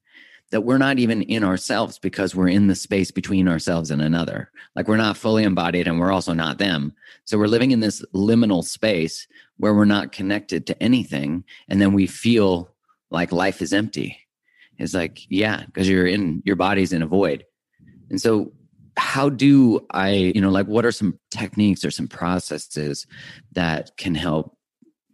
that 0.50 0.60
we're 0.60 0.76
not 0.76 0.98
even 0.98 1.22
in 1.22 1.42
ourselves 1.42 1.98
because 1.98 2.34
we're 2.34 2.48
in 2.48 2.66
the 2.66 2.74
space 2.74 3.10
between 3.10 3.48
ourselves 3.48 3.90
and 3.90 4.02
another. 4.02 4.50
Like 4.74 4.88
we're 4.88 4.98
not 4.98 5.16
fully 5.16 5.42
embodied 5.42 5.88
and 5.88 5.98
we're 5.98 6.12
also 6.12 6.34
not 6.34 6.58
them. 6.58 6.92
So 7.24 7.38
we're 7.38 7.46
living 7.46 7.70
in 7.70 7.80
this 7.80 8.04
liminal 8.14 8.62
space 8.62 9.26
where 9.56 9.72
we're 9.72 9.86
not 9.86 10.12
connected 10.12 10.66
to 10.66 10.82
anything. 10.82 11.44
And 11.66 11.80
then 11.80 11.94
we 11.94 12.06
feel 12.06 12.74
like 13.10 13.32
life 13.32 13.62
is 13.62 13.72
empty 13.72 14.25
is 14.78 14.94
like, 14.94 15.26
yeah, 15.28 15.64
because 15.66 15.88
you're 15.88 16.06
in 16.06 16.42
your 16.44 16.56
body's 16.56 16.92
in 16.92 17.02
a 17.02 17.06
void. 17.06 17.44
And 18.10 18.20
so 18.20 18.52
how 18.96 19.28
do 19.28 19.84
I, 19.90 20.10
you 20.10 20.40
know, 20.40 20.50
like 20.50 20.66
what 20.66 20.84
are 20.84 20.92
some 20.92 21.18
techniques 21.30 21.84
or 21.84 21.90
some 21.90 22.08
processes 22.08 23.06
that 23.52 23.96
can 23.96 24.14
help, 24.14 24.56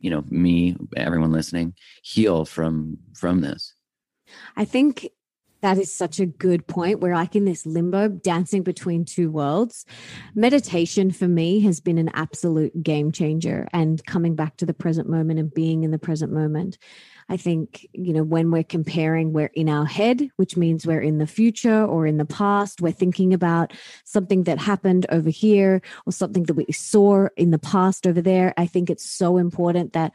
you 0.00 0.10
know, 0.10 0.24
me, 0.28 0.76
everyone 0.96 1.32
listening, 1.32 1.74
heal 2.02 2.44
from 2.44 2.98
from 3.14 3.40
this? 3.40 3.74
I 4.56 4.64
think 4.64 5.08
that 5.62 5.78
is 5.78 5.92
such 5.92 6.18
a 6.18 6.26
good 6.26 6.66
point. 6.66 7.00
We're 7.00 7.14
like 7.14 7.36
in 7.36 7.44
this 7.44 7.64
limbo, 7.64 8.08
dancing 8.08 8.62
between 8.62 9.04
two 9.04 9.30
worlds. 9.30 9.86
Meditation 10.34 11.12
for 11.12 11.28
me 11.28 11.60
has 11.60 11.80
been 11.80 11.98
an 11.98 12.10
absolute 12.14 12.82
game 12.82 13.12
changer 13.12 13.68
and 13.72 14.04
coming 14.04 14.34
back 14.34 14.56
to 14.56 14.66
the 14.66 14.74
present 14.74 15.08
moment 15.08 15.38
and 15.38 15.54
being 15.54 15.84
in 15.84 15.92
the 15.92 16.00
present 16.00 16.32
moment. 16.32 16.78
I 17.28 17.36
think, 17.36 17.86
you 17.92 18.12
know, 18.12 18.22
when 18.22 18.50
we're 18.50 18.64
comparing, 18.64 19.32
we're 19.32 19.50
in 19.54 19.68
our 19.68 19.84
head, 19.84 20.28
which 20.36 20.56
means 20.56 20.86
we're 20.86 21.00
in 21.00 21.18
the 21.18 21.26
future 21.26 21.84
or 21.84 22.06
in 22.06 22.18
the 22.18 22.24
past. 22.24 22.80
We're 22.80 22.92
thinking 22.92 23.32
about 23.32 23.72
something 24.04 24.44
that 24.44 24.58
happened 24.58 25.06
over 25.10 25.30
here 25.30 25.82
or 26.06 26.12
something 26.12 26.44
that 26.44 26.54
we 26.54 26.66
saw 26.72 27.28
in 27.36 27.50
the 27.50 27.58
past 27.58 28.06
over 28.06 28.20
there. 28.20 28.54
I 28.56 28.66
think 28.66 28.90
it's 28.90 29.08
so 29.08 29.38
important 29.38 29.92
that 29.92 30.12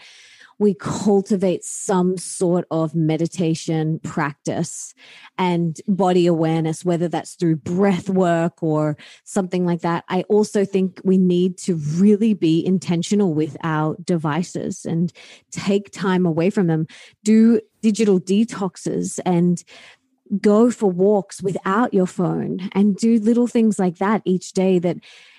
we 0.60 0.74
cultivate 0.74 1.64
some 1.64 2.18
sort 2.18 2.66
of 2.72 2.96
meditation 2.96 4.00
practice 4.00 4.94
and 5.38 5.80
body 5.88 6.26
awareness, 6.26 6.84
whether 6.84 7.08
that's 7.08 7.36
through 7.36 7.58
breath 7.58 8.10
work 8.10 8.64
or 8.64 8.98
something 9.24 9.66
like 9.66 9.82
that. 9.82 10.04
I 10.10 10.24
also 10.24 10.66
think 10.66 11.00
we 11.04 11.18
need 11.18 11.58
to 11.60 11.76
really 11.76 12.34
be 12.34 12.66
intentional 12.66 13.34
with 13.34 13.56
our 13.64 13.96
devices 14.04 14.86
and 14.86 15.14
take 15.52 15.92
time 15.92 16.26
away 16.26 16.50
from 16.50 16.68
them, 16.68 16.88
do 17.24 17.62
digital 17.82 18.20
detoxes 18.20 19.20
and 19.26 19.64
go 20.42 20.70
for 20.72 20.90
walks 20.90 21.42
without 21.42 21.94
your 21.94 22.08
phone 22.08 22.70
and 22.74 22.98
do 22.98 23.20
little 23.20 23.48
things 23.48 23.80
like 23.80 23.98
that 23.98 24.22
each 24.26 24.54
day 24.54 24.80
that 24.80 24.98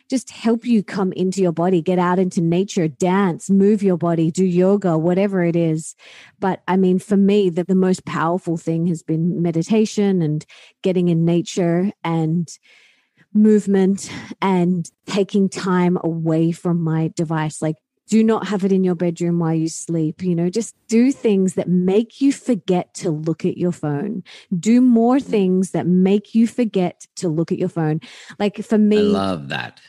just 0.08 0.30
help 0.30 0.64
you 0.64 0.82
come 0.82 1.12
into 1.12 1.40
your 1.40 1.52
body, 1.52 1.82
get 1.82 1.98
out 1.98 2.18
into 2.18 2.40
nature, 2.40 2.88
dance, 2.88 3.50
move 3.50 3.82
your 3.82 3.96
body, 3.96 4.30
do 4.30 4.44
yoga, 4.44 4.96
whatever 4.96 5.44
it 5.44 5.56
is. 5.56 5.94
But 6.38 6.62
I 6.66 6.76
mean, 6.76 6.98
for 6.98 7.16
me, 7.16 7.50
the, 7.50 7.64
the 7.64 7.74
most 7.74 8.04
powerful 8.04 8.56
thing 8.56 8.86
has 8.86 9.02
been 9.02 9.42
meditation 9.42 10.22
and 10.22 10.44
getting 10.82 11.08
in 11.08 11.24
nature 11.24 11.92
and 12.02 12.48
movement 13.34 14.10
and 14.40 14.90
taking 15.06 15.48
time 15.48 15.98
away 16.02 16.52
from 16.52 16.82
my 16.82 17.12
device. 17.14 17.60
Like, 17.60 17.76
do 18.08 18.24
not 18.24 18.46
have 18.48 18.64
it 18.64 18.72
in 18.72 18.84
your 18.84 18.94
bedroom 18.94 19.38
while 19.38 19.54
you 19.54 19.68
sleep. 19.68 20.22
You 20.22 20.34
know, 20.34 20.48
just 20.48 20.74
do 20.88 21.12
things 21.12 21.54
that 21.54 21.68
make 21.68 22.22
you 22.22 22.32
forget 22.32 22.94
to 22.94 23.10
look 23.10 23.44
at 23.44 23.58
your 23.58 23.72
phone. 23.72 24.24
Do 24.58 24.80
more 24.80 25.20
things 25.20 25.72
that 25.72 25.86
make 25.86 26.34
you 26.34 26.46
forget 26.46 27.06
to 27.16 27.28
look 27.28 27.52
at 27.52 27.58
your 27.58 27.68
phone. 27.68 28.00
Like 28.38 28.64
for 28.64 28.78
me, 28.78 28.96
I 28.96 29.02
love 29.02 29.48
that. 29.50 29.80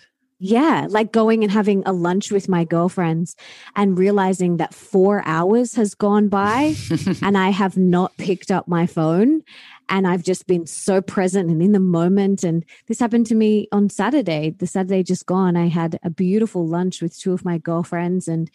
Yeah, 0.42 0.88
like 0.90 1.12
going 1.12 1.44
and 1.44 1.52
having 1.52 1.84
a 1.86 1.92
lunch 1.92 2.32
with 2.32 2.48
my 2.48 2.64
girlfriends 2.64 3.36
and 3.76 4.00
realizing 4.00 4.56
that 4.58 4.74
four 4.74 5.22
hours 5.26 5.76
has 5.76 5.94
gone 5.94 6.30
by 6.30 6.76
and 7.22 7.38
I 7.38 7.50
have 7.50 7.78
not 7.78 8.16
picked 8.16 8.50
up 8.50 8.66
my 8.66 8.86
phone. 8.86 9.44
And 9.90 10.08
I've 10.08 10.24
just 10.24 10.48
been 10.48 10.66
so 10.66 11.02
present 11.02 11.50
and 11.50 11.62
in 11.62 11.74
the 11.74 11.80
moment. 11.80 12.44
And 12.44 12.64
this 12.88 13.00
happened 13.00 13.26
to 13.28 13.36
me 13.36 13.68
on 13.74 13.90
Saturday, 13.90 14.52
the 14.52 14.68
Saturday 14.68 15.04
just 15.04 15.26
gone. 15.26 15.58
I 15.58 15.68
had 15.68 16.00
a 16.04 16.10
beautiful 16.10 16.66
lunch 16.66 17.02
with 17.02 17.18
two 17.18 17.34
of 17.34 17.44
my 17.44 17.58
girlfriends 17.58 18.28
and 18.30 18.50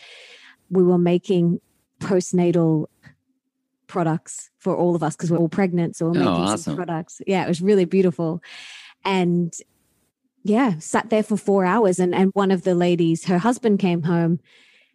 we 0.71 0.83
were 0.83 0.97
making 0.97 1.61
postnatal 1.99 2.87
products 3.89 4.51
for 4.59 4.75
all 4.75 4.95
of 4.95 5.03
us 5.03 5.17
because 5.17 5.31
we're 5.31 5.39
all 5.39 5.51
pregnant. 5.51 5.97
So 5.97 6.07
we're 6.07 6.13
oh, 6.13 6.25
making 6.25 6.33
awesome. 6.33 6.59
some 6.59 6.77
products. 6.77 7.21
Yeah, 7.27 7.45
it 7.45 7.49
was 7.49 7.61
really 7.61 7.85
beautiful. 7.85 8.43
And 9.05 9.55
yeah, 10.45 10.79
sat 10.79 11.11
there 11.11 11.23
for 11.23 11.37
four 11.37 11.65
hours. 11.65 11.99
And, 11.99 12.15
and 12.15 12.31
one 12.35 12.51
of 12.51 12.63
the 12.63 12.75
ladies, 12.75 13.25
her 13.25 13.39
husband 13.39 13.79
came 13.79 14.03
home 14.03 14.41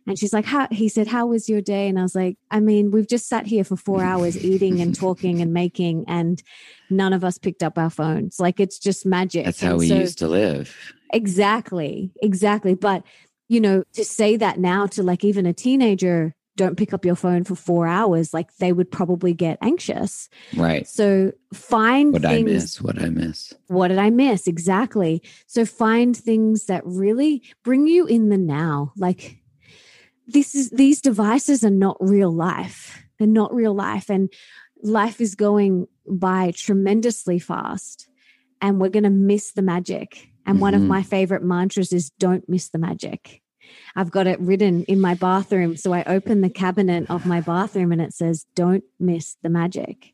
and 0.08 0.18
she's 0.18 0.32
like, 0.32 0.46
how, 0.46 0.68
he 0.72 0.90
said, 0.90 1.08
how 1.08 1.26
was 1.26 1.50
your 1.50 1.62
day? 1.62 1.88
And 1.88 2.00
I 2.00 2.04
was 2.04 2.16
like, 2.16 2.38
I 2.52 2.60
mean, 2.60 2.92
we've 2.92 3.08
just 3.08 3.28
sat 3.28 3.48
here 3.48 3.64
for 3.64 3.76
four 3.76 4.04
hours 4.04 4.38
eating 4.44 4.80
and 4.80 4.96
talking 5.00 5.42
and 5.42 5.52
making, 5.52 6.06
and 6.08 6.42
none 6.90 7.14
of 7.14 7.24
us 7.24 7.38
picked 7.38 7.64
up 7.64 7.78
our 7.78 7.90
phones. 7.90 8.40
Like 8.40 8.60
it's 8.60 8.80
just 8.80 9.06
magic. 9.06 9.46
That's 9.46 9.60
how 9.60 9.72
and 9.72 9.80
we 9.80 9.90
so, 9.90 9.96
used 9.96 10.20
to 10.20 10.28
live. 10.28 10.76
Exactly. 11.12 12.12
Exactly. 12.22 12.76
But, 12.76 13.04
you 13.48 13.60
know, 13.60 13.84
to 13.94 14.06
say 14.06 14.38
that 14.38 14.60
now 14.60 14.86
to 14.88 15.04
like 15.04 15.24
even 15.24 15.48
a 15.48 15.54
teenager, 15.54 16.36
don't 16.60 16.76
pick 16.76 16.94
up 16.94 17.06
your 17.06 17.16
phone 17.16 17.46
for 17.46 17.56
four 17.56 17.88
hours, 17.88 18.34
like 18.34 18.54
they 18.58 18.74
would 18.74 18.92
probably 18.92 19.34
get 19.34 19.58
anxious. 19.62 20.28
Right. 20.58 20.86
So 20.86 21.32
find 21.54 22.12
what 22.12 22.24
things, 22.24 22.52
I 22.52 22.54
miss, 22.54 22.82
what 22.82 23.02
I 23.02 23.10
miss. 23.10 23.54
What 23.68 23.88
did 23.88 23.98
I 23.98 24.10
miss? 24.10 24.46
Exactly. 24.46 25.24
So 25.48 25.64
find 25.66 26.16
things 26.16 26.66
that 26.66 26.86
really 26.86 27.44
bring 27.64 27.88
you 27.88 28.06
in 28.06 28.28
the 28.28 28.38
now. 28.38 28.92
Like 28.98 29.38
this 30.28 30.54
is 30.54 30.70
these 30.72 31.00
devices 31.00 31.64
are 31.64 31.70
not 31.70 31.96
real 32.02 32.32
life. 32.32 33.02
They're 33.18 33.28
not 33.28 33.56
real 33.56 33.74
life. 33.74 34.10
And 34.10 34.30
life 34.84 35.22
is 35.22 35.36
going 35.36 35.88
by 36.06 36.52
tremendously 36.54 37.40
fast. 37.40 38.10
And 38.60 38.82
we're 38.82 38.90
gonna 38.90 39.10
miss 39.10 39.54
the 39.54 39.62
magic. 39.62 40.28
And 40.46 40.56
mm-hmm. 40.56 40.62
one 40.62 40.74
of 40.74 40.82
mm-hmm. 40.82 40.90
my 40.90 41.04
favorite 41.04 41.44
mantras 41.44 41.94
is 41.94 42.10
don't 42.20 42.50
miss 42.50 42.68
the 42.68 42.80
magic 42.80 43.42
I've 43.96 44.12
got 44.12 44.28
it 44.28 44.40
written 44.40 44.84
in 44.84 45.02
my 45.02 45.14
bathroom. 45.14 45.78
So 45.78 45.94
I 45.94 46.04
open 46.04 46.42
the 46.42 46.50
cabinet 46.50 47.10
of 47.10 47.26
my 47.26 47.42
bathroom 47.42 47.92
and 47.92 48.02
it 48.02 48.14
says, 48.14 48.46
Don't 48.56 48.84
miss 49.00 49.36
the 49.42 49.50
magic. 49.50 50.14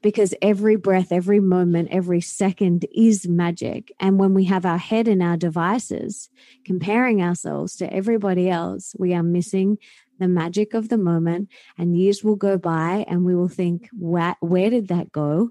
Because 0.00 0.32
every 0.40 0.76
breath, 0.76 1.10
every 1.10 1.40
moment, 1.40 1.88
every 1.90 2.20
second 2.20 2.86
is 2.94 3.26
magic. 3.26 3.90
And 3.98 4.16
when 4.18 4.32
we 4.32 4.44
have 4.44 4.64
our 4.64 4.78
head 4.78 5.08
in 5.08 5.20
our 5.20 5.36
devices, 5.36 6.30
comparing 6.64 7.20
ourselves 7.20 7.74
to 7.76 7.92
everybody 7.92 8.48
else, 8.48 8.94
we 8.96 9.12
are 9.12 9.24
missing 9.24 9.78
the 10.20 10.28
magic 10.28 10.72
of 10.72 10.88
the 10.88 10.98
moment. 10.98 11.48
And 11.76 11.98
years 11.98 12.22
will 12.22 12.36
go 12.36 12.58
by 12.58 13.04
and 13.08 13.24
we 13.24 13.34
will 13.34 13.48
think, 13.48 13.88
Where, 13.92 14.36
did 14.70 14.88
that 14.88 15.10
go? 15.10 15.50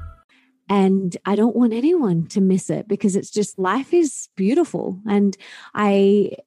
And 0.71 1.17
I 1.25 1.35
don't 1.35 1.57
want 1.57 1.73
anyone 1.73 2.27
to 2.27 2.39
miss 2.39 2.69
it 2.69 2.87
because 2.87 3.17
it's 3.17 3.29
just 3.29 3.59
life 3.59 3.93
is 3.93 4.29
beautiful. 4.37 5.01
And 5.05 5.35
I 5.75 6.37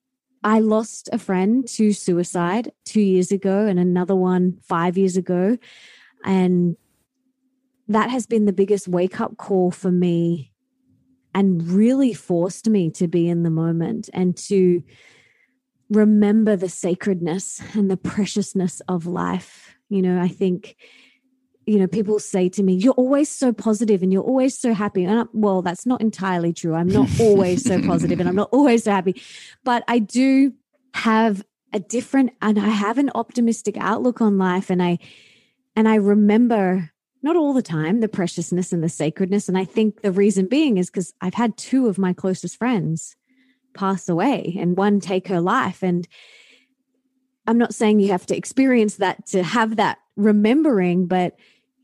I 0.43 0.61
lost 0.61 1.11
a 1.13 1.19
friend 1.19 1.69
to 1.69 1.93
suicide 1.93 2.73
2 2.87 3.03
years 3.03 3.31
ago 3.31 3.67
and 3.67 3.79
another 3.79 4.17
one 4.17 4.57
5 4.63 4.97
years 4.97 5.19
ago. 5.19 5.59
And 6.25 6.79
that 7.87 8.09
has 8.09 8.27
been 8.27 8.47
the 8.47 8.55
biggest 8.55 8.89
wake 8.89 9.21
up 9.21 9.37
call 9.37 9.71
for 9.71 9.93
me 9.93 10.53
and 11.35 11.63
really 11.63 12.15
forced 12.15 12.67
me 12.67 12.89
to 12.93 13.07
be 13.07 13.29
in 13.29 13.43
the 13.43 13.51
moment 13.51 14.09
and 14.15 14.35
to 14.49 14.83
remember 15.91 16.57
the 16.57 16.71
sacredness 16.71 17.61
and 17.75 17.91
the 17.91 17.99
preciousness 17.99 18.81
of 18.89 19.07
life. 19.07 19.77
You 19.91 20.01
know 20.01 20.19
i 20.21 20.29
think 20.29 20.77
you 21.67 21.79
know, 21.79 21.87
people 21.87 22.19
say 22.19 22.49
to 22.51 22.63
me, 22.63 22.75
"You're 22.75 22.95
always 22.95 23.29
so 23.29 23.53
positive 23.53 24.03
and 24.03 24.13
you're 24.13 24.23
always 24.23 24.59
so 24.59 24.75
happy." 24.75 25.05
And 25.05 25.21
I, 25.21 25.25
well, 25.33 25.63
that's 25.63 25.87
not 25.87 26.01
entirely 26.01 26.53
true. 26.53 26.75
I'm 26.75 26.89
not 26.89 27.09
always 27.21 27.65
so 27.65 27.81
positive 27.87 28.21
and 28.21 28.29
I'm 28.29 28.37
not 28.37 28.51
always 28.53 28.85
so 28.85 28.91
happy, 28.91 29.21
but 29.65 29.85
I 29.89 29.99
do 29.99 30.53
have 30.95 31.43
a 31.75 31.81
different 31.81 32.31
and 32.41 32.59
I 32.59 32.69
have 32.69 32.99
an 32.99 33.11
optimistic 33.15 33.77
outlook 33.79 34.21
on 34.21 34.39
life 34.39 34.71
and 34.71 34.83
I 34.83 34.99
and 35.75 35.89
I 35.89 35.97
remember 35.97 36.93
not 37.21 37.37
all 37.37 37.53
the 37.53 37.63
time 37.63 38.01
the 38.01 38.09
preciousness 38.09 38.73
and 38.73 38.83
the 38.83 38.89
sacredness 38.89 39.49
and 39.49 39.59
I 39.59 39.65
think 39.65 40.03
the 40.03 40.13
reason 40.13 40.47
being 40.47 40.77
is 40.77 40.89
cuz 40.89 41.13
I've 41.21 41.35
had 41.35 41.57
two 41.57 41.89
of 41.89 41.99
my 41.99 42.13
closest 42.13 42.57
friends 42.57 43.17
pass 43.75 44.09
away 44.09 44.57
and 44.57 44.77
one 44.77 45.01
take 45.01 45.27
her 45.27 45.41
life 45.41 45.83
and 45.83 46.07
I'm 47.47 47.59
not 47.59 47.75
saying 47.75 47.99
you 47.99 48.13
have 48.13 48.27
to 48.27 48.37
experience 48.37 48.97
that 48.97 49.27
to 49.27 49.43
have 49.43 49.75
that 49.77 49.99
remembering 50.15 51.07
but 51.07 51.35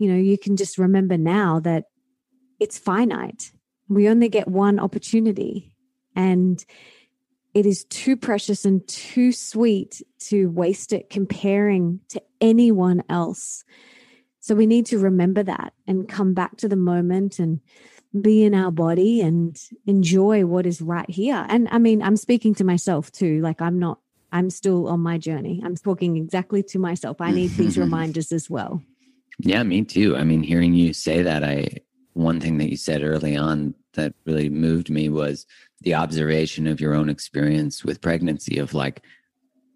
you 0.01 0.11
know, 0.11 0.17
you 0.17 0.39
can 0.39 0.57
just 0.57 0.79
remember 0.79 1.19
now 1.19 1.61
that 1.61 1.85
it's 2.59 2.79
finite. 2.79 3.53
We 3.89 4.09
only 4.09 4.31
get 4.31 4.49
one 4.49 4.81
opportunity. 4.81 5.77
And 6.17 6.65
it 7.53 7.67
is 7.67 7.85
too 7.85 8.17
precious 8.17 8.65
and 8.65 8.87
too 8.89 9.31
sweet 9.31 10.01
to 10.21 10.49
waste 10.51 10.95
it 10.95 11.11
comparing 11.11 12.01
to 12.09 12.23
anyone 12.41 13.05
else. 13.11 13.63
So 14.41 14.55
we 14.55 14.67
need 14.67 14.87
to 14.87 14.99
remember 14.99 15.43
that 15.43 15.75
and 15.87 16.09
come 16.09 16.33
back 16.33 16.57
to 16.59 16.69
the 16.69 16.77
moment 16.77 17.39
and 17.39 17.61
be 18.19 18.43
in 18.43 18.55
our 18.55 18.71
body 18.71 19.21
and 19.21 19.61
enjoy 19.87 20.47
what 20.47 20.65
is 20.65 20.81
right 20.81 21.09
here. 21.11 21.45
And 21.51 21.69
I 21.71 21.79
mean, 21.79 22.03
I'm 22.03 22.17
speaking 22.17 22.55
to 22.55 22.65
myself 22.65 23.13
too. 23.13 23.43
Like, 23.43 23.61
I'm 23.61 23.79
not, 23.79 23.99
I'm 24.33 24.49
still 24.49 24.89
on 24.89 25.01
my 25.01 25.19
journey. 25.19 25.61
I'm 25.63 25.77
talking 25.77 26.17
exactly 26.17 26.63
to 26.63 26.79
myself. 26.79 27.21
I 27.21 27.33
need 27.33 27.51
these 27.51 27.77
reminders 27.85 28.33
as 28.33 28.49
well. 28.49 28.83
Yeah, 29.43 29.62
me 29.62 29.84
too. 29.84 30.16
I 30.16 30.24
mean, 30.24 30.43
hearing 30.43 30.74
you 30.74 30.93
say 30.93 31.22
that, 31.22 31.43
I 31.45 31.68
one 32.12 32.41
thing 32.41 32.59
that 32.59 32.70
you 32.70 32.76
said 32.76 33.03
early 33.03 33.36
on 33.36 33.74
that 33.95 34.14
really 34.24 34.49
moved 34.49 34.91
me 34.91 35.09
was 35.09 35.47
the 35.80 35.95
observation 35.95 36.66
of 36.66 36.80
your 36.80 36.95
own 36.95 37.09
experience 37.09 37.84
with 37.84 38.01
pregnancy 38.01 38.59
of 38.59 38.74
like 38.74 39.03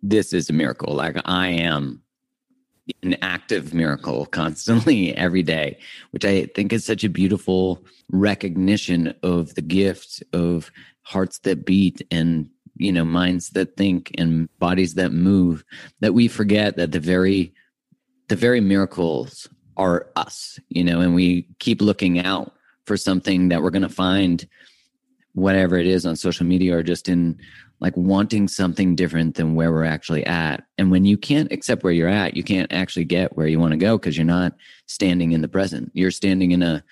this 0.02 0.32
is 0.32 0.50
a 0.50 0.52
miracle. 0.52 0.94
Like 0.94 1.16
I 1.24 1.48
am 1.48 2.02
an 3.02 3.16
active 3.22 3.72
miracle 3.72 4.26
constantly 4.40 5.16
every 5.16 5.42
day, 5.42 5.78
which 6.10 6.24
I 6.24 6.46
think 6.54 6.72
is 6.72 6.84
such 6.84 7.04
a 7.04 7.08
beautiful 7.08 7.84
recognition 8.10 9.14
of 9.22 9.54
the 9.54 9.62
gift 9.62 10.22
of 10.32 10.70
hearts 11.02 11.38
that 11.40 11.64
beat 11.64 12.02
and 12.10 12.48
you 12.76 12.92
know 12.92 13.04
minds 13.04 13.50
that 13.50 13.76
think 13.76 14.10
and 14.18 14.48
bodies 14.58 14.94
that 14.94 15.12
move 15.12 15.64
that 16.00 16.12
we 16.12 16.26
forget 16.28 16.76
that 16.76 16.92
the 16.92 17.00
very 17.00 17.54
the 18.28 18.36
very 18.36 18.60
miracles 18.60 19.48
are 19.76 20.08
us, 20.16 20.58
you 20.68 20.84
know, 20.84 21.00
and 21.00 21.14
we 21.14 21.46
keep 21.58 21.80
looking 21.80 22.20
out 22.20 22.52
for 22.86 22.96
something 22.96 23.48
that 23.48 23.62
we're 23.62 23.70
going 23.70 23.82
to 23.82 23.88
find, 23.88 24.46
whatever 25.34 25.76
it 25.76 25.86
is 25.86 26.06
on 26.06 26.16
social 26.16 26.46
media 26.46 26.76
or 26.76 26.82
just 26.82 27.08
in 27.08 27.38
like 27.80 27.96
wanting 27.96 28.46
something 28.46 28.94
different 28.94 29.34
than 29.34 29.54
where 29.54 29.72
we're 29.72 29.84
actually 29.84 30.24
at. 30.26 30.64
And 30.78 30.90
when 30.90 31.04
you 31.04 31.16
can't 31.16 31.50
accept 31.52 31.82
where 31.82 31.92
you're 31.92 32.08
at, 32.08 32.36
you 32.36 32.44
can't 32.44 32.72
actually 32.72 33.04
get 33.04 33.36
where 33.36 33.48
you 33.48 33.58
want 33.58 33.72
to 33.72 33.76
go 33.76 33.98
because 33.98 34.16
you're 34.16 34.24
not 34.24 34.54
standing 34.86 35.32
in 35.32 35.42
the 35.42 35.48
present. 35.48 35.90
You're 35.92 36.12
standing 36.12 36.52
in 36.52 36.62
a, 36.62 36.84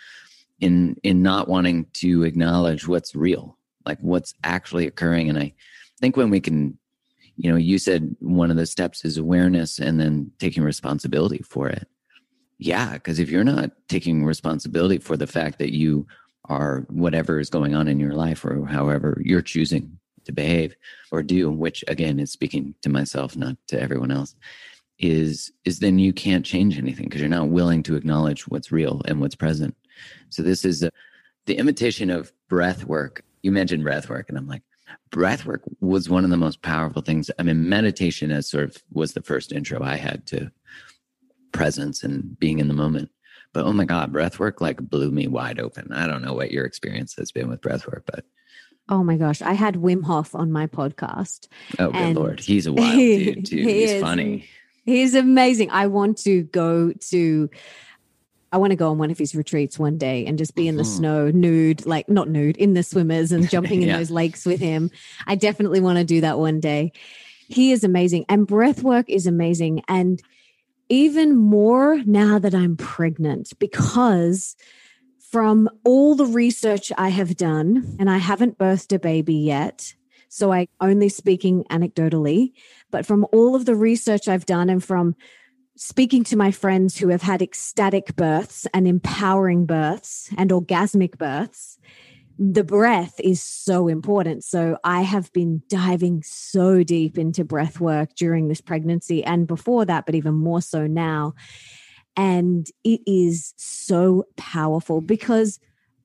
in, 0.61 0.97
in 1.03 1.23
not 1.23 1.49
wanting 1.49 1.87
to 1.95 2.25
acknowledge 2.25 2.87
what's 2.89 3.15
real, 3.15 3.57
like 3.87 3.99
what's 4.01 4.35
actually 4.43 4.87
occurring. 4.87 5.29
And 5.29 5.39
I 5.39 5.55
think 6.01 6.17
when 6.17 6.31
we 6.31 6.41
can 6.41 6.77
you 7.43 7.51
know 7.51 7.59
you 7.59 7.77
said 7.77 8.15
one 8.21 8.51
of 8.51 8.57
the 8.57 8.67
steps 8.67 9.05
is 9.05 9.19
awareness 9.19 9.79
and 9.79 10.01
then 10.01 10.31
taking 10.39 10.63
responsibility 10.63 11.43
for 11.43 11.69
it. 11.69 11.89
Yeah 12.59 12.93
because 12.93 13.19
if 13.19 13.29
you're 13.31 13.43
not 13.43 13.73
taking 13.89 14.25
responsibility 14.25 14.99
for 14.99 15.17
the 15.17 15.27
fact 15.27 15.59
that 15.59 15.75
you 15.75 16.07
are 16.47 16.87
whatever 16.89 17.41
is 17.41 17.51
going 17.51 17.75
on 17.75 17.89
in 17.89 17.99
your 17.99 18.15
life 18.15 18.45
or 18.45 18.65
however 18.67 19.21
you're 19.25 19.43
choosing 19.43 19.99
to 20.25 20.33
behave 20.33 20.77
or 21.11 21.23
do 21.23 21.51
which 21.51 21.85
again 21.89 22.21
is 22.21 22.31
speaking 22.31 22.75
to 22.83 22.89
myself 22.89 23.37
not 23.37 23.57
to 23.67 23.81
everyone 23.81 24.13
else 24.13 24.37
is 25.03 25.53
is 25.65 25.81
then 25.81 25.99
you 25.99 26.13
can't 26.13 26.47
change 26.47 26.79
anything 26.79 27.07
because 27.07 27.21
you're 27.21 27.29
not 27.29 27.49
willing 27.49 27.83
to 27.83 27.97
acknowledge 27.97 28.47
what's 28.49 28.71
real 28.71 29.03
and 29.07 29.21
what's 29.21 29.35
present. 29.35 29.75
So 30.31 30.43
this 30.43 30.65
is 30.65 30.85
a, 30.85 30.91
the 31.47 31.57
imitation 31.57 32.09
of 32.09 32.33
breath 32.49 32.85
work. 32.85 33.25
You 33.43 33.51
mentioned 33.51 33.83
breath 33.83 34.09
work 34.09 34.29
and 34.29 34.39
i'm 34.39 34.47
like 34.47 34.63
breath 35.11 35.45
work 35.45 35.63
was 35.81 36.09
one 36.09 36.25
of 36.25 36.31
the 36.31 36.37
most 36.37 36.63
powerful 36.63 37.03
things. 37.03 37.31
I 37.39 37.43
mean, 37.43 37.69
meditation 37.69 38.31
as 38.31 38.49
sort 38.49 38.65
of 38.65 38.83
was 38.93 39.13
the 39.13 39.23
first 39.23 39.53
intro 39.53 39.83
I 39.83 39.97
had 39.97 40.27
to 40.27 40.51
presence 41.53 42.03
and 42.03 42.39
being 42.39 42.59
in 42.59 42.69
the 42.69 42.75
moment. 42.75 43.11
But 43.53 43.65
oh 43.67 43.73
my 43.73 43.85
God, 43.85 44.13
breath 44.13 44.39
work 44.39 44.61
like 44.61 44.79
blew 44.79 45.11
me 45.11 45.29
wide 45.29 45.61
open. 45.61 45.93
I 45.93 46.07
don't 46.07 46.23
know 46.23 46.33
what 46.33 46.51
your 46.51 46.65
experience 46.65 47.15
has 47.19 47.31
been 47.31 47.49
with 47.49 47.61
breath 47.61 47.87
work, 47.87 48.05
but 48.07 48.25
Oh 48.89 49.05
my 49.05 49.17
gosh. 49.17 49.41
I 49.43 49.53
had 49.53 49.77
Wim 49.77 50.03
Hof 50.03 50.35
on 50.35 50.51
my 50.51 50.67
podcast. 50.67 51.49
Oh 51.79 51.91
good 51.91 52.17
lord. 52.17 52.41
He's 52.41 52.67
a 52.67 52.73
wild 52.73 52.97
dude 52.97 53.47
too. 53.47 53.57
he 53.57 53.81
He's 53.81 53.93
is, 53.93 54.03
funny. 54.03 54.47
He's 54.85 55.15
amazing. 55.15 55.71
I 55.71 55.87
want 55.87 56.19
to 56.19 56.43
go 56.43 56.93
to 56.93 57.51
I 58.53 58.59
want 58.59 58.71
to 58.71 58.77
go 58.77 58.91
on 58.91 58.99
one 58.99 59.11
of 59.11 59.19
his 59.19 59.35
retreats 59.35 59.79
one 59.79 59.97
day 59.97 60.27
and 60.27 60.37
just 60.37 60.55
be 60.55 60.69
in 60.69 60.77
the 60.77 60.83
mm-hmm. 60.83 60.97
snow, 60.97 61.31
nude, 61.31 61.87
like 61.87 62.09
not 62.09 62.29
nude, 62.29 62.59
in 62.59 62.75
the 62.75 62.83
swimmers 62.83 63.33
and 63.33 63.49
jumping 63.49 63.83
in 63.83 63.89
yeah. 63.89 63.97
those 63.97 64.11
lakes 64.11 64.45
with 64.45 64.61
him. 64.61 64.91
I 65.27 65.35
definitely 65.35 65.81
want 65.81 65.99
to 65.99 66.05
do 66.05 66.21
that 66.21 66.39
one 66.39 66.61
day. 66.61 66.93
He 67.49 67.73
is 67.73 67.83
amazing. 67.83 68.27
And 68.29 68.47
breath 68.47 68.83
work 68.83 69.09
is 69.09 69.27
amazing. 69.27 69.83
And 69.89 70.23
even 70.91 71.35
more 71.35 72.03
now 72.05 72.39
that 72.39 72.55
I'm 72.55 72.77
pregnant, 72.77 73.59
because 73.59 74.55
from 75.31 75.71
all 75.83 76.15
the 76.15 76.27
research 76.27 76.93
I 76.99 77.09
have 77.09 77.37
done, 77.39 77.97
and 77.99 78.11
I 78.11 78.19
haven't 78.19 78.59
birthed 78.59 78.95
a 78.95 78.99
baby 78.99 79.37
yet. 79.37 79.95
So 80.29 80.53
I 80.53 80.69
only 80.81 81.09
speaking 81.09 81.65
anecdotally, 81.71 82.53
but 82.91 83.07
from 83.07 83.27
all 83.33 83.55
of 83.55 83.65
the 83.65 83.75
research 83.75 84.29
I've 84.29 84.47
done 84.47 84.69
and 84.69 84.85
from 84.85 85.17
speaking 85.83 86.23
to 86.23 86.37
my 86.37 86.53
friends 86.53 86.97
who 86.97 87.09
have 87.09 87.23
had 87.23 87.43
ecstatic 87.43 88.15
births 88.15 88.69
and 88.73 88.87
empowering 88.87 89.67
births 89.67 90.31
and 90.39 90.51
orgasmic 90.51 91.19
births, 91.19 91.77
the 92.39 92.63
breath 92.63 93.19
is 93.19 93.43
so 93.43 93.89
important. 93.89 94.45
So 94.45 94.79
I 94.85 95.03
have 95.03 95.33
been 95.33 95.61
diving 95.69 96.23
so 96.23 96.85
deep 96.85 97.19
into 97.19 97.45
breath 97.45 97.81
work 97.81 98.15
during 98.15 98.47
this 98.47 98.61
pregnancy 98.61 99.25
and 99.25 99.49
before 99.49 99.85
that, 99.87 100.07
but 100.07 100.15
even 100.15 100.35
more 100.35 100.63
so 100.63 100.87
now. 100.87 101.35
And 102.17 102.71
it 102.85 103.01
is 103.05 103.53
so 103.57 104.27
powerful 104.37 105.01
because 105.01 105.59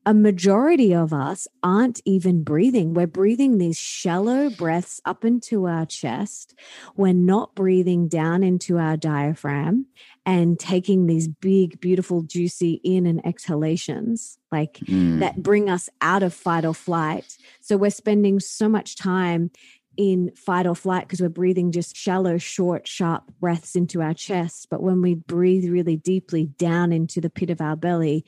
a 0.06 0.14
majority 0.14 0.94
of 0.94 1.12
us 1.12 1.46
aren't 1.62 2.00
even 2.04 2.42
breathing. 2.42 2.94
We're 2.94 3.06
breathing 3.06 3.58
these 3.58 3.76
shallow 3.76 4.48
breaths 4.48 5.00
up 5.04 5.24
into 5.24 5.66
our 5.66 5.84
chest. 5.84 6.54
We're 6.96 7.12
not 7.12 7.54
breathing 7.54 8.08
down 8.08 8.42
into 8.42 8.78
our 8.78 8.96
diaphragm 8.96 9.86
and 10.24 10.58
taking 10.58 11.06
these 11.06 11.28
big, 11.28 11.80
beautiful, 11.80 12.22
juicy 12.22 12.80
in 12.84 13.06
and 13.06 13.24
exhalations 13.26 14.38
like 14.50 14.78
Mm. 14.86 15.20
that 15.20 15.42
bring 15.42 15.68
us 15.68 15.90
out 16.00 16.22
of 16.22 16.32
fight 16.32 16.64
or 16.64 16.74
flight. 16.74 17.36
So 17.60 17.76
we're 17.76 17.90
spending 17.90 18.40
so 18.40 18.68
much 18.68 18.96
time 18.96 19.50
in 19.98 20.30
fight 20.36 20.66
or 20.66 20.76
flight 20.76 21.06
because 21.06 21.20
we're 21.20 21.28
breathing 21.28 21.72
just 21.72 21.96
shallow, 21.96 22.38
short, 22.38 22.86
sharp 22.86 23.24
breaths 23.40 23.74
into 23.74 24.00
our 24.00 24.14
chest. 24.14 24.68
But 24.70 24.82
when 24.82 25.02
we 25.02 25.14
breathe 25.14 25.68
really 25.68 25.96
deeply 25.96 26.46
down 26.46 26.92
into 26.92 27.20
the 27.20 27.28
pit 27.30 27.50
of 27.50 27.60
our 27.60 27.74
belly, 27.76 28.24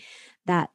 that 0.46 0.70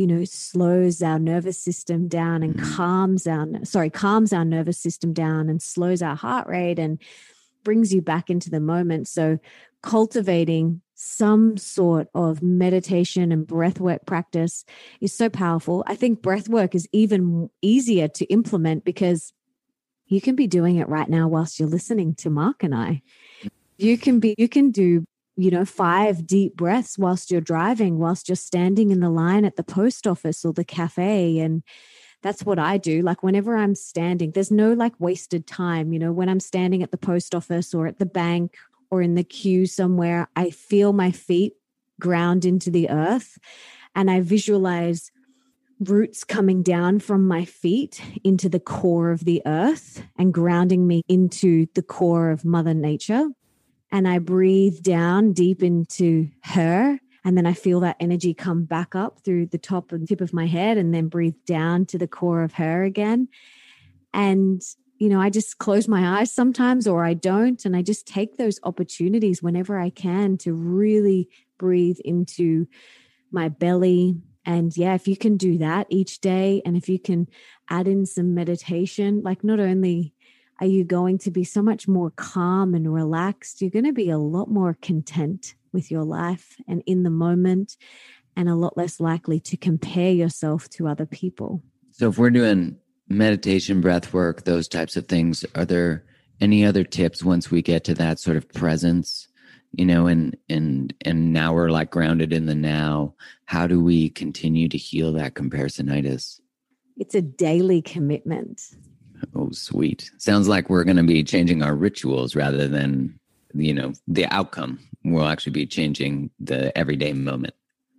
you 0.00 0.06
know 0.06 0.24
slows 0.24 1.02
our 1.02 1.18
nervous 1.18 1.62
system 1.62 2.08
down 2.08 2.42
and 2.42 2.54
mm. 2.54 2.74
calms 2.74 3.26
our 3.26 3.46
sorry 3.64 3.90
calms 3.90 4.32
our 4.32 4.46
nervous 4.46 4.78
system 4.78 5.12
down 5.12 5.50
and 5.50 5.60
slows 5.60 6.00
our 6.00 6.16
heart 6.16 6.48
rate 6.48 6.78
and 6.78 6.98
brings 7.64 7.92
you 7.92 8.00
back 8.00 8.30
into 8.30 8.48
the 8.48 8.60
moment. 8.60 9.08
So 9.08 9.38
cultivating 9.82 10.80
some 10.94 11.58
sort 11.58 12.08
of 12.14 12.42
meditation 12.42 13.30
and 13.30 13.46
breath 13.46 13.78
work 13.78 14.06
practice 14.06 14.64
is 15.02 15.14
so 15.14 15.28
powerful. 15.28 15.84
I 15.86 15.96
think 15.96 16.22
breath 16.22 16.48
work 16.48 16.74
is 16.74 16.88
even 16.92 17.50
easier 17.60 18.08
to 18.08 18.24
implement 18.26 18.84
because 18.84 19.34
you 20.06 20.22
can 20.22 20.34
be 20.34 20.46
doing 20.46 20.76
it 20.76 20.88
right 20.88 21.08
now 21.08 21.28
whilst 21.28 21.60
you're 21.60 21.68
listening 21.68 22.14
to 22.16 22.30
mark 22.30 22.62
and 22.62 22.74
i. 22.74 23.02
Mm. 23.42 23.50
You 23.76 23.98
can 23.98 24.18
be 24.18 24.34
you 24.38 24.48
can 24.48 24.70
do 24.70 25.06
you 25.40 25.50
know 25.50 25.64
five 25.64 26.26
deep 26.26 26.56
breaths 26.56 26.98
whilst 26.98 27.30
you're 27.30 27.40
driving 27.40 27.98
whilst 27.98 28.28
you're 28.28 28.36
standing 28.36 28.90
in 28.90 29.00
the 29.00 29.10
line 29.10 29.44
at 29.44 29.56
the 29.56 29.62
post 29.62 30.06
office 30.06 30.44
or 30.44 30.52
the 30.52 30.64
cafe 30.64 31.38
and 31.38 31.62
that's 32.22 32.44
what 32.44 32.58
I 32.58 32.76
do. 32.78 33.02
Like 33.02 33.22
whenever 33.22 33.56
I'm 33.56 33.74
standing, 33.74 34.32
there's 34.32 34.50
no 34.50 34.72
like 34.72 34.92
wasted 34.98 35.46
time. 35.46 35.92
You 35.92 35.98
know, 35.98 36.12
when 36.12 36.28
I'm 36.28 36.40
standing 36.40 36.82
at 36.82 36.90
the 36.90 36.98
post 36.98 37.34
office 37.34 37.74
or 37.74 37.86
at 37.86 37.98
the 37.98 38.06
bank 38.06 38.56
or 38.90 39.00
in 39.02 39.14
the 39.14 39.24
queue 39.24 39.66
somewhere, 39.66 40.28
I 40.36 40.50
feel 40.50 40.92
my 40.92 41.10
feet 41.10 41.54
ground 41.98 42.44
into 42.44 42.70
the 42.70 42.90
earth 42.90 43.38
and 43.94 44.10
I 44.10 44.20
visualize 44.20 45.10
roots 45.80 46.24
coming 46.24 46.62
down 46.62 46.98
from 46.98 47.26
my 47.26 47.44
feet 47.44 48.02
into 48.22 48.48
the 48.48 48.60
core 48.60 49.10
of 49.10 49.24
the 49.24 49.40
earth 49.46 50.02
and 50.18 50.34
grounding 50.34 50.86
me 50.86 51.02
into 51.08 51.66
the 51.74 51.82
core 51.82 52.30
of 52.30 52.44
Mother 52.44 52.74
Nature. 52.74 53.28
And 53.92 54.06
I 54.06 54.18
breathe 54.18 54.82
down 54.82 55.32
deep 55.32 55.62
into 55.62 56.28
her 56.44 56.98
and 57.24 57.36
then 57.36 57.46
I 57.46 57.52
feel 57.52 57.80
that 57.80 57.96
energy 58.00 58.32
come 58.32 58.64
back 58.64 58.94
up 58.94 59.20
through 59.20 59.46
the 59.46 59.58
top 59.58 59.92
and 59.92 60.08
tip 60.08 60.20
of 60.20 60.32
my 60.32 60.46
head 60.46 60.78
and 60.78 60.94
then 60.94 61.08
breathe 61.08 61.36
down 61.46 61.86
to 61.86 61.98
the 61.98 62.08
core 62.08 62.42
of 62.42 62.54
her 62.54 62.82
again. 62.82 63.28
And, 64.14 64.62
you 64.98 65.08
know, 65.08 65.20
I 65.20 65.30
just 65.30 65.58
close 65.58 65.86
my 65.86 66.20
eyes 66.20 66.32
sometimes 66.32 66.86
or 66.86 67.04
I 67.04 67.14
don't. 67.14 67.62
And 67.64 67.76
I 67.76 67.82
just 67.82 68.06
take 68.06 68.36
those 68.36 68.58
opportunities 68.62 69.42
whenever 69.42 69.78
I 69.78 69.90
can 69.90 70.38
to 70.38 70.54
really 70.54 71.28
breathe 71.58 71.98
into 72.04 72.66
my 73.30 73.48
belly. 73.48 74.16
And 74.46 74.74
yeah, 74.76 74.94
if 74.94 75.06
you 75.06 75.16
can 75.16 75.36
do 75.36 75.58
that 75.58 75.86
each 75.90 76.20
day 76.20 76.62
and 76.64 76.76
if 76.76 76.88
you 76.88 76.98
can 76.98 77.28
add 77.68 77.86
in 77.86 78.06
some 78.06 78.34
meditation, 78.34 79.20
like 79.22 79.44
not 79.44 79.60
only 79.60 80.14
are 80.60 80.66
you 80.66 80.84
going 80.84 81.18
to 81.18 81.30
be 81.30 81.44
so 81.44 81.62
much 81.62 81.88
more 81.88 82.10
calm 82.10 82.74
and 82.74 82.92
relaxed, 82.92 83.60
you're 83.60 83.70
going 83.70 83.86
to 83.86 83.92
be 83.92 84.10
a 84.10 84.18
lot 84.18 84.50
more 84.50 84.76
content 84.82 85.54
with 85.72 85.90
your 85.90 86.04
life 86.04 86.56
and 86.68 86.82
in 86.86 87.02
the 87.02 87.10
moment, 87.10 87.76
and 88.36 88.48
a 88.48 88.54
lot 88.54 88.76
less 88.76 89.00
likely 89.00 89.40
to 89.40 89.56
compare 89.56 90.12
yourself 90.12 90.68
to 90.70 90.86
other 90.86 91.06
people. 91.06 91.62
So 91.90 92.08
if 92.08 92.18
we're 92.18 92.30
doing 92.30 92.76
meditation, 93.08 93.80
breath 93.80 94.12
work, 94.12 94.44
those 94.44 94.68
types 94.68 94.96
of 94.96 95.06
things, 95.06 95.44
are 95.54 95.64
there 95.64 96.04
any 96.40 96.64
other 96.64 96.84
tips 96.84 97.24
once 97.24 97.50
we 97.50 97.62
get 97.62 97.84
to 97.84 97.94
that 97.94 98.18
sort 98.18 98.36
of 98.36 98.48
presence? 98.48 99.28
You 99.72 99.86
know, 99.86 100.08
and 100.08 100.36
and 100.48 100.92
and 101.04 101.32
now 101.32 101.54
we're 101.54 101.70
like 101.70 101.90
grounded 101.90 102.32
in 102.32 102.46
the 102.46 102.54
now. 102.54 103.14
How 103.44 103.66
do 103.66 103.80
we 103.80 104.08
continue 104.08 104.68
to 104.68 104.76
heal 104.76 105.12
that 105.12 105.34
comparisonitis? 105.34 106.40
It's 106.96 107.14
a 107.14 107.22
daily 107.22 107.80
commitment. 107.80 108.62
Oh, 109.34 109.50
sweet. 109.52 110.10
Sounds 110.18 110.48
like 110.48 110.68
we're 110.68 110.84
going 110.84 110.96
to 110.96 111.02
be 111.02 111.24
changing 111.24 111.62
our 111.62 111.74
rituals 111.74 112.34
rather 112.34 112.68
than, 112.68 113.18
you 113.54 113.74
know, 113.74 113.92
the 114.06 114.26
outcome. 114.26 114.78
We'll 115.04 115.26
actually 115.26 115.52
be 115.52 115.66
changing 115.66 116.30
the 116.38 116.76
everyday 116.76 117.12
moment. 117.12 117.54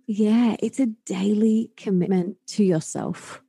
Yeah, 0.06 0.56
it's 0.60 0.80
a 0.80 0.86
daily 1.06 1.70
commitment 1.76 2.36
to 2.48 2.64
yourself. 2.64 3.42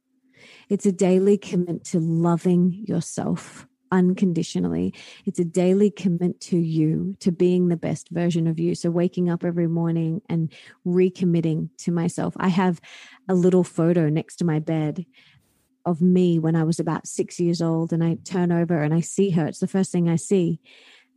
It's 0.70 0.86
a 0.86 0.92
daily 0.92 1.38
commitment 1.38 1.84
to 1.86 2.00
loving 2.00 2.84
yourself 2.88 3.68
unconditionally. 3.94 4.94
It's 5.26 5.40
a 5.40 5.46
daily 5.46 5.92
commitment 5.92 6.42
to 6.42 6.58
you, 6.58 7.16
to 7.20 7.32
being 7.32 7.68
the 7.68 7.78
best 7.78 8.10
version 8.10 8.48
of 8.48 8.60
you. 8.60 8.76
So, 8.76 8.90
waking 8.90 9.30
up 9.30 9.46
every 9.46 9.68
morning 9.68 10.22
and 10.28 10.52
recommitting 10.86 11.70
to 11.80 11.92
myself. 11.92 12.34
I 12.38 12.48
have 12.50 12.82
a 13.30 13.36
little 13.36 13.64
photo 13.64 14.10
next 14.10 14.38
to 14.38 14.46
my 14.46 14.60
bed 14.60 15.06
of 15.86 16.02
me 16.02 16.40
when 16.40 16.56
I 16.56 16.64
was 16.64 16.80
about 16.80 17.08
six 17.08 17.40
years 17.40 17.62
old, 17.62 17.94
and 17.94 18.04
I 18.04 18.18
turn 18.24 18.52
over 18.52 18.82
and 18.82 18.94
I 18.94 19.02
see 19.02 19.32
her. 19.32 19.46
It's 19.48 19.60
the 19.60 19.68
first 19.68 19.92
thing 19.92 20.10
I 20.10 20.16
see. 20.16 20.60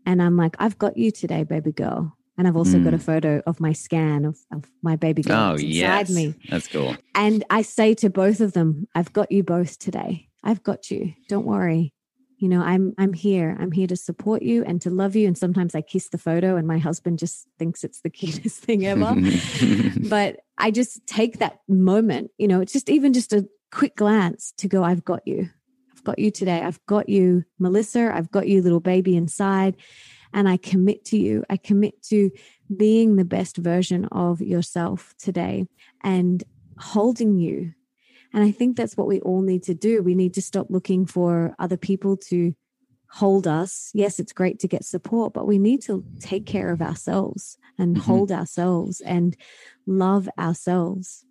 And 0.04 0.22
I'm 0.22 0.36
like, 0.36 0.56
I've 0.58 0.78
got 0.78 0.96
you 0.96 1.10
today, 1.10 1.44
baby 1.44 1.72
girl. 1.72 2.16
And 2.38 2.46
I've 2.46 2.56
also 2.56 2.78
got 2.78 2.92
a 2.94 2.98
Mm. 2.98 3.02
photo 3.02 3.42
of 3.46 3.60
my 3.60 3.72
scan 3.72 4.24
of, 4.24 4.38
of 4.52 4.64
my 4.82 4.94
baby 4.96 5.22
girl 5.22 5.36
Oh, 5.36 5.52
inside 5.52 5.64
yes. 5.64 6.10
me. 6.10 6.34
That's 6.50 6.68
cool. 6.68 6.94
And 7.14 7.44
I 7.48 7.62
say 7.62 7.94
to 7.94 8.10
both 8.10 8.40
of 8.40 8.52
them, 8.52 8.86
I've 8.94 9.12
got 9.12 9.32
you 9.32 9.42
both 9.42 9.78
today. 9.78 10.28
I've 10.44 10.62
got 10.62 10.90
you. 10.90 11.14
Don't 11.28 11.46
worry. 11.46 11.92
You 12.38 12.48
know, 12.50 12.60
I'm 12.60 12.92
I'm 12.98 13.14
here. 13.14 13.56
I'm 13.58 13.72
here 13.72 13.86
to 13.86 13.96
support 13.96 14.42
you 14.42 14.62
and 14.64 14.82
to 14.82 14.90
love 14.90 15.16
you. 15.16 15.26
And 15.26 15.38
sometimes 15.38 15.74
I 15.74 15.80
kiss 15.80 16.10
the 16.10 16.18
photo 16.18 16.56
and 16.56 16.68
my 16.68 16.76
husband 16.76 17.18
just 17.18 17.48
thinks 17.58 17.82
it's 17.82 18.02
the 18.02 18.10
cutest 18.20 18.60
thing 18.60 18.84
ever. 18.86 19.16
but 20.00 20.40
I 20.58 20.70
just 20.70 21.06
take 21.06 21.38
that 21.38 21.60
moment, 21.68 22.30
you 22.36 22.48
know, 22.48 22.60
it's 22.60 22.74
just 22.74 22.90
even 22.90 23.12
just 23.14 23.32
a 23.32 23.48
quick 23.70 23.96
glance 23.96 24.52
to 24.58 24.68
go, 24.68 24.82
I've 24.82 25.04
got 25.04 25.26
you. 25.26 25.50
I've 25.92 26.04
got 26.04 26.18
you 26.18 26.30
today. 26.30 26.60
I've 26.60 26.84
got 26.86 27.08
you, 27.08 27.44
Melissa. 27.58 28.10
I've 28.14 28.30
got 28.30 28.48
you, 28.48 28.62
little 28.62 28.80
baby 28.80 29.16
inside. 29.16 29.76
And 30.32 30.48
I 30.48 30.56
commit 30.56 31.04
to 31.06 31.18
you. 31.18 31.44
I 31.48 31.56
commit 31.56 32.02
to 32.04 32.30
being 32.74 33.16
the 33.16 33.24
best 33.24 33.56
version 33.56 34.06
of 34.06 34.40
yourself 34.40 35.14
today 35.18 35.66
and 36.02 36.42
holding 36.78 37.38
you. 37.38 37.72
And 38.34 38.44
I 38.44 38.50
think 38.50 38.76
that's 38.76 38.96
what 38.96 39.06
we 39.06 39.20
all 39.20 39.40
need 39.40 39.62
to 39.64 39.74
do. 39.74 40.02
We 40.02 40.14
need 40.14 40.34
to 40.34 40.42
stop 40.42 40.66
looking 40.68 41.06
for 41.06 41.54
other 41.58 41.76
people 41.76 42.16
to 42.28 42.54
hold 43.08 43.46
us. 43.46 43.90
Yes, 43.94 44.18
it's 44.18 44.32
great 44.32 44.58
to 44.60 44.68
get 44.68 44.84
support, 44.84 45.32
but 45.32 45.46
we 45.46 45.58
need 45.58 45.80
to 45.82 46.04
take 46.20 46.44
care 46.44 46.70
of 46.70 46.82
ourselves 46.82 47.56
and 47.78 47.96
Mhm. 47.96 48.00
hold 48.00 48.32
ourselves 48.32 49.00
and 49.00 49.36
love 49.86 50.28
ourselves. 50.38 51.24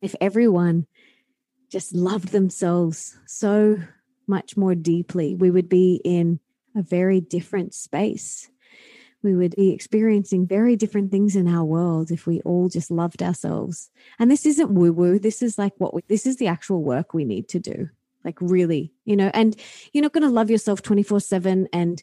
If 0.00 0.14
everyone 0.20 0.86
just 1.70 1.94
loved 1.94 2.28
themselves 2.28 3.16
so 3.26 3.78
much 4.26 4.56
more 4.56 4.74
deeply, 4.74 5.34
we 5.34 5.50
would 5.50 5.68
be 5.68 6.00
in 6.04 6.40
a 6.76 6.82
very 6.82 7.20
different 7.20 7.74
space. 7.74 8.50
We 9.22 9.34
would 9.36 9.54
be 9.56 9.72
experiencing 9.72 10.46
very 10.46 10.76
different 10.76 11.10
things 11.10 11.36
in 11.36 11.46
our 11.46 11.64
world 11.64 12.10
if 12.10 12.26
we 12.26 12.40
all 12.42 12.68
just 12.68 12.90
loved 12.90 13.22
ourselves. 13.22 13.90
And 14.18 14.30
this 14.30 14.46
isn't 14.46 14.70
woo 14.70 14.92
woo. 14.92 15.18
This 15.18 15.42
is 15.42 15.58
like 15.58 15.74
what 15.78 15.94
we, 15.94 16.02
this 16.08 16.26
is 16.26 16.36
the 16.36 16.46
actual 16.46 16.82
work 16.82 17.12
we 17.12 17.24
need 17.24 17.48
to 17.48 17.58
do. 17.58 17.90
Like, 18.24 18.36
really, 18.40 18.92
you 19.04 19.16
know, 19.16 19.30
and 19.32 19.56
you're 19.92 20.02
not 20.02 20.12
going 20.12 20.22
to 20.24 20.30
love 20.30 20.50
yourself 20.50 20.82
24 20.82 21.20
7 21.20 21.68
and 21.72 22.02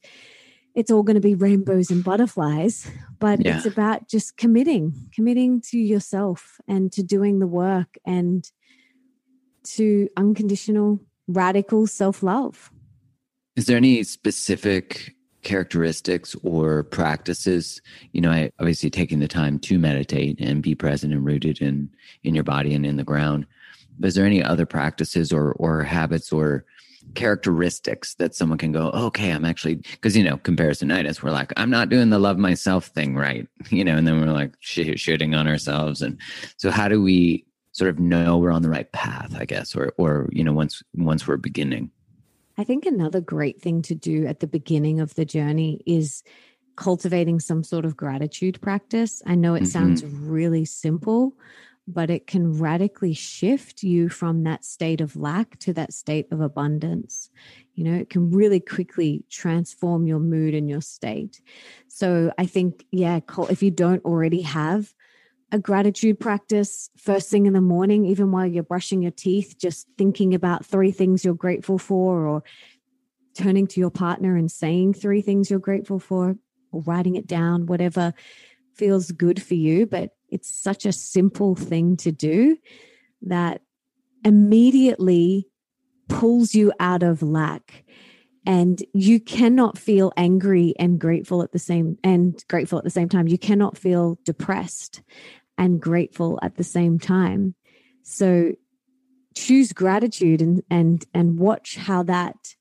it's 0.75 0.91
all 0.91 1.01
going 1.01 1.15
to 1.15 1.21
be 1.21 1.33
rainbows 1.33 1.89
and 1.89 2.03
butterflies, 2.03 2.87
but 3.19 3.43
Yeah. 3.43 3.57
it's 3.57 3.65
about 3.65 4.07
just 4.07 4.37
committing, 4.37 4.93
committing 5.11 5.59
to 5.71 5.77
yourself 5.79 6.61
and 6.67 6.91
to 6.91 7.01
doing 7.01 7.39
the 7.39 7.47
work 7.47 7.97
and 8.05 8.49
to 9.75 10.09
unconditional, 10.17 10.99
radical 11.27 11.87
self 11.87 12.23
love. 12.23 12.71
Is 13.55 13.65
there 13.65 13.77
any 13.77 14.03
specific 14.03 15.15
characteristics 15.43 16.35
or 16.43 16.83
practices? 16.83 17.81
You 18.11 18.21
know, 18.21 18.31
I 18.31 18.51
obviously 18.59 18.89
taking 18.89 19.19
the 19.19 19.27
time 19.27 19.59
to 19.59 19.79
meditate 19.79 20.39
and 20.39 20.61
be 20.61 20.75
present 20.75 21.13
and 21.13 21.25
rooted 21.25 21.61
in 21.61 21.89
in 22.23 22.35
your 22.35 22.43
body 22.43 22.73
and 22.73 22.85
in 22.85 22.97
the 22.97 23.03
ground. 23.03 23.47
But 23.99 24.07
is 24.07 24.15
there 24.15 24.25
any 24.25 24.43
other 24.43 24.65
practices 24.65 25.31
or 25.33 25.53
or 25.53 25.83
habits 25.83 26.31
or 26.31 26.65
characteristics 27.15 28.15
that 28.15 28.35
someone 28.35 28.57
can 28.57 28.71
go, 28.71 28.89
okay, 28.89 29.31
I'm 29.31 29.45
actually 29.45 29.75
because 29.75 30.15
you 30.15 30.23
know 30.23 30.37
comparisonitis. 30.37 31.21
We're 31.21 31.31
like, 31.31 31.53
I'm 31.57 31.69
not 31.69 31.89
doing 31.89 32.09
the 32.09 32.19
love 32.19 32.37
myself 32.37 32.87
thing 32.87 33.15
right, 33.15 33.47
you 33.69 33.83
know, 33.83 33.95
and 33.97 34.07
then 34.07 34.21
we're 34.21 34.33
like 34.33 34.53
sh- 34.59 34.95
shitting 34.95 35.37
on 35.37 35.47
ourselves. 35.47 36.01
And 36.01 36.19
so, 36.57 36.71
how 36.71 36.87
do 36.87 37.01
we 37.01 37.45
sort 37.77 37.89
of 37.89 37.99
know 37.99 38.37
we're 38.37 38.51
on 38.51 38.63
the 38.63 38.69
right 38.69 38.91
path? 38.91 39.35
I 39.37 39.45
guess, 39.45 39.75
or 39.75 39.93
or 39.97 40.29
you 40.31 40.43
know, 40.43 40.53
once 40.53 40.81
once 40.95 41.27
we're 41.27 41.37
beginning. 41.37 41.91
I 42.57 42.63
think 42.63 42.85
another 42.85 43.21
great 43.21 43.61
thing 43.61 43.83
to 43.83 43.93
do 43.93 44.25
at 44.25 44.39
the 44.39 44.47
beginning 44.47 44.99
of 44.99 45.13
the 45.13 45.25
journey 45.25 45.83
is 45.85 46.23
cultivating 46.75 47.39
some 47.39 47.63
sort 47.63 47.85
of 47.85 47.95
gratitude 47.95 48.59
practice. 48.61 49.21
I 49.25 49.35
know 49.35 49.53
it 49.53 49.63
mm-hmm. 49.63 49.65
sounds 49.65 50.05
really 50.05 50.65
simple, 50.65 51.35
but 51.87 52.09
it 52.09 52.27
can 52.27 52.57
radically 52.59 53.13
shift 53.13 53.83
you 53.83 54.09
from 54.09 54.43
that 54.43 54.65
state 54.65 55.01
of 55.01 55.15
lack 55.15 55.57
to 55.59 55.73
that 55.73 55.93
state 55.93 56.27
of 56.31 56.41
abundance. 56.41 57.29
You 57.75 57.83
know, 57.83 57.93
it 57.93 58.09
can 58.09 58.31
really 58.31 58.59
quickly 58.59 59.23
transform 59.29 60.07
your 60.07 60.19
mood 60.19 60.53
and 60.53 60.69
your 60.69 60.81
state. 60.81 61.41
So 61.87 62.31
I 62.37 62.45
think, 62.45 62.85
yeah, 62.91 63.19
if 63.49 63.61
you 63.61 63.71
don't 63.71 64.03
already 64.03 64.41
have 64.41 64.93
a 65.51 65.59
gratitude 65.59 66.19
practice 66.19 66.89
first 66.97 67.29
thing 67.29 67.45
in 67.45 67.53
the 67.53 67.61
morning, 67.61 68.05
even 68.05 68.31
while 68.31 68.45
you're 68.45 68.63
brushing 68.63 69.01
your 69.01 69.11
teeth, 69.11 69.55
just 69.57 69.87
thinking 69.97 70.33
about 70.33 70.65
three 70.65 70.91
things 70.91 71.23
you're 71.23 71.33
grateful 71.33 71.77
for, 71.77 72.25
or 72.25 72.43
turning 73.33 73.67
to 73.67 73.79
your 73.79 73.91
partner 73.91 74.35
and 74.35 74.51
saying 74.51 74.93
three 74.93 75.21
things 75.21 75.49
you're 75.49 75.59
grateful 75.59 75.99
for, 75.99 76.35
or 76.71 76.81
writing 76.81 77.15
it 77.15 77.27
down, 77.27 77.65
whatever 77.65 78.13
feels 78.75 79.11
good 79.11 79.41
for 79.41 79.53
you. 79.53 79.85
But 79.85 80.11
it's 80.29 80.53
such 80.53 80.85
a 80.85 80.91
simple 80.91 81.55
thing 81.55 81.95
to 81.97 82.11
do 82.11 82.57
that 83.21 83.61
immediately 84.25 85.47
pulls 86.09 86.53
you 86.53 86.73
out 86.79 87.03
of 87.03 87.21
lack. 87.21 87.85
And 88.45 88.81
you 88.93 89.19
cannot 89.19 89.77
feel 89.77 90.13
angry 90.15 90.73
and 90.79 90.99
grateful 90.99 91.43
at 91.43 91.51
the 91.51 91.59
same 91.59 91.97
and 92.01 92.41
grateful 92.47 92.77
at 92.77 92.85
the 92.85 92.89
same 92.89 93.09
time. 93.09 93.27
You 93.27 93.37
cannot 93.37 93.77
feel 93.77 94.17
depressed 94.23 95.01
and 95.57 95.81
grateful 95.81 96.39
at 96.41 96.55
the 96.55 96.63
same 96.63 96.99
time. 96.99 97.55
So 98.03 98.53
choose 99.35 99.73
gratitude 99.73 100.41
and 100.41 100.63
and 100.69 101.05
and 101.13 101.37
watch 101.37 101.75
how 101.75 102.03
that 102.03 102.55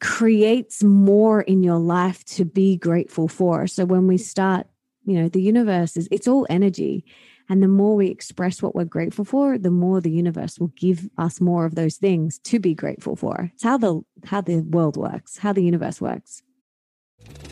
creates 0.00 0.82
more 0.82 1.40
in 1.42 1.62
your 1.62 1.78
life 1.78 2.24
to 2.24 2.44
be 2.44 2.76
grateful 2.76 3.28
for. 3.28 3.66
So 3.66 3.84
when 3.84 4.06
we 4.06 4.18
start 4.18 4.66
you 5.04 5.20
know 5.20 5.28
the 5.28 5.42
universe 5.42 5.96
is 5.96 6.08
it's 6.10 6.28
all 6.28 6.46
energy. 6.50 7.04
And 7.48 7.60
the 7.64 7.68
more 7.68 7.96
we 7.96 8.06
express 8.06 8.62
what 8.62 8.76
we're 8.76 8.84
grateful 8.84 9.24
for 9.24 9.58
the 9.58 9.72
more 9.72 10.00
the 10.00 10.10
universe 10.10 10.58
will 10.58 10.72
give 10.76 11.08
us 11.18 11.40
more 11.40 11.64
of 11.64 11.74
those 11.74 11.96
things 11.96 12.38
to 12.44 12.60
be 12.60 12.74
grateful 12.74 13.16
for. 13.16 13.50
It's 13.54 13.64
how 13.64 13.78
the 13.78 14.02
how 14.24 14.40
the 14.40 14.60
world 14.60 14.96
works 14.96 15.38
how 15.38 15.52
the 15.52 15.64
universe 15.64 16.00
works. 16.00 16.42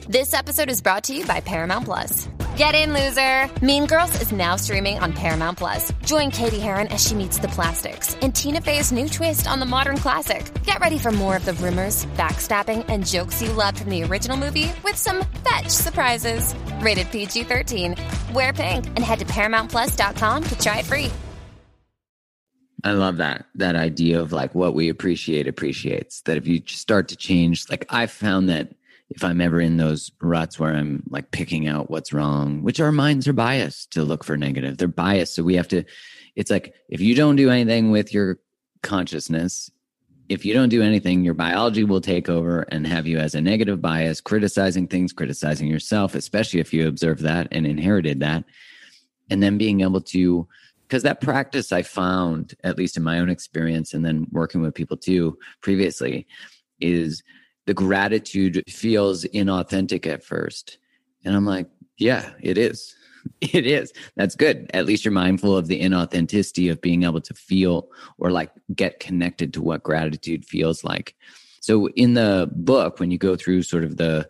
This 0.08 0.34
episode 0.34 0.70
is 0.70 0.80
brought 0.80 1.04
to 1.04 1.14
you 1.14 1.24
by 1.26 1.40
Paramount 1.40 1.84
Plus. 1.84 2.28
Get 2.58 2.74
in, 2.74 2.92
loser! 2.92 3.48
Mean 3.64 3.86
Girls 3.86 4.20
is 4.20 4.32
now 4.32 4.56
streaming 4.56 4.98
on 4.98 5.12
Paramount 5.12 5.58
Plus. 5.58 5.92
Join 6.04 6.32
Cady 6.32 6.58
Heron 6.58 6.88
as 6.88 7.00
she 7.06 7.14
meets 7.14 7.38
the 7.38 7.46
plastics 7.46 8.16
in 8.16 8.32
Tina 8.32 8.60
Fey's 8.60 8.90
new 8.90 9.08
twist 9.08 9.46
on 9.46 9.60
the 9.60 9.64
modern 9.64 9.96
classic. 9.96 10.44
Get 10.64 10.80
ready 10.80 10.98
for 10.98 11.12
more 11.12 11.36
of 11.36 11.44
the 11.44 11.52
rumors, 11.52 12.04
backstabbing, 12.16 12.84
and 12.88 13.06
jokes 13.06 13.40
you 13.40 13.52
loved 13.52 13.78
from 13.78 13.90
the 13.90 14.02
original 14.02 14.36
movie 14.36 14.72
with 14.82 14.96
some 14.96 15.24
fetch 15.48 15.68
surprises. 15.68 16.52
Rated 16.80 17.08
PG 17.12 17.44
13. 17.44 17.94
Wear 18.34 18.52
pink 18.52 18.88
and 18.88 19.04
head 19.04 19.20
to 19.20 19.24
ParamountPlus.com 19.26 20.42
to 20.42 20.58
try 20.58 20.80
it 20.80 20.84
free. 20.84 21.12
I 22.82 22.90
love 22.90 23.18
that 23.18 23.46
that 23.54 23.76
idea 23.76 24.20
of 24.20 24.32
like 24.32 24.54
what 24.56 24.74
we 24.74 24.88
appreciate 24.88 25.46
appreciates. 25.46 26.22
That 26.22 26.36
if 26.36 26.48
you 26.48 26.60
start 26.66 27.06
to 27.08 27.16
change, 27.16 27.70
like 27.70 27.86
I 27.88 28.06
found 28.06 28.48
that 28.48 28.74
if 29.10 29.24
I'm 29.24 29.40
ever 29.40 29.60
in 29.60 29.78
those 29.78 30.12
ruts 30.20 30.58
where 30.58 30.74
I'm 30.74 31.02
like 31.08 31.30
picking 31.30 31.66
out 31.66 31.90
what's 31.90 32.12
wrong, 32.12 32.62
which 32.62 32.80
our 32.80 32.92
minds 32.92 33.26
are 33.26 33.32
biased 33.32 33.92
to 33.92 34.04
look 34.04 34.22
for 34.22 34.36
negative. 34.36 34.76
They're 34.76 34.88
biased. 34.88 35.34
So 35.34 35.42
we 35.42 35.54
have 35.56 35.68
to, 35.68 35.84
it's 36.36 36.50
like 36.50 36.74
if 36.88 37.00
you 37.00 37.14
don't 37.14 37.36
do 37.36 37.50
anything 37.50 37.90
with 37.90 38.12
your 38.12 38.38
consciousness, 38.82 39.70
if 40.28 40.44
you 40.44 40.52
don't 40.52 40.68
do 40.68 40.82
anything, 40.82 41.24
your 41.24 41.32
biology 41.32 41.84
will 41.84 42.02
take 42.02 42.28
over 42.28 42.60
and 42.70 42.86
have 42.86 43.06
you 43.06 43.18
as 43.18 43.34
a 43.34 43.40
negative 43.40 43.80
bias, 43.80 44.20
criticizing 44.20 44.86
things, 44.86 45.12
criticizing 45.12 45.68
yourself, 45.68 46.14
especially 46.14 46.60
if 46.60 46.74
you 46.74 46.86
observe 46.86 47.20
that 47.20 47.48
and 47.50 47.66
inherited 47.66 48.20
that. 48.20 48.44
And 49.30 49.42
then 49.42 49.56
being 49.56 49.80
able 49.80 50.02
to, 50.02 50.46
because 50.86 51.02
that 51.04 51.22
practice 51.22 51.72
I 51.72 51.82
found, 51.82 52.54
at 52.62 52.76
least 52.76 52.98
in 52.98 53.02
my 53.02 53.18
own 53.20 53.30
experience, 53.30 53.94
and 53.94 54.04
then 54.04 54.26
working 54.30 54.60
with 54.60 54.74
people 54.74 54.98
too 54.98 55.38
previously, 55.62 56.26
is 56.78 57.22
the 57.68 57.74
gratitude 57.74 58.64
feels 58.66 59.24
inauthentic 59.24 60.06
at 60.06 60.24
first. 60.24 60.78
And 61.22 61.36
I'm 61.36 61.44
like, 61.44 61.68
yeah, 61.98 62.32
it 62.40 62.56
is. 62.58 62.94
It 63.42 63.66
is. 63.66 63.92
That's 64.16 64.34
good. 64.34 64.70
At 64.72 64.86
least 64.86 65.04
you're 65.04 65.12
mindful 65.12 65.54
of 65.54 65.66
the 65.66 65.82
inauthenticity 65.82 66.70
of 66.70 66.80
being 66.80 67.02
able 67.02 67.20
to 67.20 67.34
feel 67.34 67.88
or 68.16 68.30
like 68.30 68.50
get 68.74 69.00
connected 69.00 69.52
to 69.52 69.62
what 69.62 69.82
gratitude 69.82 70.46
feels 70.46 70.82
like. 70.82 71.14
So 71.60 71.88
in 71.90 72.14
the 72.14 72.48
book, 72.52 72.98
when 72.98 73.10
you 73.10 73.18
go 73.18 73.36
through 73.36 73.64
sort 73.64 73.84
of 73.84 73.98
the 73.98 74.28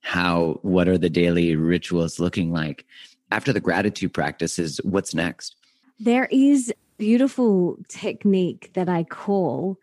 how, 0.00 0.58
what 0.62 0.88
are 0.88 0.96
the 0.96 1.10
daily 1.10 1.54
rituals 1.54 2.18
looking 2.18 2.50
like 2.50 2.86
after 3.30 3.52
the 3.52 3.60
gratitude 3.60 4.14
practices, 4.14 4.80
what's 4.84 5.14
next? 5.14 5.54
There 5.98 6.28
is 6.30 6.72
beautiful 6.96 7.76
technique 7.88 8.70
that 8.72 8.88
I 8.88 9.04
call 9.04 9.78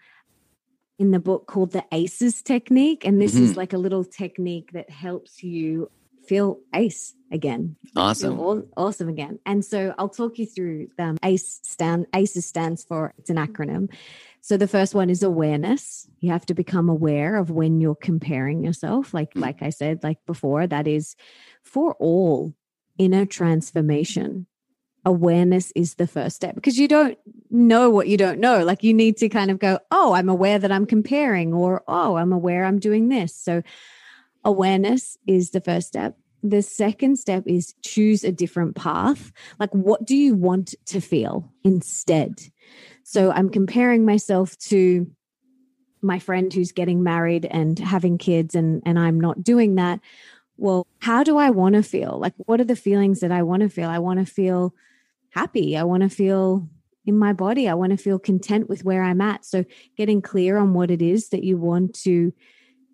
in 1.00 1.12
the 1.12 1.20
book 1.20 1.48
called 1.48 1.72
the 1.72 1.86
ACEs 1.92 2.42
technique. 2.42 3.06
And 3.06 3.22
this 3.22 3.36
mm-hmm. 3.36 3.44
is 3.44 3.58
like 3.58 3.74
a 3.74 3.78
little 3.78 4.04
technique 4.04 4.72
that 4.74 4.90
helps 4.90 5.44
you 5.44 5.92
feel 6.28 6.60
ace 6.76 7.14
again. 7.32 7.76
Awesome. 7.96 8.40
awesome 8.76 9.10
again. 9.10 9.40
And 9.46 9.64
so 9.64 9.94
I'll 9.98 10.10
talk 10.10 10.38
you 10.38 10.46
through 10.46 10.90
them. 10.98 11.18
ACE 11.24 11.60
stand 11.64 12.08
ACEs 12.14 12.46
stands 12.46 12.84
for 12.84 13.14
it's 13.18 13.30
an 13.30 13.38
acronym. 13.38 13.90
So 14.42 14.58
the 14.58 14.68
first 14.68 14.94
one 14.96 15.10
is 15.10 15.24
awareness. 15.24 16.08
You 16.20 16.32
have 16.32 16.46
to 16.48 16.54
become 16.54 16.90
aware 16.90 17.36
of 17.36 17.50
when 17.50 17.82
you're 17.82 17.96
comparing 17.96 18.64
yourself. 18.64 19.14
Like 19.14 19.32
mm-hmm. 19.32 19.42
like 19.42 19.62
I 19.62 19.70
said, 19.70 20.04
like 20.04 20.20
before, 20.26 20.68
that 20.68 20.88
is 20.88 21.16
for 21.64 21.96
all 22.00 22.54
inner 22.98 23.26
transformation 23.26 24.48
awareness 25.08 25.72
is 25.74 25.96
the 25.96 26.06
first 26.06 26.36
step 26.36 26.54
because 26.54 26.78
you 26.78 26.86
don't 26.86 27.18
know 27.50 27.90
what 27.90 28.10
you 28.10 28.18
don't 28.18 28.40
know. 28.40 28.66
Like 28.66 28.84
you 28.84 28.94
need 28.94 29.16
to 29.18 29.30
kind 29.30 29.50
of 29.50 29.58
go, 29.58 29.80
oh, 29.90 30.12
I'm 30.14 30.28
aware 30.28 30.60
that 30.60 30.72
I'm 30.72 30.86
comparing, 30.86 31.54
or 31.54 31.82
oh, 31.88 32.18
I'm 32.18 32.34
aware 32.34 32.66
I'm 32.66 32.78
doing 32.78 33.08
this. 33.08 33.34
So 33.34 33.64
awareness 34.44 35.18
is 35.26 35.52
the 35.52 35.62
first 35.62 35.88
step. 35.88 36.18
The 36.44 36.62
second 36.62 37.18
step 37.18 37.44
is 37.48 37.74
choose 37.84 38.26
a 38.26 38.34
different 38.34 38.76
path. 38.76 39.32
Like, 39.60 39.72
what 39.72 40.06
do 40.06 40.16
you 40.16 40.36
want 40.36 40.76
to 40.88 41.00
feel 41.00 41.54
instead? 41.64 42.42
So 43.04 43.32
I'm 43.32 43.50
comparing 43.50 44.06
myself 44.06 44.58
to 44.70 45.10
my 46.02 46.20
friend 46.20 46.54
who's 46.54 46.74
getting 46.74 47.02
married 47.02 47.46
and 47.46 47.80
having 47.80 48.18
kids, 48.18 48.56
and, 48.56 48.84
and 48.86 49.00
I'm 49.00 49.22
not 49.22 49.42
doing 49.42 49.76
that. 49.76 50.02
Well, 50.58 50.86
how 51.00 51.24
do 51.24 51.38
I 51.38 51.50
want 51.52 51.76
to 51.76 51.84
feel? 51.84 52.20
Like, 52.20 52.34
what 52.38 52.60
are 52.60 52.66
the 52.66 52.76
feelings 52.76 53.22
that 53.22 53.32
I 53.32 53.44
want 53.44 53.62
to 53.62 53.70
feel? 53.70 53.90
I 53.90 54.00
want 54.00 54.20
to 54.20 54.26
feel 54.26 54.76
happy. 55.30 55.78
I 55.78 55.84
want 55.84 56.04
to 56.04 56.10
feel 56.10 56.68
in 57.06 57.18
my 57.18 57.34
body. 57.34 57.70
I 57.70 57.74
want 57.74 57.92
to 57.92 57.98
feel 57.98 58.20
content 58.20 58.70
with 58.70 58.84
where 58.84 59.04
I'm 59.04 59.22
at. 59.22 59.46
So, 59.46 59.66
getting 59.96 60.22
clear 60.22 60.58
on 60.58 60.74
what 60.74 60.92
it 60.92 61.02
is 61.02 61.30
that 61.30 61.44
you 61.44 61.58
want 61.58 61.94
to 62.04 62.34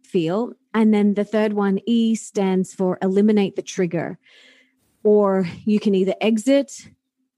feel. 0.03 0.53
And 0.73 0.93
then 0.93 1.13
the 1.13 1.25
third 1.25 1.53
one, 1.53 1.79
E, 1.85 2.15
stands 2.15 2.73
for 2.73 2.97
eliminate 3.01 3.55
the 3.55 3.61
trigger. 3.61 4.19
Or 5.03 5.45
you 5.65 5.79
can 5.79 5.95
either 5.95 6.15
exit 6.21 6.87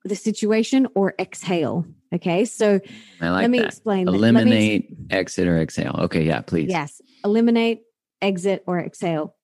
the 0.03 0.15
situation 0.15 0.87
or 0.93 1.15
exhale. 1.19 1.85
Okay. 2.13 2.45
So 2.45 2.79
like 3.19 3.41
let 3.41 3.49
me 3.49 3.59
that. 3.59 3.67
explain. 3.67 4.07
Eliminate, 4.07 4.91
me, 4.91 4.97
exit, 5.09 5.47
or 5.47 5.59
exhale. 5.59 5.95
Okay. 6.03 6.23
Yeah, 6.23 6.41
please. 6.41 6.69
Yes. 6.69 7.01
Eliminate, 7.23 7.81
exit, 8.21 8.63
or 8.67 8.79
exhale. 8.79 9.35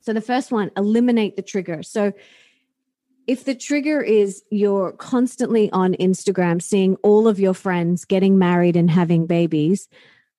So 0.00 0.12
the 0.12 0.20
first 0.20 0.52
one, 0.52 0.70
eliminate 0.76 1.34
the 1.34 1.42
trigger. 1.42 1.82
So 1.82 2.12
if 3.26 3.44
the 3.44 3.54
trigger 3.54 4.00
is 4.00 4.42
you're 4.50 4.92
constantly 4.92 5.70
on 5.72 5.94
Instagram 5.94 6.62
seeing 6.62 6.96
all 7.02 7.26
of 7.28 7.40
your 7.40 7.54
friends 7.54 8.04
getting 8.04 8.38
married 8.38 8.76
and 8.76 8.90
having 8.90 9.26
babies, 9.26 9.88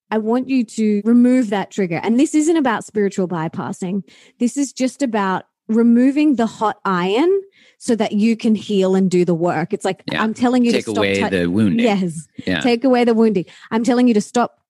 I 0.10 0.20
want 0.20 0.48
you 0.48 0.64
to 0.64 1.02
remove 1.04 1.50
that 1.50 1.70
trigger. 1.70 2.00
And 2.02 2.20
this 2.20 2.34
isn't 2.34 2.56
about 2.56 2.86
spiritual 2.86 3.28
bypassing. 3.28 4.04
This 4.40 4.56
is 4.56 4.72
just 4.72 5.02
about 5.02 5.46
removing 5.68 6.36
the 6.36 6.46
hot 6.46 6.80
iron 6.86 7.42
so 7.78 7.96
that 7.96 8.14
you 8.14 8.38
can 8.38 8.56
heal 8.56 8.96
and 8.96 9.12
do 9.12 9.26
the 9.26 9.36
work. 9.36 9.74
It's 9.74 9.84
like 9.84 10.02
yeah. 10.12 10.24
I'm 10.24 10.34
telling 10.34 10.64
you 10.64 10.72
take 10.72 10.86
to 10.86 10.92
stop 10.92 11.04
Take 11.04 11.20
away 11.20 11.30
t- 11.30 11.38
the 11.38 11.48
wounding. 11.48 11.86
Yes. 11.86 12.28
Yeah. 12.46 12.62
Take 12.62 12.86
away 12.86 13.04
the 13.04 13.14
wounding. 13.14 13.46
I'm 13.70 13.84
telling 13.84 14.08
you 14.08 14.14
to 14.14 14.22
stop 14.22 14.62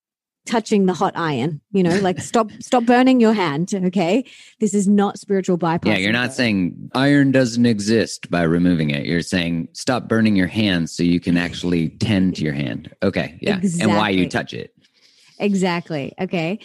touching 0.47 0.85
the 0.85 0.93
hot 0.93 1.13
iron 1.15 1.61
you 1.71 1.83
know 1.83 1.95
like 1.99 2.19
stop 2.31 2.51
stop 2.59 2.85
burning 2.85 3.19
your 3.19 3.33
hand 3.33 3.73
okay? 3.73 4.23
This 4.59 4.73
is 4.73 4.87
not 4.87 5.19
spiritual 5.19 5.57
bypass 5.57 5.91
yeah 5.91 5.97
you're 5.97 6.13
not 6.13 6.33
saying 6.33 6.89
iron 6.95 7.31
doesn't 7.31 7.65
exist 7.65 8.29
by 8.31 8.43
removing 8.43 8.89
it. 8.89 9.05
You're 9.05 9.21
saying 9.21 9.69
stop 9.73 10.07
burning 10.07 10.35
your 10.35 10.47
hands 10.47 10.91
so 10.91 11.03
you 11.03 11.19
can 11.19 11.37
actually 11.37 11.89
tend 11.89 12.35
to 12.37 12.43
your 12.43 12.53
hand. 12.53 12.93
Okay 13.03 13.37
yeah. 13.41 13.57
Exactly. 13.57 13.83
and 13.83 13.97
why 13.97 14.09
you 14.09 14.29
touch 14.29 14.53
it. 14.53 14.73
Exactly 15.39 16.13
okay. 16.19 16.59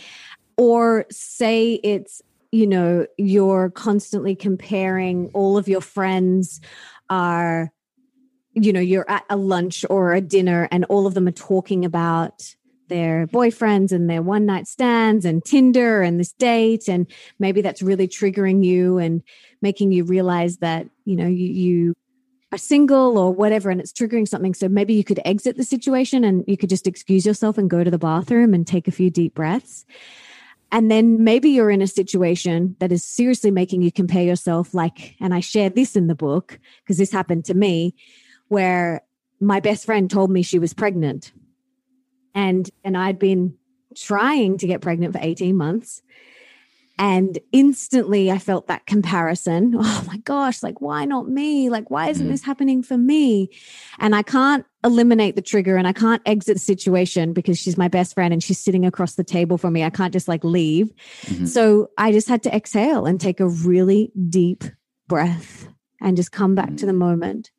Or 0.57 1.07
say 1.11 1.75
it's 1.83 2.23
you 2.53 2.67
know 2.67 3.07
you're 3.17 3.71
constantly 3.71 4.37
comparing 4.37 5.31
all 5.35 5.59
of 5.59 5.69
your 5.69 5.81
friends 5.81 6.61
are 7.11 7.73
you 8.55 8.73
know 8.73 8.81
you're 8.81 9.11
at 9.11 9.25
a 9.31 9.37
lunch 9.37 9.85
or 9.91 10.13
a 10.13 10.21
dinner 10.21 10.69
and 10.71 10.85
all 10.87 11.07
of 11.07 11.15
them 11.15 11.27
are 11.27 11.33
talking 11.33 11.85
about 11.85 12.55
their 12.93 13.27
boyfriends 13.27 13.91
and 13.91 14.09
their 14.09 14.21
one 14.21 14.45
night 14.45 14.69
stands 14.69 15.25
and 15.25 15.43
Tinder 15.43 16.03
and 16.03 16.21
this 16.21 16.33
date. 16.33 16.89
And 16.89 17.07
maybe 17.39 17.63
that's 17.63 17.81
really 17.81 18.07
triggering 18.07 18.63
you 18.63 18.99
and 18.99 19.23
making 19.63 19.93
you 19.93 20.05
realize 20.05 20.59
that, 20.59 20.87
you 21.07 21.17
know, 21.17 21.27
you, 21.27 21.47
you 21.47 21.95
are 22.53 22.59
single 22.59 23.17
or 23.17 23.33
whatever 23.33 23.71
and 23.71 23.81
it's 23.81 23.93
triggering 23.93 24.29
something. 24.29 24.53
So 24.53 24.69
maybe 24.69 24.93
you 24.93 25.05
could 25.05 25.21
exit 25.25 25.57
the 25.57 25.65
situation 25.65 26.23
and 26.23 26.45
you 26.47 26.59
could 26.59 26.69
just 26.69 26.87
excuse 26.87 27.25
yourself 27.25 27.57
and 27.57 27.71
go 27.71 27.83
to 27.83 27.91
the 27.91 27.99
bathroom 27.99 28.53
and 28.53 28.67
take 28.67 28.87
a 28.87 28.93
few 28.93 29.09
deep 29.09 29.35
breaths. 29.35 29.87
And 30.71 30.91
then 30.91 31.25
maybe 31.25 31.49
you're 31.49 31.71
in 31.71 31.83
a 31.83 31.87
situation 31.87 32.77
that 32.79 32.93
is 32.93 33.05
seriously 33.05 33.51
making 33.51 33.83
you 33.83 33.91
compare 33.91 34.23
yourself, 34.23 34.75
like, 34.75 35.17
and 35.19 35.35
I 35.35 35.41
shared 35.41 35.75
this 35.75 35.97
in 35.97 36.07
the 36.07 36.15
book 36.15 36.59
because 36.83 36.99
this 36.99 37.13
happened 37.13 37.45
to 37.47 37.55
me, 37.55 37.95
where 38.49 39.03
my 39.41 39.61
best 39.61 39.85
friend 39.85 40.11
told 40.11 40.31
me 40.31 40.43
she 40.43 40.59
was 40.59 40.73
pregnant. 40.73 41.33
And 42.35 42.69
and 42.85 42.97
I'd 42.97 43.19
been 43.19 43.55
trying 43.97 44.59
to 44.59 44.67
get 44.67 44.81
pregnant 44.81 45.13
for 45.15 45.21
18 45.23 45.55
months. 45.57 46.03
And 46.99 47.39
instantly 47.53 48.31
I 48.31 48.39
felt 48.39 48.67
that 48.69 48.87
comparison. 48.87 49.75
Oh 49.79 50.05
my 50.07 50.19
gosh, 50.19 50.63
like, 50.63 50.81
why 50.81 51.05
not 51.05 51.29
me? 51.29 51.69
Like, 51.71 51.91
why 51.91 52.09
isn't 52.09 52.25
Mm-hmm. 52.25 52.31
this 52.33 52.45
happening 52.45 52.83
for 52.83 52.97
me? 52.99 53.49
And 53.99 54.15
I 54.15 54.23
can't 54.23 54.65
eliminate 54.85 55.37
the 55.37 55.43
trigger 55.43 55.77
and 55.77 55.87
I 55.89 55.93
can't 55.93 56.23
exit 56.27 56.57
the 56.57 56.61
situation 56.61 57.33
because 57.33 57.59
she's 57.59 57.77
my 57.79 57.89
best 57.89 58.15
friend 58.15 58.33
and 58.33 58.43
she's 58.43 58.59
sitting 58.59 58.85
across 58.85 59.15
the 59.15 59.25
table 59.25 59.59
from 59.59 59.73
me. 59.73 59.85
I 59.85 59.91
can't 59.91 60.13
just 60.13 60.29
like 60.29 60.45
leave. 60.45 60.93
Mhm. 61.25 61.49
So 61.49 61.91
I 61.99 62.13
just 62.13 62.29
had 62.29 62.43
to 62.45 62.55
exhale 62.55 63.07
and 63.07 63.21
take 63.21 63.41
a 63.41 63.49
really 63.49 64.13
deep 64.29 64.65
breath 65.09 65.69
and 66.01 66.17
just 66.17 66.33
come 66.33 66.55
back 66.55 66.77
to 66.77 66.87
the 66.87 66.93
moment. 66.93 67.51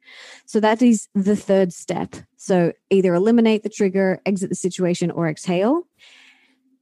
So 0.45 0.59
that 0.59 0.81
is 0.81 1.07
the 1.15 1.35
third 1.35 1.73
step. 1.73 2.15
So 2.43 2.73
either 2.89 3.13
eliminate 3.13 3.63
the 3.63 3.69
trigger, 3.69 4.19
exit 4.25 4.49
the 4.49 4.55
situation, 4.55 5.09
or 5.11 5.29
exhale. 5.29 5.87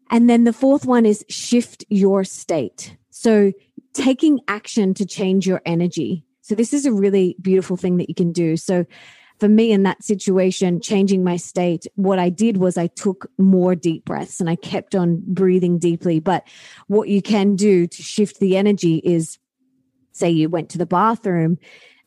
And 0.10 0.28
then 0.28 0.44
the 0.44 0.54
fourth 0.54 0.88
one 0.88 1.06
is 1.06 1.24
shift 1.30 1.86
your 1.88 2.24
state. 2.24 2.98
So 3.12 3.52
taking 3.94 4.40
action 4.48 4.96
to 4.96 5.06
change 5.06 5.46
your 5.46 5.62
energy. 5.64 6.26
So 6.42 6.56
this 6.56 6.74
is 6.74 6.88
a 6.88 6.92
really 6.92 7.36
beautiful 7.40 7.78
thing 7.78 7.98
that 7.98 8.10
you 8.10 8.16
can 8.16 8.32
do. 8.32 8.58
So 8.58 8.86
for 9.40 9.48
me 9.48 9.72
in 9.72 9.84
that 9.84 10.04
situation, 10.04 10.82
changing 10.82 11.24
my 11.24 11.36
state, 11.36 11.86
what 11.94 12.18
I 12.18 12.30
did 12.30 12.58
was 12.58 12.76
I 12.76 12.88
took 12.88 13.30
more 13.38 13.76
deep 13.76 14.04
breaths 14.04 14.40
and 14.40 14.50
I 14.50 14.56
kept 14.56 14.96
on 14.96 15.22
breathing 15.28 15.78
deeply. 15.78 16.20
But 16.20 16.44
what 16.88 17.08
you 17.08 17.22
can 17.22 17.56
do 17.56 17.86
to 17.86 18.02
shift 18.02 18.40
the 18.40 18.58
energy 18.58 18.96
is 18.96 19.38
say 20.12 20.32
you 20.32 20.50
went 20.50 20.70
to 20.72 20.80
the 20.80 20.88
bathroom, 20.88 21.60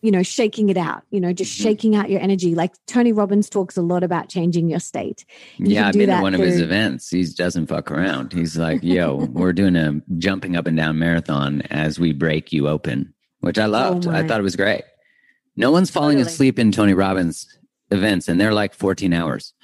you 0.04 0.10
know, 0.10 0.22
shaking 0.22 0.68
it 0.68 0.76
out, 0.76 1.02
you 1.10 1.18
know, 1.18 1.32
just 1.32 1.54
mm-hmm. 1.54 1.62
shaking 1.62 1.96
out 1.96 2.10
your 2.10 2.20
energy. 2.20 2.54
Like 2.54 2.74
Tony 2.86 3.10
Robbins 3.10 3.48
talks 3.48 3.74
a 3.78 3.80
lot 3.80 4.04
about 4.04 4.28
changing 4.28 4.68
your 4.68 4.78
state. 4.78 5.24
You 5.56 5.76
yeah, 5.76 5.88
I've 5.88 5.94
been 5.94 6.10
at 6.10 6.20
one 6.22 6.34
of 6.34 6.40
his 6.40 6.60
events. 6.60 7.08
He 7.08 7.24
doesn't 7.24 7.68
fuck 7.68 7.90
around. 7.90 8.34
He's 8.34 8.58
like, 8.58 8.82
"Yo, 8.82 9.24
we're 9.32 9.54
doing 9.54 9.76
a 9.76 10.02
jumping 10.18 10.56
up 10.56 10.66
and 10.66 10.76
down 10.76 10.98
marathon 10.98 11.62
as 11.70 11.98
we 11.98 12.12
break 12.12 12.52
you 12.52 12.68
open," 12.68 13.14
which 13.40 13.58
I 13.58 13.64
oh 13.64 13.68
loved. 13.68 14.06
I 14.06 14.10
Oh 14.10 14.22
my. 14.22 14.28
thought 14.28 14.40
it 14.40 14.42
was 14.44 14.56
great. 14.56 14.82
No 15.56 15.70
one's 15.70 15.90
falling 15.90 16.18
Totally. 16.18 16.32
asleep 16.32 16.58
in 16.58 16.70
Tony 16.70 16.92
Robbins 16.92 17.46
events, 17.90 18.28
and 18.28 18.38
they're 18.38 18.52
like 18.52 18.74
14 18.74 19.14
hours. 19.14 19.54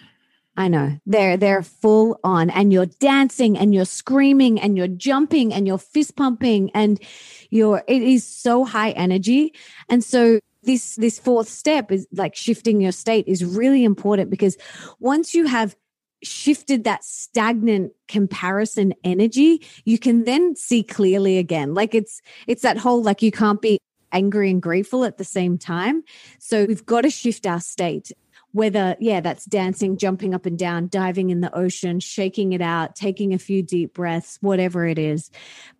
I 0.60 0.68
know. 0.68 0.98
They're 1.06 1.38
they're 1.38 1.62
full 1.62 2.20
on 2.22 2.50
and 2.50 2.70
you're 2.70 2.84
dancing 2.84 3.56
and 3.56 3.74
you're 3.74 3.86
screaming 3.86 4.60
and 4.60 4.76
you're 4.76 4.88
jumping 4.88 5.54
and 5.54 5.66
you're 5.66 5.78
fist 5.78 6.16
pumping 6.16 6.70
and 6.74 7.00
you're 7.48 7.82
it 7.88 8.02
is 8.02 8.26
so 8.26 8.66
high 8.66 8.90
energy. 8.90 9.54
And 9.88 10.04
so 10.04 10.38
this 10.62 10.96
this 10.96 11.18
fourth 11.18 11.48
step 11.48 11.90
is 11.90 12.06
like 12.12 12.36
shifting 12.36 12.82
your 12.82 12.92
state 12.92 13.26
is 13.26 13.42
really 13.42 13.84
important 13.84 14.28
because 14.28 14.58
once 14.98 15.32
you 15.32 15.46
have 15.46 15.76
shifted 16.22 16.84
that 16.84 17.04
stagnant 17.04 17.92
comparison 18.06 18.92
energy, 19.02 19.62
you 19.86 19.98
can 19.98 20.24
then 20.24 20.56
see 20.56 20.82
clearly 20.82 21.38
again. 21.38 21.72
Like 21.72 21.94
it's 21.94 22.20
it's 22.46 22.60
that 22.60 22.76
whole 22.76 23.02
like 23.02 23.22
you 23.22 23.32
can't 23.32 23.62
be 23.62 23.78
angry 24.12 24.50
and 24.50 24.60
grateful 24.60 25.04
at 25.04 25.16
the 25.16 25.24
same 25.24 25.56
time. 25.56 26.02
So 26.38 26.66
we've 26.66 26.84
got 26.84 27.02
to 27.02 27.10
shift 27.10 27.46
our 27.46 27.60
state 27.60 28.12
whether 28.52 28.96
yeah 29.00 29.20
that's 29.20 29.44
dancing 29.44 29.96
jumping 29.96 30.34
up 30.34 30.46
and 30.46 30.58
down 30.58 30.88
diving 30.88 31.30
in 31.30 31.40
the 31.40 31.54
ocean 31.54 32.00
shaking 32.00 32.52
it 32.52 32.60
out 32.60 32.96
taking 32.96 33.32
a 33.32 33.38
few 33.38 33.62
deep 33.62 33.94
breaths 33.94 34.38
whatever 34.40 34.86
it 34.86 34.98
is. 34.98 35.30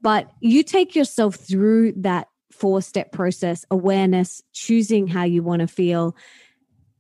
But 0.03 0.31
you 0.41 0.63
take 0.63 0.95
yourself 0.95 1.37
through 1.37 1.93
that 1.97 2.29
four 2.53 2.83
step 2.83 3.13
process 3.13 3.65
awareness 3.71 4.43
choosing 4.53 5.07
how 5.07 5.25
you 5.25 5.43
want 5.43 5.61
to 5.61 5.67
feel 5.67 6.17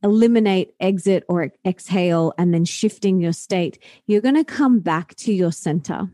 eliminate 0.02 0.74
exit 0.80 1.24
or 1.28 1.52
exhale 1.66 2.32
and 2.38 2.54
then 2.54 2.64
shifting 2.64 3.20
your 3.20 3.32
state 3.32 3.82
you're 4.06 4.22
going 4.22 4.34
to 4.34 4.44
come 4.44 4.80
back 4.80 5.14
to 5.16 5.32
your 5.32 5.52
center. 5.52 6.08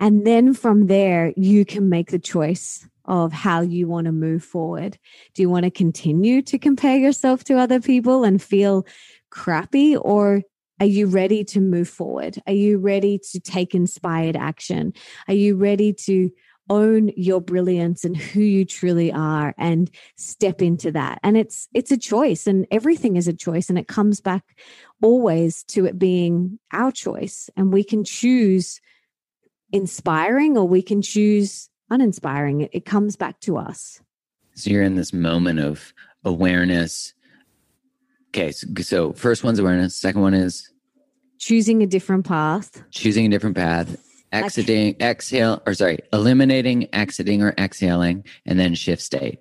And 0.00 0.26
then 0.26 0.54
from 0.54 0.86
there 0.86 1.32
you 1.36 1.64
can 1.64 1.88
make 1.88 2.10
the 2.10 2.18
choice 2.18 2.86
of 3.08 3.32
how 3.32 3.60
you 3.60 3.88
want 3.88 4.04
to 4.04 4.12
move 4.12 4.44
forward 4.44 4.96
do 5.34 5.42
you 5.42 5.50
want 5.50 5.64
to 5.64 5.70
continue 5.70 6.40
to 6.40 6.58
compare 6.58 6.96
yourself 6.96 7.42
to 7.42 7.58
other 7.58 7.80
people 7.80 8.22
and 8.22 8.40
feel 8.40 8.86
crappy 9.30 9.96
or 9.96 10.42
are 10.80 10.86
you 10.86 11.06
ready 11.06 11.44
to 11.44 11.60
move 11.60 11.88
forward? 11.88 12.40
Are 12.46 12.52
you 12.52 12.78
ready 12.78 13.18
to 13.32 13.40
take 13.40 13.74
inspired 13.74 14.36
action? 14.36 14.92
Are 15.26 15.34
you 15.34 15.56
ready 15.56 15.92
to 16.04 16.30
own 16.70 17.10
your 17.16 17.40
brilliance 17.40 18.04
and 18.04 18.16
who 18.16 18.40
you 18.40 18.64
truly 18.64 19.10
are 19.10 19.54
and 19.58 19.90
step 20.16 20.62
into 20.62 20.92
that? 20.92 21.18
And 21.22 21.36
it's 21.36 21.68
it's 21.74 21.90
a 21.90 21.96
choice 21.96 22.46
and 22.46 22.66
everything 22.70 23.16
is 23.16 23.26
a 23.26 23.32
choice 23.32 23.68
and 23.68 23.78
it 23.78 23.88
comes 23.88 24.20
back 24.20 24.44
always 25.02 25.64
to 25.64 25.84
it 25.86 25.98
being 25.98 26.58
our 26.72 26.92
choice 26.92 27.50
and 27.56 27.72
we 27.72 27.82
can 27.82 28.04
choose 28.04 28.80
inspiring 29.72 30.56
or 30.56 30.66
we 30.66 30.82
can 30.82 31.02
choose 31.02 31.68
uninspiring. 31.90 32.62
It, 32.62 32.70
it 32.72 32.84
comes 32.84 33.16
back 33.16 33.40
to 33.40 33.56
us. 33.56 34.00
So 34.54 34.70
you're 34.70 34.82
in 34.82 34.96
this 34.96 35.12
moment 35.12 35.60
of 35.60 35.92
awareness. 36.24 37.14
Okay, 38.30 38.52
so, 38.52 38.66
so 38.80 39.12
first 39.12 39.44
one's 39.44 39.58
awareness. 39.58 39.94
Second 39.96 40.20
one 40.22 40.34
is 40.34 40.70
Choosing 41.38 41.82
a 41.82 41.86
different 41.86 42.26
path. 42.26 42.82
choosing 42.90 43.26
a 43.26 43.28
different 43.28 43.54
path, 43.56 43.96
exiting, 44.32 44.96
exhale, 45.00 45.62
or 45.66 45.74
sorry, 45.74 46.00
eliminating, 46.12 46.92
exiting, 46.92 47.42
or 47.42 47.54
exhaling, 47.56 48.24
and 48.44 48.58
then 48.58 48.74
shift 48.74 49.00
state. 49.02 49.38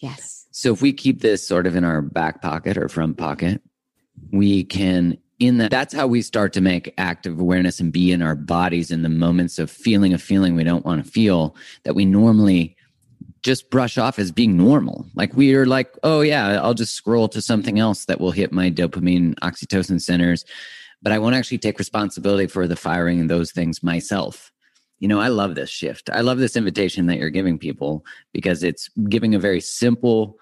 Yes. 0.00 0.46
So 0.50 0.72
if 0.72 0.82
we 0.82 0.92
keep 0.92 1.22
this 1.22 1.46
sort 1.46 1.66
of 1.66 1.76
in 1.76 1.84
our 1.84 2.02
back 2.02 2.42
pocket 2.42 2.76
or 2.76 2.88
front 2.90 3.16
pocket, 3.16 3.62
we 4.30 4.64
can 4.64 5.16
in 5.40 5.56
that 5.56 5.70
that's 5.70 5.94
how 5.94 6.06
we 6.06 6.22
start 6.22 6.52
to 6.52 6.60
make 6.60 6.94
active 6.98 7.40
awareness 7.40 7.80
and 7.80 7.92
be 7.92 8.12
in 8.12 8.22
our 8.22 8.36
bodies 8.36 8.90
in 8.90 9.02
the 9.02 9.08
moments 9.08 9.58
of 9.58 9.70
feeling 9.70 10.12
a 10.12 10.18
feeling 10.18 10.54
we 10.54 10.62
don't 10.62 10.84
want 10.84 11.04
to 11.04 11.10
feel 11.10 11.56
that 11.84 11.94
we 11.94 12.04
normally 12.04 12.76
just 13.42 13.70
brush 13.70 13.96
off 13.96 14.18
as 14.18 14.30
being 14.30 14.56
normal. 14.56 15.06
Like 15.14 15.34
we 15.34 15.54
are 15.54 15.64
like, 15.64 15.96
oh 16.02 16.20
yeah, 16.20 16.60
I'll 16.62 16.74
just 16.74 16.94
scroll 16.94 17.26
to 17.30 17.40
something 17.40 17.78
else 17.78 18.04
that 18.04 18.20
will 18.20 18.32
hit 18.32 18.52
my 18.52 18.70
dopamine, 18.70 19.34
oxytocin 19.36 20.00
centers, 20.00 20.44
but 21.02 21.12
I 21.12 21.18
won't 21.18 21.34
actually 21.34 21.58
take 21.58 21.78
responsibility 21.78 22.46
for 22.46 22.68
the 22.68 22.76
firing 22.76 23.18
and 23.18 23.30
those 23.30 23.50
things 23.50 23.82
myself. 23.82 24.52
You 24.98 25.08
know, 25.08 25.18
I 25.18 25.28
love 25.28 25.54
this 25.54 25.70
shift. 25.70 26.10
I 26.12 26.20
love 26.20 26.36
this 26.36 26.56
invitation 26.56 27.06
that 27.06 27.16
you're 27.16 27.30
giving 27.30 27.58
people 27.58 28.04
because 28.34 28.62
it's 28.62 28.90
giving 29.08 29.34
a 29.34 29.38
very 29.38 29.62
simple 29.62 30.36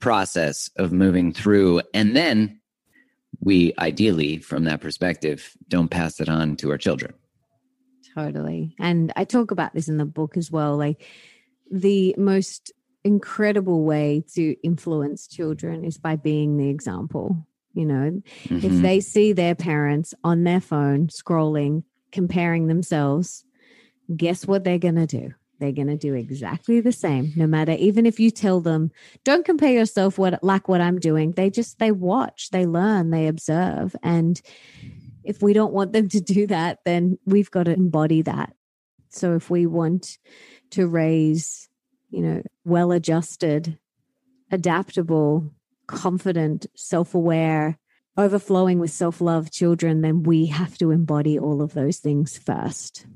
process 0.00 0.68
of 0.76 0.92
moving 0.92 1.32
through. 1.32 1.80
And 1.94 2.14
then 2.14 2.60
we 3.40 3.72
ideally, 3.78 4.38
from 4.38 4.64
that 4.64 4.80
perspective, 4.80 5.56
don't 5.68 5.90
pass 5.90 6.20
it 6.20 6.28
on 6.28 6.56
to 6.56 6.70
our 6.70 6.78
children. 6.78 7.14
Totally. 8.14 8.74
And 8.78 9.12
I 9.16 9.24
talk 9.24 9.50
about 9.50 9.74
this 9.74 9.88
in 9.88 9.96
the 9.96 10.04
book 10.04 10.36
as 10.36 10.50
well. 10.50 10.76
Like 10.76 11.02
the 11.70 12.14
most 12.16 12.72
incredible 13.02 13.84
way 13.84 14.24
to 14.34 14.54
influence 14.62 15.26
children 15.26 15.84
is 15.84 15.98
by 15.98 16.16
being 16.16 16.56
the 16.56 16.68
example. 16.68 17.46
You 17.72 17.86
know, 17.86 18.22
if 18.50 18.72
Mhm. 18.72 18.82
they 18.82 19.00
see 19.00 19.32
their 19.32 19.56
parents 19.56 20.14
on 20.22 20.44
their 20.44 20.60
phone 20.60 21.08
scrolling, 21.08 21.82
comparing 22.12 22.68
themselves, 22.68 23.44
guess 24.14 24.46
what 24.46 24.62
they're 24.62 24.78
going 24.78 24.94
to 24.94 25.06
do? 25.06 25.32
They're 25.64 25.72
going 25.72 25.86
to 25.86 25.96
do 25.96 26.12
exactly 26.12 26.82
the 26.82 26.92
same, 26.92 27.32
no 27.36 27.46
matter, 27.46 27.72
even 27.72 28.04
if 28.04 28.20
you 28.20 28.30
tell 28.30 28.60
them, 28.60 28.90
don't 29.24 29.46
compare 29.46 29.72
yourself 29.72 30.18
what, 30.18 30.44
like 30.44 30.68
what 30.68 30.82
I'm 30.82 30.98
doing. 30.98 31.32
They 31.32 31.48
just, 31.48 31.78
they 31.78 31.90
watch, 31.90 32.50
they 32.50 32.66
learn, 32.66 33.08
they 33.08 33.28
observe. 33.28 33.96
And 34.02 34.38
if 35.22 35.40
we 35.40 35.54
don't 35.54 35.72
want 35.72 35.94
them 35.94 36.10
to 36.10 36.20
do 36.20 36.46
that, 36.48 36.80
then 36.84 37.18
we've 37.24 37.50
got 37.50 37.62
to 37.62 37.72
embody 37.72 38.20
that. 38.20 38.54
So 39.08 39.36
if 39.36 39.48
we 39.48 39.64
want 39.64 40.18
to 40.72 40.86
raise, 40.86 41.70
you 42.10 42.20
know, 42.20 42.42
well 42.66 42.92
adjusted, 42.92 43.78
adaptable, 44.50 45.50
confident, 45.86 46.66
self 46.76 47.14
aware, 47.14 47.78
overflowing 48.18 48.80
with 48.80 48.90
self 48.90 49.22
love 49.22 49.50
children, 49.50 50.02
then 50.02 50.24
we 50.24 50.44
have 50.44 50.76
to 50.76 50.90
embody 50.90 51.38
all 51.38 51.62
of 51.62 51.72
those 51.72 52.00
things 52.00 52.36
first. 52.36 53.06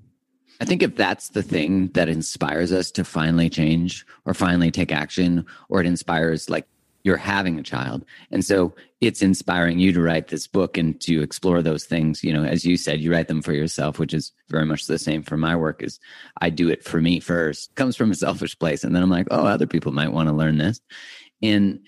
I 0.61 0.65
think 0.65 0.83
if 0.83 0.97
that's 0.97 1.29
the 1.31 1.43
thing 1.43 1.89
that 1.89 2.09
inspires 2.09 2.73
us 2.73 2.91
to 2.93 3.05
finally 3.05 3.49
change 3.49 4.05
or 4.25 4.35
finally 4.35 4.71
take 4.71 4.93
action, 4.93 5.47
or 5.69 5.81
it 5.81 5.87
inspires 5.87 6.51
like 6.51 6.67
you're 7.05 7.17
having 7.17 7.59
a 7.59 7.63
child. 7.63 8.05
And 8.31 8.45
so 8.45 8.75
it's 9.01 9.23
inspiring 9.23 9.79
you 9.79 9.93
to 9.93 10.03
write 10.03 10.29
this 10.29 10.47
book 10.49 10.77
and 10.77 11.01
to 11.03 11.23
explore 11.23 11.63
those 11.63 11.85
things. 11.85 12.25
You 12.25 12.33
know, 12.33 12.45
as 12.45 12.65
you 12.65 12.77
said, 12.77 13.01
you 13.01 13.13
write 13.13 13.29
them 13.29 13.41
for 13.41 13.53
yourself, 13.53 13.99
which 13.99 14.13
is 14.13 14.33
very 14.49 14.67
much 14.67 14.87
the 14.87 14.99
same 14.99 15.23
for 15.23 15.37
my 15.37 15.55
work 15.55 15.83
is 15.83 16.01
I 16.41 16.51
do 16.51 16.69
it 16.69 16.83
for 16.83 17.01
me 17.01 17.21
first. 17.21 17.71
It 17.71 17.77
comes 17.77 17.97
from 17.97 18.11
a 18.11 18.17
selfish 18.17 18.59
place. 18.59 18.83
And 18.83 18.95
then 18.95 19.03
I'm 19.03 19.11
like, 19.11 19.29
oh, 19.31 19.47
other 19.47 19.67
people 19.67 19.93
might 19.93 20.13
want 20.13 20.29
to 20.29 20.35
learn 20.35 20.59
this. 20.59 20.81
And 21.41 21.81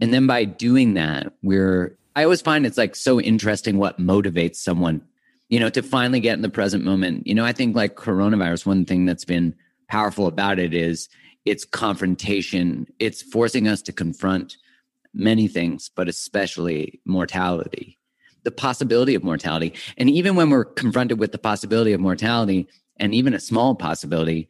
And 0.00 0.12
then 0.12 0.26
by 0.26 0.44
doing 0.44 0.94
that, 0.94 1.34
we're, 1.42 1.96
I 2.16 2.24
always 2.24 2.42
find 2.42 2.66
it's 2.66 2.78
like 2.78 2.96
so 2.96 3.20
interesting 3.20 3.76
what 3.78 4.00
motivates 4.00 4.56
someone, 4.56 5.02
you 5.52 5.60
know, 5.60 5.68
to 5.68 5.82
finally 5.82 6.18
get 6.18 6.32
in 6.32 6.40
the 6.40 6.48
present 6.48 6.82
moment. 6.82 7.26
You 7.26 7.34
know, 7.34 7.44
I 7.44 7.52
think 7.52 7.76
like 7.76 7.94
coronavirus, 7.94 8.64
one 8.64 8.86
thing 8.86 9.04
that's 9.04 9.26
been 9.26 9.54
powerful 9.86 10.26
about 10.26 10.58
it 10.58 10.72
is 10.72 11.10
it's 11.44 11.66
confrontation, 11.66 12.86
it's 12.98 13.20
forcing 13.20 13.68
us 13.68 13.82
to 13.82 13.92
confront 13.92 14.56
many 15.12 15.48
things, 15.48 15.90
but 15.94 16.08
especially 16.08 17.02
mortality, 17.04 17.98
the 18.44 18.50
possibility 18.50 19.14
of 19.14 19.24
mortality. 19.24 19.74
And 19.98 20.08
even 20.08 20.36
when 20.36 20.48
we're 20.48 20.64
confronted 20.64 21.18
with 21.18 21.32
the 21.32 21.38
possibility 21.38 21.92
of 21.92 22.00
mortality, 22.00 22.66
and 22.96 23.14
even 23.14 23.34
a 23.34 23.40
small 23.40 23.74
possibility, 23.74 24.48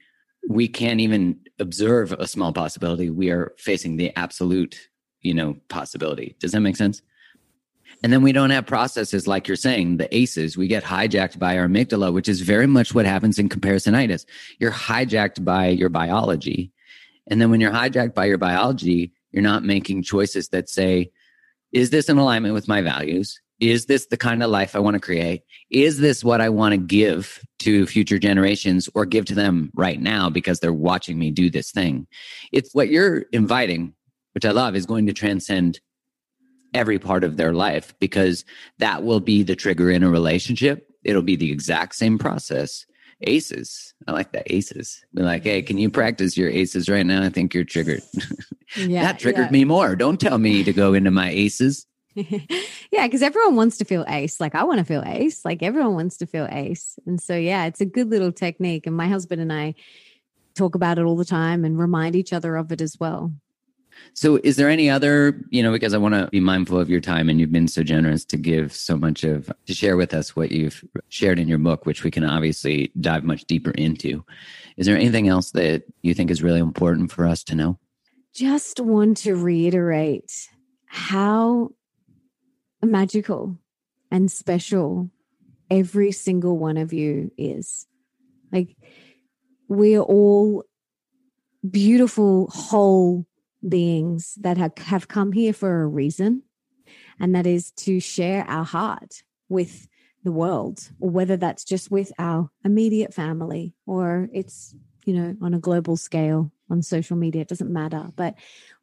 we 0.48 0.68
can't 0.68 1.00
even 1.00 1.40
observe 1.58 2.12
a 2.12 2.28
small 2.28 2.52
possibility. 2.52 3.10
We 3.10 3.30
are 3.30 3.54
facing 3.58 3.96
the 3.96 4.16
absolute, 4.16 4.88
you 5.20 5.34
know, 5.34 5.56
possibility. 5.68 6.36
Does 6.38 6.52
that 6.52 6.60
make 6.60 6.76
sense? 6.76 7.02
And 8.02 8.12
then 8.12 8.22
we 8.22 8.32
don't 8.32 8.50
have 8.50 8.66
processes 8.66 9.26
like 9.26 9.46
you're 9.46 9.56
saying, 9.56 9.98
the 9.98 10.14
ACEs. 10.16 10.56
We 10.56 10.66
get 10.66 10.82
hijacked 10.82 11.38
by 11.38 11.56
our 11.56 11.68
amygdala, 11.68 12.12
which 12.12 12.28
is 12.28 12.40
very 12.40 12.66
much 12.66 12.94
what 12.94 13.06
happens 13.06 13.38
in 13.38 13.48
comparisonitis. 13.48 14.24
You're 14.58 14.72
hijacked 14.72 15.44
by 15.44 15.68
your 15.68 15.88
biology. 15.88 16.72
And 17.28 17.40
then 17.40 17.50
when 17.50 17.60
you're 17.60 17.72
hijacked 17.72 18.14
by 18.14 18.24
your 18.24 18.38
biology, 18.38 19.12
you're 19.30 19.42
not 19.42 19.64
making 19.64 20.02
choices 20.02 20.48
that 20.48 20.68
say, 20.68 21.10
is 21.70 21.90
this 21.90 22.08
in 22.08 22.18
alignment 22.18 22.54
with 22.54 22.68
my 22.68 22.82
values? 22.82 23.40
Is 23.60 23.86
this 23.86 24.06
the 24.06 24.16
kind 24.16 24.42
of 24.42 24.50
life 24.50 24.74
I 24.74 24.80
want 24.80 24.94
to 24.94 25.00
create? 25.00 25.42
Is 25.70 25.98
this 25.98 26.24
what 26.24 26.40
I 26.40 26.48
want 26.48 26.72
to 26.72 26.78
give 26.78 27.40
to 27.60 27.86
future 27.86 28.18
generations 28.18 28.88
or 28.94 29.06
give 29.06 29.24
to 29.26 29.36
them 29.36 29.70
right 29.74 30.00
now 30.00 30.28
because 30.28 30.58
they're 30.58 30.72
watching 30.72 31.16
me 31.16 31.30
do 31.30 31.48
this 31.48 31.70
thing? 31.70 32.08
It's 32.50 32.74
what 32.74 32.88
you're 32.88 33.20
inviting, 33.32 33.94
which 34.34 34.44
I 34.44 34.50
love, 34.50 34.74
is 34.74 34.84
going 34.84 35.06
to 35.06 35.12
transcend 35.12 35.80
every 36.74 36.98
part 36.98 37.24
of 37.24 37.36
their 37.36 37.52
life 37.52 37.94
because 38.00 38.44
that 38.78 39.02
will 39.02 39.20
be 39.20 39.42
the 39.42 39.56
trigger 39.56 39.90
in 39.90 40.02
a 40.02 40.10
relationship. 40.10 40.88
It'll 41.04 41.22
be 41.22 41.36
the 41.36 41.50
exact 41.50 41.94
same 41.94 42.18
process. 42.18 42.86
Aces. 43.22 43.94
I 44.08 44.12
like 44.12 44.32
that 44.32 44.52
aces. 44.52 45.04
Be 45.14 45.22
like, 45.22 45.44
hey, 45.44 45.62
can 45.62 45.78
you 45.78 45.90
practice 45.90 46.36
your 46.36 46.50
aces 46.50 46.88
right 46.88 47.06
now? 47.06 47.22
I 47.22 47.28
think 47.28 47.54
you're 47.54 47.64
triggered. 47.64 48.02
Yeah, 48.74 49.02
that 49.02 49.18
triggered 49.18 49.48
yeah. 49.48 49.50
me 49.50 49.64
more. 49.66 49.94
Don't 49.96 50.18
tell 50.18 50.38
me 50.38 50.64
to 50.64 50.72
go 50.72 50.94
into 50.94 51.10
my 51.10 51.28
aces. 51.28 51.86
yeah, 52.14 53.06
because 53.06 53.22
everyone 53.22 53.56
wants 53.56 53.78
to 53.78 53.84
feel 53.84 54.04
ace. 54.08 54.40
Like 54.40 54.54
I 54.54 54.64
want 54.64 54.78
to 54.78 54.84
feel 54.84 55.02
ace. 55.04 55.44
Like 55.44 55.62
everyone 55.62 55.94
wants 55.94 56.16
to 56.18 56.26
feel 56.26 56.48
ace. 56.50 56.98
And 57.06 57.20
so, 57.20 57.36
yeah, 57.36 57.66
it's 57.66 57.80
a 57.80 57.86
good 57.86 58.08
little 58.08 58.32
technique. 58.32 58.86
And 58.86 58.96
my 58.96 59.08
husband 59.08 59.40
and 59.40 59.52
I 59.52 59.74
talk 60.54 60.74
about 60.74 60.98
it 60.98 61.04
all 61.04 61.16
the 61.16 61.24
time 61.24 61.64
and 61.64 61.78
remind 61.78 62.16
each 62.16 62.32
other 62.32 62.56
of 62.56 62.72
it 62.72 62.80
as 62.80 62.98
well. 62.98 63.32
So, 64.14 64.38
is 64.44 64.56
there 64.56 64.68
any 64.68 64.90
other, 64.90 65.40
you 65.50 65.62
know, 65.62 65.72
because 65.72 65.94
I 65.94 65.98
want 65.98 66.14
to 66.14 66.28
be 66.28 66.40
mindful 66.40 66.78
of 66.78 66.90
your 66.90 67.00
time 67.00 67.28
and 67.28 67.40
you've 67.40 67.52
been 67.52 67.68
so 67.68 67.82
generous 67.82 68.24
to 68.26 68.36
give 68.36 68.72
so 68.72 68.96
much 68.96 69.24
of, 69.24 69.50
to 69.66 69.74
share 69.74 69.96
with 69.96 70.12
us 70.12 70.36
what 70.36 70.52
you've 70.52 70.84
shared 71.08 71.38
in 71.38 71.48
your 71.48 71.58
book, 71.58 71.86
which 71.86 72.04
we 72.04 72.10
can 72.10 72.24
obviously 72.24 72.92
dive 73.00 73.24
much 73.24 73.44
deeper 73.46 73.70
into. 73.72 74.24
Is 74.76 74.86
there 74.86 74.96
anything 74.96 75.28
else 75.28 75.50
that 75.52 75.84
you 76.02 76.14
think 76.14 76.30
is 76.30 76.42
really 76.42 76.60
important 76.60 77.10
for 77.10 77.26
us 77.26 77.42
to 77.44 77.54
know? 77.54 77.78
Just 78.34 78.80
want 78.80 79.18
to 79.18 79.34
reiterate 79.34 80.48
how 80.86 81.70
magical 82.82 83.58
and 84.10 84.30
special 84.30 85.10
every 85.70 86.12
single 86.12 86.58
one 86.58 86.76
of 86.76 86.92
you 86.92 87.30
is. 87.38 87.86
Like, 88.50 88.76
we're 89.68 90.00
all 90.00 90.64
beautiful, 91.68 92.48
whole 92.52 93.26
beings 93.66 94.36
that 94.40 94.58
have, 94.58 94.76
have 94.78 95.08
come 95.08 95.32
here 95.32 95.52
for 95.52 95.82
a 95.82 95.86
reason, 95.86 96.42
and 97.20 97.34
that 97.34 97.46
is 97.46 97.70
to 97.72 98.00
share 98.00 98.44
our 98.48 98.64
heart 98.64 99.22
with 99.48 99.88
the 100.24 100.32
world, 100.32 100.90
or 101.00 101.10
whether 101.10 101.36
that's 101.36 101.64
just 101.64 101.90
with 101.90 102.12
our 102.18 102.48
immediate 102.64 103.12
family 103.12 103.74
or 103.86 104.28
it's, 104.32 104.74
you 105.04 105.14
know, 105.14 105.34
on 105.42 105.52
a 105.52 105.58
global 105.58 105.96
scale 105.96 106.52
on 106.70 106.80
social 106.80 107.16
media, 107.16 107.42
it 107.42 107.48
doesn't 107.48 107.72
matter. 107.72 108.08
But 108.14 108.36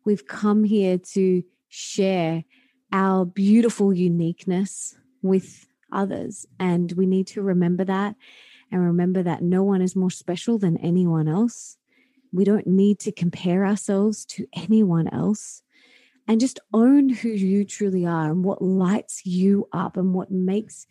we've 0.05 0.27
come 0.27 0.63
here 0.65 0.97
to 1.13 1.43
share 1.69 2.43
our 2.91 3.25
beautiful 3.25 3.93
uniqueness 3.93 4.97
with 5.21 5.65
others. 5.91 6.45
And 6.59 6.91
we 6.93 7.05
need 7.05 7.27
to 7.27 7.41
remember 7.41 7.85
that 7.85 8.15
and 8.71 8.83
remember 8.83 9.23
that 9.23 9.41
no 9.41 9.63
one 9.63 9.81
is 9.81 9.95
more 9.95 10.11
special 10.11 10.57
than 10.57 10.77
anyone 10.77 11.27
else. 11.27 11.77
We 12.31 12.43
don't 12.43 12.67
need 12.67 12.99
to 12.99 13.11
compare 13.11 13.65
ourselves 13.65 14.25
to 14.25 14.47
anyone 14.53 15.07
else. 15.07 15.61
And 16.27 16.39
just 16.39 16.59
own 16.73 17.09
who 17.09 17.29
you 17.29 17.65
truly 17.65 18.05
are 18.05 18.29
and 18.29 18.43
what 18.43 18.61
lights 18.61 19.25
you 19.25 19.67
up 19.71 19.97
and 19.97 20.13
what 20.13 20.29
makes 20.29 20.85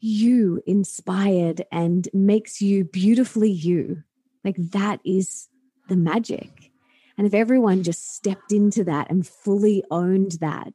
you 0.00 0.62
inspired 0.66 1.64
and 1.72 2.06
makes 2.12 2.60
you 2.60 2.84
beautifully 2.84 3.50
you. 3.50 4.02
Like 4.44 4.56
that 4.58 5.00
is 5.02 5.48
the 5.88 5.96
magic. 5.96 6.70
And 7.16 7.26
if 7.26 7.32
everyone 7.32 7.82
just 7.82 8.14
stepped 8.14 8.52
into 8.52 8.84
that 8.84 9.10
and 9.10 9.26
fully 9.26 9.82
owned 9.90 10.32
that, 10.40 10.74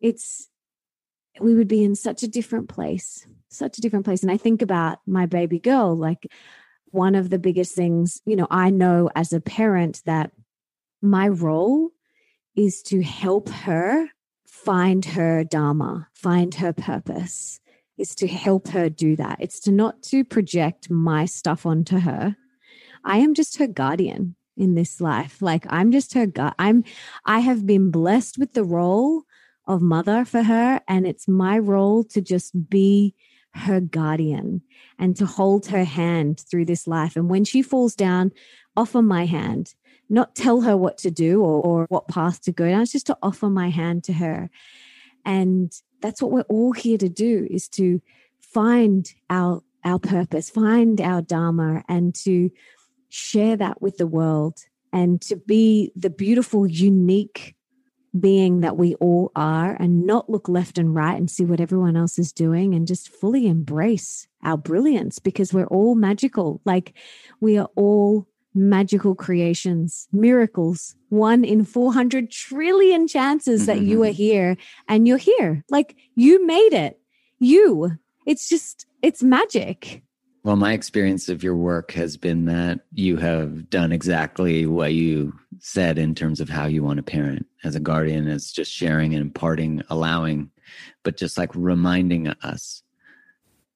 it's 0.00 0.48
we 1.40 1.54
would 1.54 1.68
be 1.68 1.84
in 1.84 1.94
such 1.94 2.22
a 2.22 2.28
different 2.28 2.68
place 2.68 3.26
such 3.48 3.78
a 3.78 3.80
different 3.80 4.04
place 4.04 4.22
and 4.22 4.30
i 4.30 4.36
think 4.36 4.62
about 4.62 4.98
my 5.06 5.26
baby 5.26 5.58
girl 5.58 5.96
like 5.96 6.30
one 6.90 7.14
of 7.14 7.30
the 7.30 7.38
biggest 7.38 7.74
things 7.74 8.20
you 8.24 8.36
know 8.36 8.46
i 8.50 8.70
know 8.70 9.10
as 9.14 9.32
a 9.32 9.40
parent 9.40 10.02
that 10.06 10.30
my 11.02 11.28
role 11.28 11.90
is 12.56 12.82
to 12.82 13.02
help 13.02 13.48
her 13.48 14.08
find 14.46 15.04
her 15.04 15.44
dharma 15.44 16.08
find 16.12 16.54
her 16.56 16.72
purpose. 16.72 17.60
Is 17.96 18.14
to 18.16 18.28
help 18.28 18.68
her 18.68 18.88
do 18.88 19.16
that. 19.16 19.38
It's 19.40 19.58
to 19.60 19.72
not 19.72 20.02
to 20.04 20.22
project 20.24 20.88
my 20.88 21.24
stuff 21.24 21.66
onto 21.66 21.98
her. 21.98 22.36
I 23.04 23.18
am 23.18 23.34
just 23.34 23.58
her 23.58 23.66
guardian 23.66 24.36
in 24.56 24.74
this 24.74 25.00
life. 25.00 25.42
Like 25.42 25.66
i'm 25.68 25.90
just 25.92 26.14
her 26.14 26.26
gut 26.26 26.54
i'm 26.58 26.84
i 27.24 27.40
have 27.40 27.66
been 27.66 27.90
blessed 27.90 28.38
with 28.38 28.52
the 28.52 28.64
role 28.64 29.22
of 29.66 29.82
mother 29.82 30.24
for 30.24 30.42
her. 30.42 30.80
And 30.88 31.06
it's 31.06 31.28
my 31.28 31.58
role 31.58 32.04
to 32.04 32.20
just 32.20 32.68
be 32.68 33.14
her 33.58 33.80
guardian 33.80 34.62
and 34.98 35.16
to 35.16 35.26
hold 35.26 35.66
her 35.66 35.84
hand 35.84 36.40
through 36.50 36.64
this 36.64 36.86
life. 36.86 37.16
And 37.16 37.28
when 37.28 37.44
she 37.44 37.62
falls 37.62 37.94
down, 37.94 38.32
offer 38.76 39.02
my 39.02 39.26
hand, 39.26 39.74
not 40.08 40.34
tell 40.34 40.62
her 40.62 40.76
what 40.76 40.98
to 40.98 41.10
do 41.10 41.42
or, 41.42 41.60
or 41.62 41.86
what 41.88 42.08
path 42.08 42.40
to 42.42 42.52
go 42.52 42.68
down. 42.68 42.82
It's 42.82 42.92
just 42.92 43.06
to 43.06 43.18
offer 43.22 43.50
my 43.50 43.68
hand 43.70 44.04
to 44.04 44.12
her. 44.14 44.50
And 45.24 45.72
that's 46.00 46.22
what 46.22 46.30
we're 46.30 46.42
all 46.42 46.72
here 46.72 46.98
to 46.98 47.08
do 47.08 47.46
is 47.50 47.68
to 47.70 48.00
find 48.40 49.12
our 49.28 49.62
our 49.84 49.98
purpose, 49.98 50.50
find 50.50 51.00
our 51.00 51.22
dharma, 51.22 51.84
and 51.88 52.14
to 52.14 52.50
share 53.08 53.56
that 53.56 53.80
with 53.80 53.96
the 53.96 54.06
world 54.06 54.58
and 54.92 55.20
to 55.22 55.36
be 55.36 55.92
the 55.94 56.10
beautiful, 56.10 56.66
unique 56.66 57.54
being 58.18 58.60
that 58.60 58.76
we 58.76 58.94
all 58.96 59.30
are 59.36 59.76
and 59.78 60.06
not 60.06 60.30
look 60.30 60.48
left 60.48 60.78
and 60.78 60.94
right 60.94 61.16
and 61.16 61.30
see 61.30 61.44
what 61.44 61.60
everyone 61.60 61.96
else 61.96 62.18
is 62.18 62.32
doing 62.32 62.74
and 62.74 62.86
just 62.86 63.08
fully 63.08 63.46
embrace 63.46 64.26
our 64.42 64.56
brilliance 64.56 65.18
because 65.18 65.52
we're 65.52 65.66
all 65.66 65.94
magical. 65.94 66.60
Like 66.64 66.94
we 67.40 67.58
are 67.58 67.68
all 67.76 68.26
magical 68.54 69.14
creations, 69.14 70.08
miracles, 70.12 70.96
one 71.10 71.44
in 71.44 71.64
400 71.64 72.30
trillion 72.30 73.06
chances 73.06 73.66
that 73.66 73.80
you 73.82 74.02
are 74.02 74.06
mm-hmm. 74.06 74.14
here 74.14 74.56
and 74.88 75.06
you're 75.06 75.18
here. 75.18 75.64
Like 75.70 75.96
you 76.14 76.46
made 76.46 76.72
it. 76.72 76.98
You. 77.38 77.98
It's 78.26 78.48
just, 78.48 78.86
it's 79.02 79.22
magic. 79.22 80.02
Well, 80.44 80.56
my 80.56 80.72
experience 80.72 81.28
of 81.28 81.42
your 81.42 81.56
work 81.56 81.92
has 81.92 82.16
been 82.16 82.46
that 82.46 82.80
you 82.92 83.16
have 83.16 83.68
done 83.70 83.92
exactly 83.92 84.66
what 84.66 84.94
you 84.94 85.34
said 85.60 85.98
in 85.98 86.14
terms 86.14 86.40
of 86.40 86.48
how 86.48 86.66
you 86.66 86.82
want 86.82 86.98
to 86.98 87.02
parent 87.02 87.46
as 87.64 87.74
a 87.74 87.80
guardian, 87.80 88.28
as 88.28 88.52
just 88.52 88.72
sharing 88.72 89.14
and 89.14 89.22
imparting, 89.22 89.82
allowing, 89.90 90.50
but 91.02 91.16
just 91.16 91.38
like 91.38 91.54
reminding 91.54 92.28
us 92.28 92.82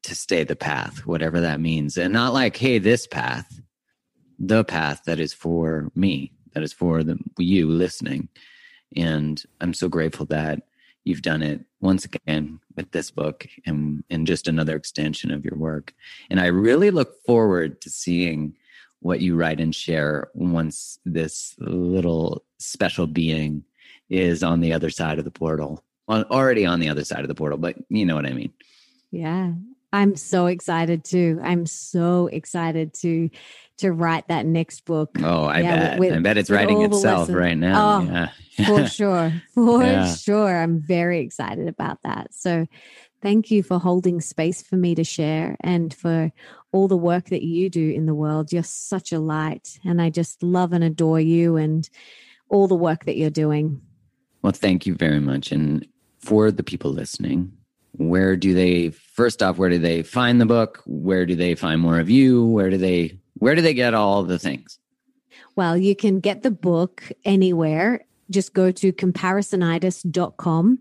to 0.03 0.15
stay 0.15 0.45
the 0.45 0.57
path, 0.57 1.07
whatever 1.07 1.41
that 1.41 1.61
means. 1.61 1.97
And 1.97 2.13
not 2.13 2.33
like, 2.33 2.57
hey, 2.57 2.79
this 2.79 3.07
path, 3.07 3.61
the 4.39 4.65
path 4.65 5.03
that 5.07 5.21
is 5.21 5.33
for 5.33 5.91
me, 5.95 6.33
that 6.55 6.63
is 6.63 6.73
for 6.73 7.03
the 7.03 7.19
you 7.39 7.69
listening. 7.69 8.29
And 8.97 9.43
I'm 9.61 9.75
so 9.75 9.89
grateful 9.89 10.27
that 10.27 10.63
you've 11.05 11.23
done 11.23 11.43
it 11.43 11.65
once 11.81 12.05
again 12.05 12.61
with 12.77 12.91
this 12.93 13.11
book 13.11 13.47
and, 13.67 14.05
and 14.11 14.27
just 14.27 14.49
another 14.49 14.77
extension 14.77 15.31
of 15.31 15.45
your 15.45 15.57
work. 15.57 15.95
And 16.31 16.41
I 16.41 16.47
really 16.47 16.91
look 16.91 17.25
forward 17.25 17.81
to 17.83 17.91
seeing 17.91 18.55
what 19.03 19.21
you 19.21 19.37
write 19.37 19.61
and 19.61 19.75
share 19.75 20.31
once 20.35 20.99
this 21.05 21.55
little 21.59 22.45
special 22.59 23.07
being 23.07 23.65
is 24.09 24.43
on 24.43 24.61
the 24.61 24.73
other 24.73 24.91
side 24.91 25.19
of 25.19 25.25
the 25.25 25.31
portal. 25.31 25.85
Well, 26.07 26.25
already 26.31 26.67
on 26.67 26.81
the 26.81 26.89
other 26.89 27.05
side 27.05 27.21
of 27.21 27.29
the 27.29 27.35
portal, 27.35 27.59
but 27.59 27.77
you 27.89 28.07
know 28.07 28.15
what 28.15 28.27
I 28.27 28.33
mean. 28.33 28.53
Yeah. 29.11 29.53
I'm 29.93 30.17
so 30.17 30.47
excited 30.47 31.05
too. 31.05 31.39
I'm 31.43 31.67
so 31.67 32.29
excited 32.29 32.95
to 33.01 33.29
to 33.79 33.93
write 33.93 34.29
that 34.29 34.47
next 34.47 34.85
book. 34.85 35.11
Oh, 35.23 35.45
I 35.45 35.61
yeah, 35.61 35.77
bet. 35.77 35.99
With, 35.99 36.13
I 36.13 36.19
bet 36.21 36.39
it's 36.39 36.51
writing 36.51 36.83
itself 36.83 37.29
right 37.31 37.57
now. 37.57 38.01
Oh, 38.01 38.03
yeah. 38.05 38.29
for 38.67 38.87
sure. 38.87 39.33
For 39.55 39.83
yeah. 39.83 40.15
sure. 40.15 40.63
I'm 40.63 40.81
very 40.81 41.21
excited 41.21 41.69
about 41.69 41.99
that. 42.05 42.33
So 42.33 42.67
thank 43.23 43.51
you 43.51 43.63
for 43.63 43.79
holding 43.79 44.21
space 44.21 44.63
for 44.63 44.77
me 44.77 44.95
to 44.97 45.05
share 45.05 45.57
and 45.61 45.95
for 45.95 46.33
all 46.73 46.89
the 46.89 46.97
work 46.97 47.27
that 47.27 47.43
you 47.43 47.71
do 47.71 47.91
in 47.91 48.07
the 48.07 48.15
world. 48.15 48.53
You're 48.53 48.63
such 48.63 49.13
a 49.13 49.21
light. 49.21 49.79
And 49.85 50.03
I 50.03 50.11
just 50.11 50.43
love 50.43 50.73
and 50.73 50.85
adore 50.85 51.21
you 51.21 51.57
and 51.57 51.89
all 52.49 52.69
the 52.69 52.75
work 52.75 53.05
that 53.05 53.17
you're 53.17 53.31
doing. 53.31 53.81
Well, 54.43 54.53
thank 54.53 54.85
you 54.85 54.95
very 54.95 55.21
much. 55.21 55.53
And 55.53 55.87
for 56.19 56.51
the 56.51 56.65
people 56.65 56.91
listening, 56.91 57.53
where 57.93 58.37
do 58.37 58.55
they 58.55 58.91
first 58.91 59.43
off 59.43 59.59
where 59.59 59.69
do 59.69 59.79
they 59.79 60.03
find 60.03 60.41
the 60.41 60.47
book 60.47 60.83
where 60.87 61.27
do 61.27 61.37
they 61.37 61.55
find 61.55 61.81
more 61.81 61.99
of 61.99 62.09
you 62.09 62.47
where 62.47 62.71
do 62.71 62.79
they 62.79 63.19
where 63.35 63.55
do 63.55 63.61
they 63.61 63.75
get 63.75 63.93
all 63.93 64.23
the 64.23 64.39
things 64.39 64.79
well 65.57 65.77
you 65.77 65.95
can 65.95 66.19
get 66.19 66.43
the 66.43 66.51
book 66.51 67.13
anywhere 67.27 68.03
just 68.33 68.55
go 68.55 68.71
to 68.71 68.93
comparisonitis.com 68.93 70.79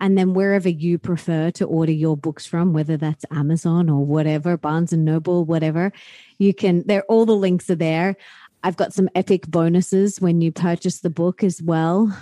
and 0.00 0.16
then 0.16 0.34
wherever 0.34 0.68
you 0.68 0.98
prefer 0.98 1.50
to 1.52 1.64
order 1.64 1.92
your 1.92 2.16
books 2.16 2.46
from 2.46 2.72
whether 2.72 2.96
that's 2.96 3.24
amazon 3.30 3.88
or 3.88 4.04
whatever 4.04 4.56
barnes 4.56 4.92
and 4.92 5.04
noble 5.04 5.44
whatever 5.44 5.92
you 6.38 6.52
can 6.52 6.84
there 6.86 7.02
all 7.04 7.24
the 7.26 7.34
links 7.34 7.70
are 7.70 7.74
there 7.74 8.16
I've 8.62 8.76
got 8.76 8.92
some 8.92 9.08
epic 9.14 9.46
bonuses 9.46 10.20
when 10.20 10.40
you 10.40 10.50
purchase 10.52 11.00
the 11.00 11.10
book 11.10 11.44
as 11.44 11.62
well. 11.62 12.16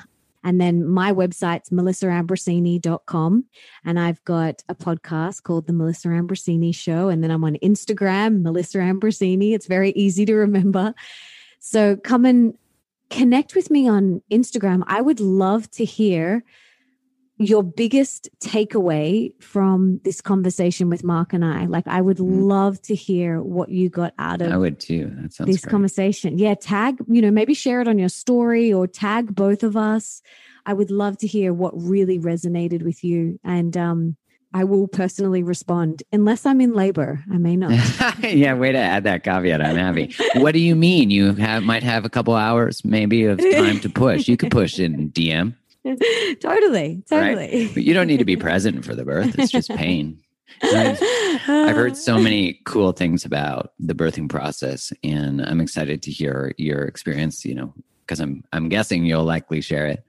And 0.45 0.61
then 0.61 0.87
my 0.87 1.13
website's 1.13 1.71
melissaambrosini.com. 1.71 3.45
And 3.85 3.99
I've 3.99 4.23
got 4.25 4.63
a 4.69 4.75
podcast 4.75 5.43
called 5.43 5.67
The 5.67 5.73
Melissa 5.73 6.09
Ambrosini 6.09 6.75
Show. 6.75 7.09
And 7.09 7.25
then 7.25 7.31
I'm 7.31 7.43
on 7.43 7.57
Instagram, 7.65 8.43
Melissa 8.43 8.79
Ambrosini. 8.79 9.55
It's 9.55 9.67
very 9.67 9.91
easy 9.93 10.25
to 10.27 10.35
remember. 10.35 10.95
So 11.59 11.97
come 11.97 12.25
and 12.25 12.57
connect 13.11 13.55
with 13.55 13.71
me 13.71 13.89
on 13.89 14.23
Instagram. 14.31 14.83
I 14.87 15.01
would 15.01 15.21
love 15.21 15.71
to 15.73 15.85
hear 15.85 16.45
your 17.39 17.63
biggest 17.63 18.31
takeaway 18.41 19.31
from 19.43 20.01
this 20.05 20.21
conversation 20.21 20.89
with 20.89 21.05
Mark 21.05 21.33
and 21.33 21.45
I? 21.45 21.67
Like, 21.67 21.87
I 21.87 22.01
would 22.01 22.17
mm. 22.17 22.47
love 22.47 22.81
to 22.83 22.95
hear 22.95 23.43
what 23.43 23.69
you 23.69 23.91
got 23.91 24.15
out 24.19 24.41
of. 24.41 24.53
I 24.53 24.57
would 24.57 24.81
too. 24.81 25.13
That 25.21 25.35
sounds 25.35 25.51
this 25.51 25.61
great. 25.63 25.71
conversation. 25.71 26.39
Yeah, 26.39 26.55
tag. 26.55 26.97
You 27.07 27.21
know, 27.21 27.31
maybe 27.31 27.55
share 27.55 27.81
it 27.81 27.89
on 27.89 27.99
your 27.99 28.09
story 28.09 28.73
or 28.73 28.87
tag 28.87 29.35
both 29.35 29.63
of 29.63 29.77
us. 29.77 30.23
I 30.65 30.73
would 30.73 30.91
love 30.91 31.19
to 31.19 31.27
hear 31.27 31.53
what 31.53 31.73
really 31.81 32.19
resonated 32.19 32.83
with 32.83 33.05
you, 33.05 33.39
and 33.45 33.77
um, 33.77 34.17
I 34.57 34.65
will 34.65 34.89
personally 34.89 35.43
respond 35.43 36.03
unless 36.13 36.47
I'm 36.47 36.63
in 36.63 36.73
labor. 36.73 37.23
I 37.31 37.37
may 37.37 37.57
not. 37.57 37.73
yeah, 38.23 38.55
way 38.55 38.73
to 38.73 38.79
add 38.79 39.05
that 39.05 39.23
caveat. 39.23 39.61
I'm 39.61 39.77
happy. 39.77 40.15
what 40.37 40.53
do 40.53 40.61
you 40.61 40.75
mean? 40.75 41.11
You 41.11 41.35
have 41.35 41.63
might 41.63 41.83
have 41.83 42.07
a 42.07 42.09
couple 42.09 42.35
hours 42.35 42.83
maybe 42.83 43.27
of 43.27 43.39
time 43.39 43.81
to 43.81 43.91
push. 43.91 44.29
You 44.29 44.39
could 44.39 44.51
push 44.51 44.79
in 44.79 45.11
DM. 45.11 45.55
totally, 46.41 47.03
totally. 47.07 47.67
Right? 47.67 47.71
But 47.75 47.83
you 47.83 47.93
don't 47.93 48.07
need 48.07 48.17
to 48.17 48.25
be 48.25 48.37
present 48.37 48.83
for 48.83 48.95
the 48.95 49.05
birth. 49.05 49.39
It's 49.39 49.53
just 49.53 49.69
pain. 49.69 50.23
I've, 50.63 51.03
I've, 51.03 51.77
heard 51.77 51.99
so 51.99 52.19
many 52.19 52.59
cool 52.65 52.93
things 52.93 53.27
about 53.27 53.75
the 53.79 53.95
birthing 53.95 54.31
process, 54.31 54.91
and 55.05 55.45
I'm 55.45 55.61
excited 55.61 56.03
to 56.05 56.11
hear 56.11 56.55
your 56.57 56.85
experience. 56.85 57.45
You 57.45 57.57
know, 57.57 57.75
because 58.07 58.21
I'm 58.21 58.43
I'm 58.55 58.71
guessing 58.71 59.05
you'll 59.05 59.25
likely 59.25 59.61
share 59.61 59.87
it. 59.87 60.03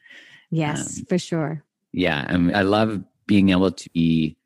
Yes, 0.52 1.00
um, 1.00 1.06
for 1.10 1.18
sure. 1.18 1.66
Yeah, 1.92 2.26
I'm, 2.30 2.56
I 2.56 2.62
love 2.62 3.04
being 3.28 3.50
able 3.50 3.72
to 3.72 3.90
be 3.92 4.37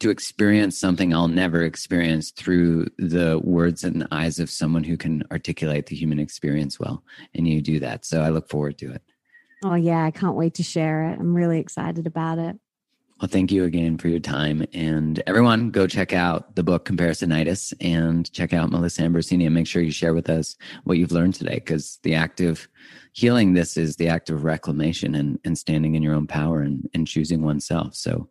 to 0.00 0.10
experience 0.10 0.78
something 0.78 1.14
I'll 1.14 1.28
never 1.28 1.62
experience 1.62 2.30
through 2.30 2.86
the 2.98 3.38
words 3.42 3.84
and 3.84 4.06
eyes 4.10 4.38
of 4.38 4.50
someone 4.50 4.82
who 4.82 4.96
can 4.96 5.22
articulate 5.30 5.86
the 5.86 5.96
human 5.96 6.18
experience 6.18 6.80
well, 6.80 7.04
and 7.34 7.46
you 7.46 7.60
do 7.62 7.78
that. 7.80 8.04
So 8.04 8.22
I 8.22 8.30
look 8.30 8.48
forward 8.48 8.78
to 8.78 8.92
it. 8.92 9.02
Oh, 9.62 9.74
yeah. 9.74 10.04
I 10.04 10.10
can't 10.10 10.36
wait 10.36 10.54
to 10.54 10.62
share 10.62 11.04
it. 11.10 11.18
I'm 11.20 11.34
really 11.34 11.60
excited 11.60 12.06
about 12.06 12.38
it. 12.38 12.58
Well, 13.20 13.28
thank 13.28 13.52
you 13.52 13.64
again 13.64 13.98
for 13.98 14.08
your 14.08 14.20
time. 14.20 14.64
And 14.72 15.22
everyone, 15.26 15.70
go 15.70 15.86
check 15.86 16.14
out 16.14 16.56
the 16.56 16.62
book 16.62 16.86
Comparisonitis 16.86 17.74
and 17.78 18.32
check 18.32 18.54
out 18.54 18.70
Melissa 18.70 19.02
Ambrosini 19.02 19.44
and 19.44 19.54
make 19.54 19.66
sure 19.66 19.82
you 19.82 19.90
share 19.90 20.14
with 20.14 20.30
us 20.30 20.56
what 20.84 20.96
you've 20.96 21.12
learned 21.12 21.34
today 21.34 21.56
because 21.56 21.98
the 22.02 22.14
act 22.14 22.40
of 22.40 22.66
healing 23.12 23.52
this 23.52 23.76
is 23.76 23.96
the 23.96 24.08
act 24.08 24.30
of 24.30 24.44
reclamation 24.44 25.14
and, 25.14 25.38
and 25.44 25.58
standing 25.58 25.94
in 25.94 26.02
your 26.02 26.14
own 26.14 26.26
power 26.26 26.62
and, 26.62 26.88
and 26.94 27.06
choosing 27.06 27.42
oneself. 27.42 27.94
So 27.94 28.30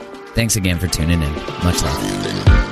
Thanks 0.33 0.55
again 0.55 0.79
for 0.79 0.87
tuning 0.87 1.21
in. 1.21 1.33
Much 1.63 1.81
love. 1.83 2.70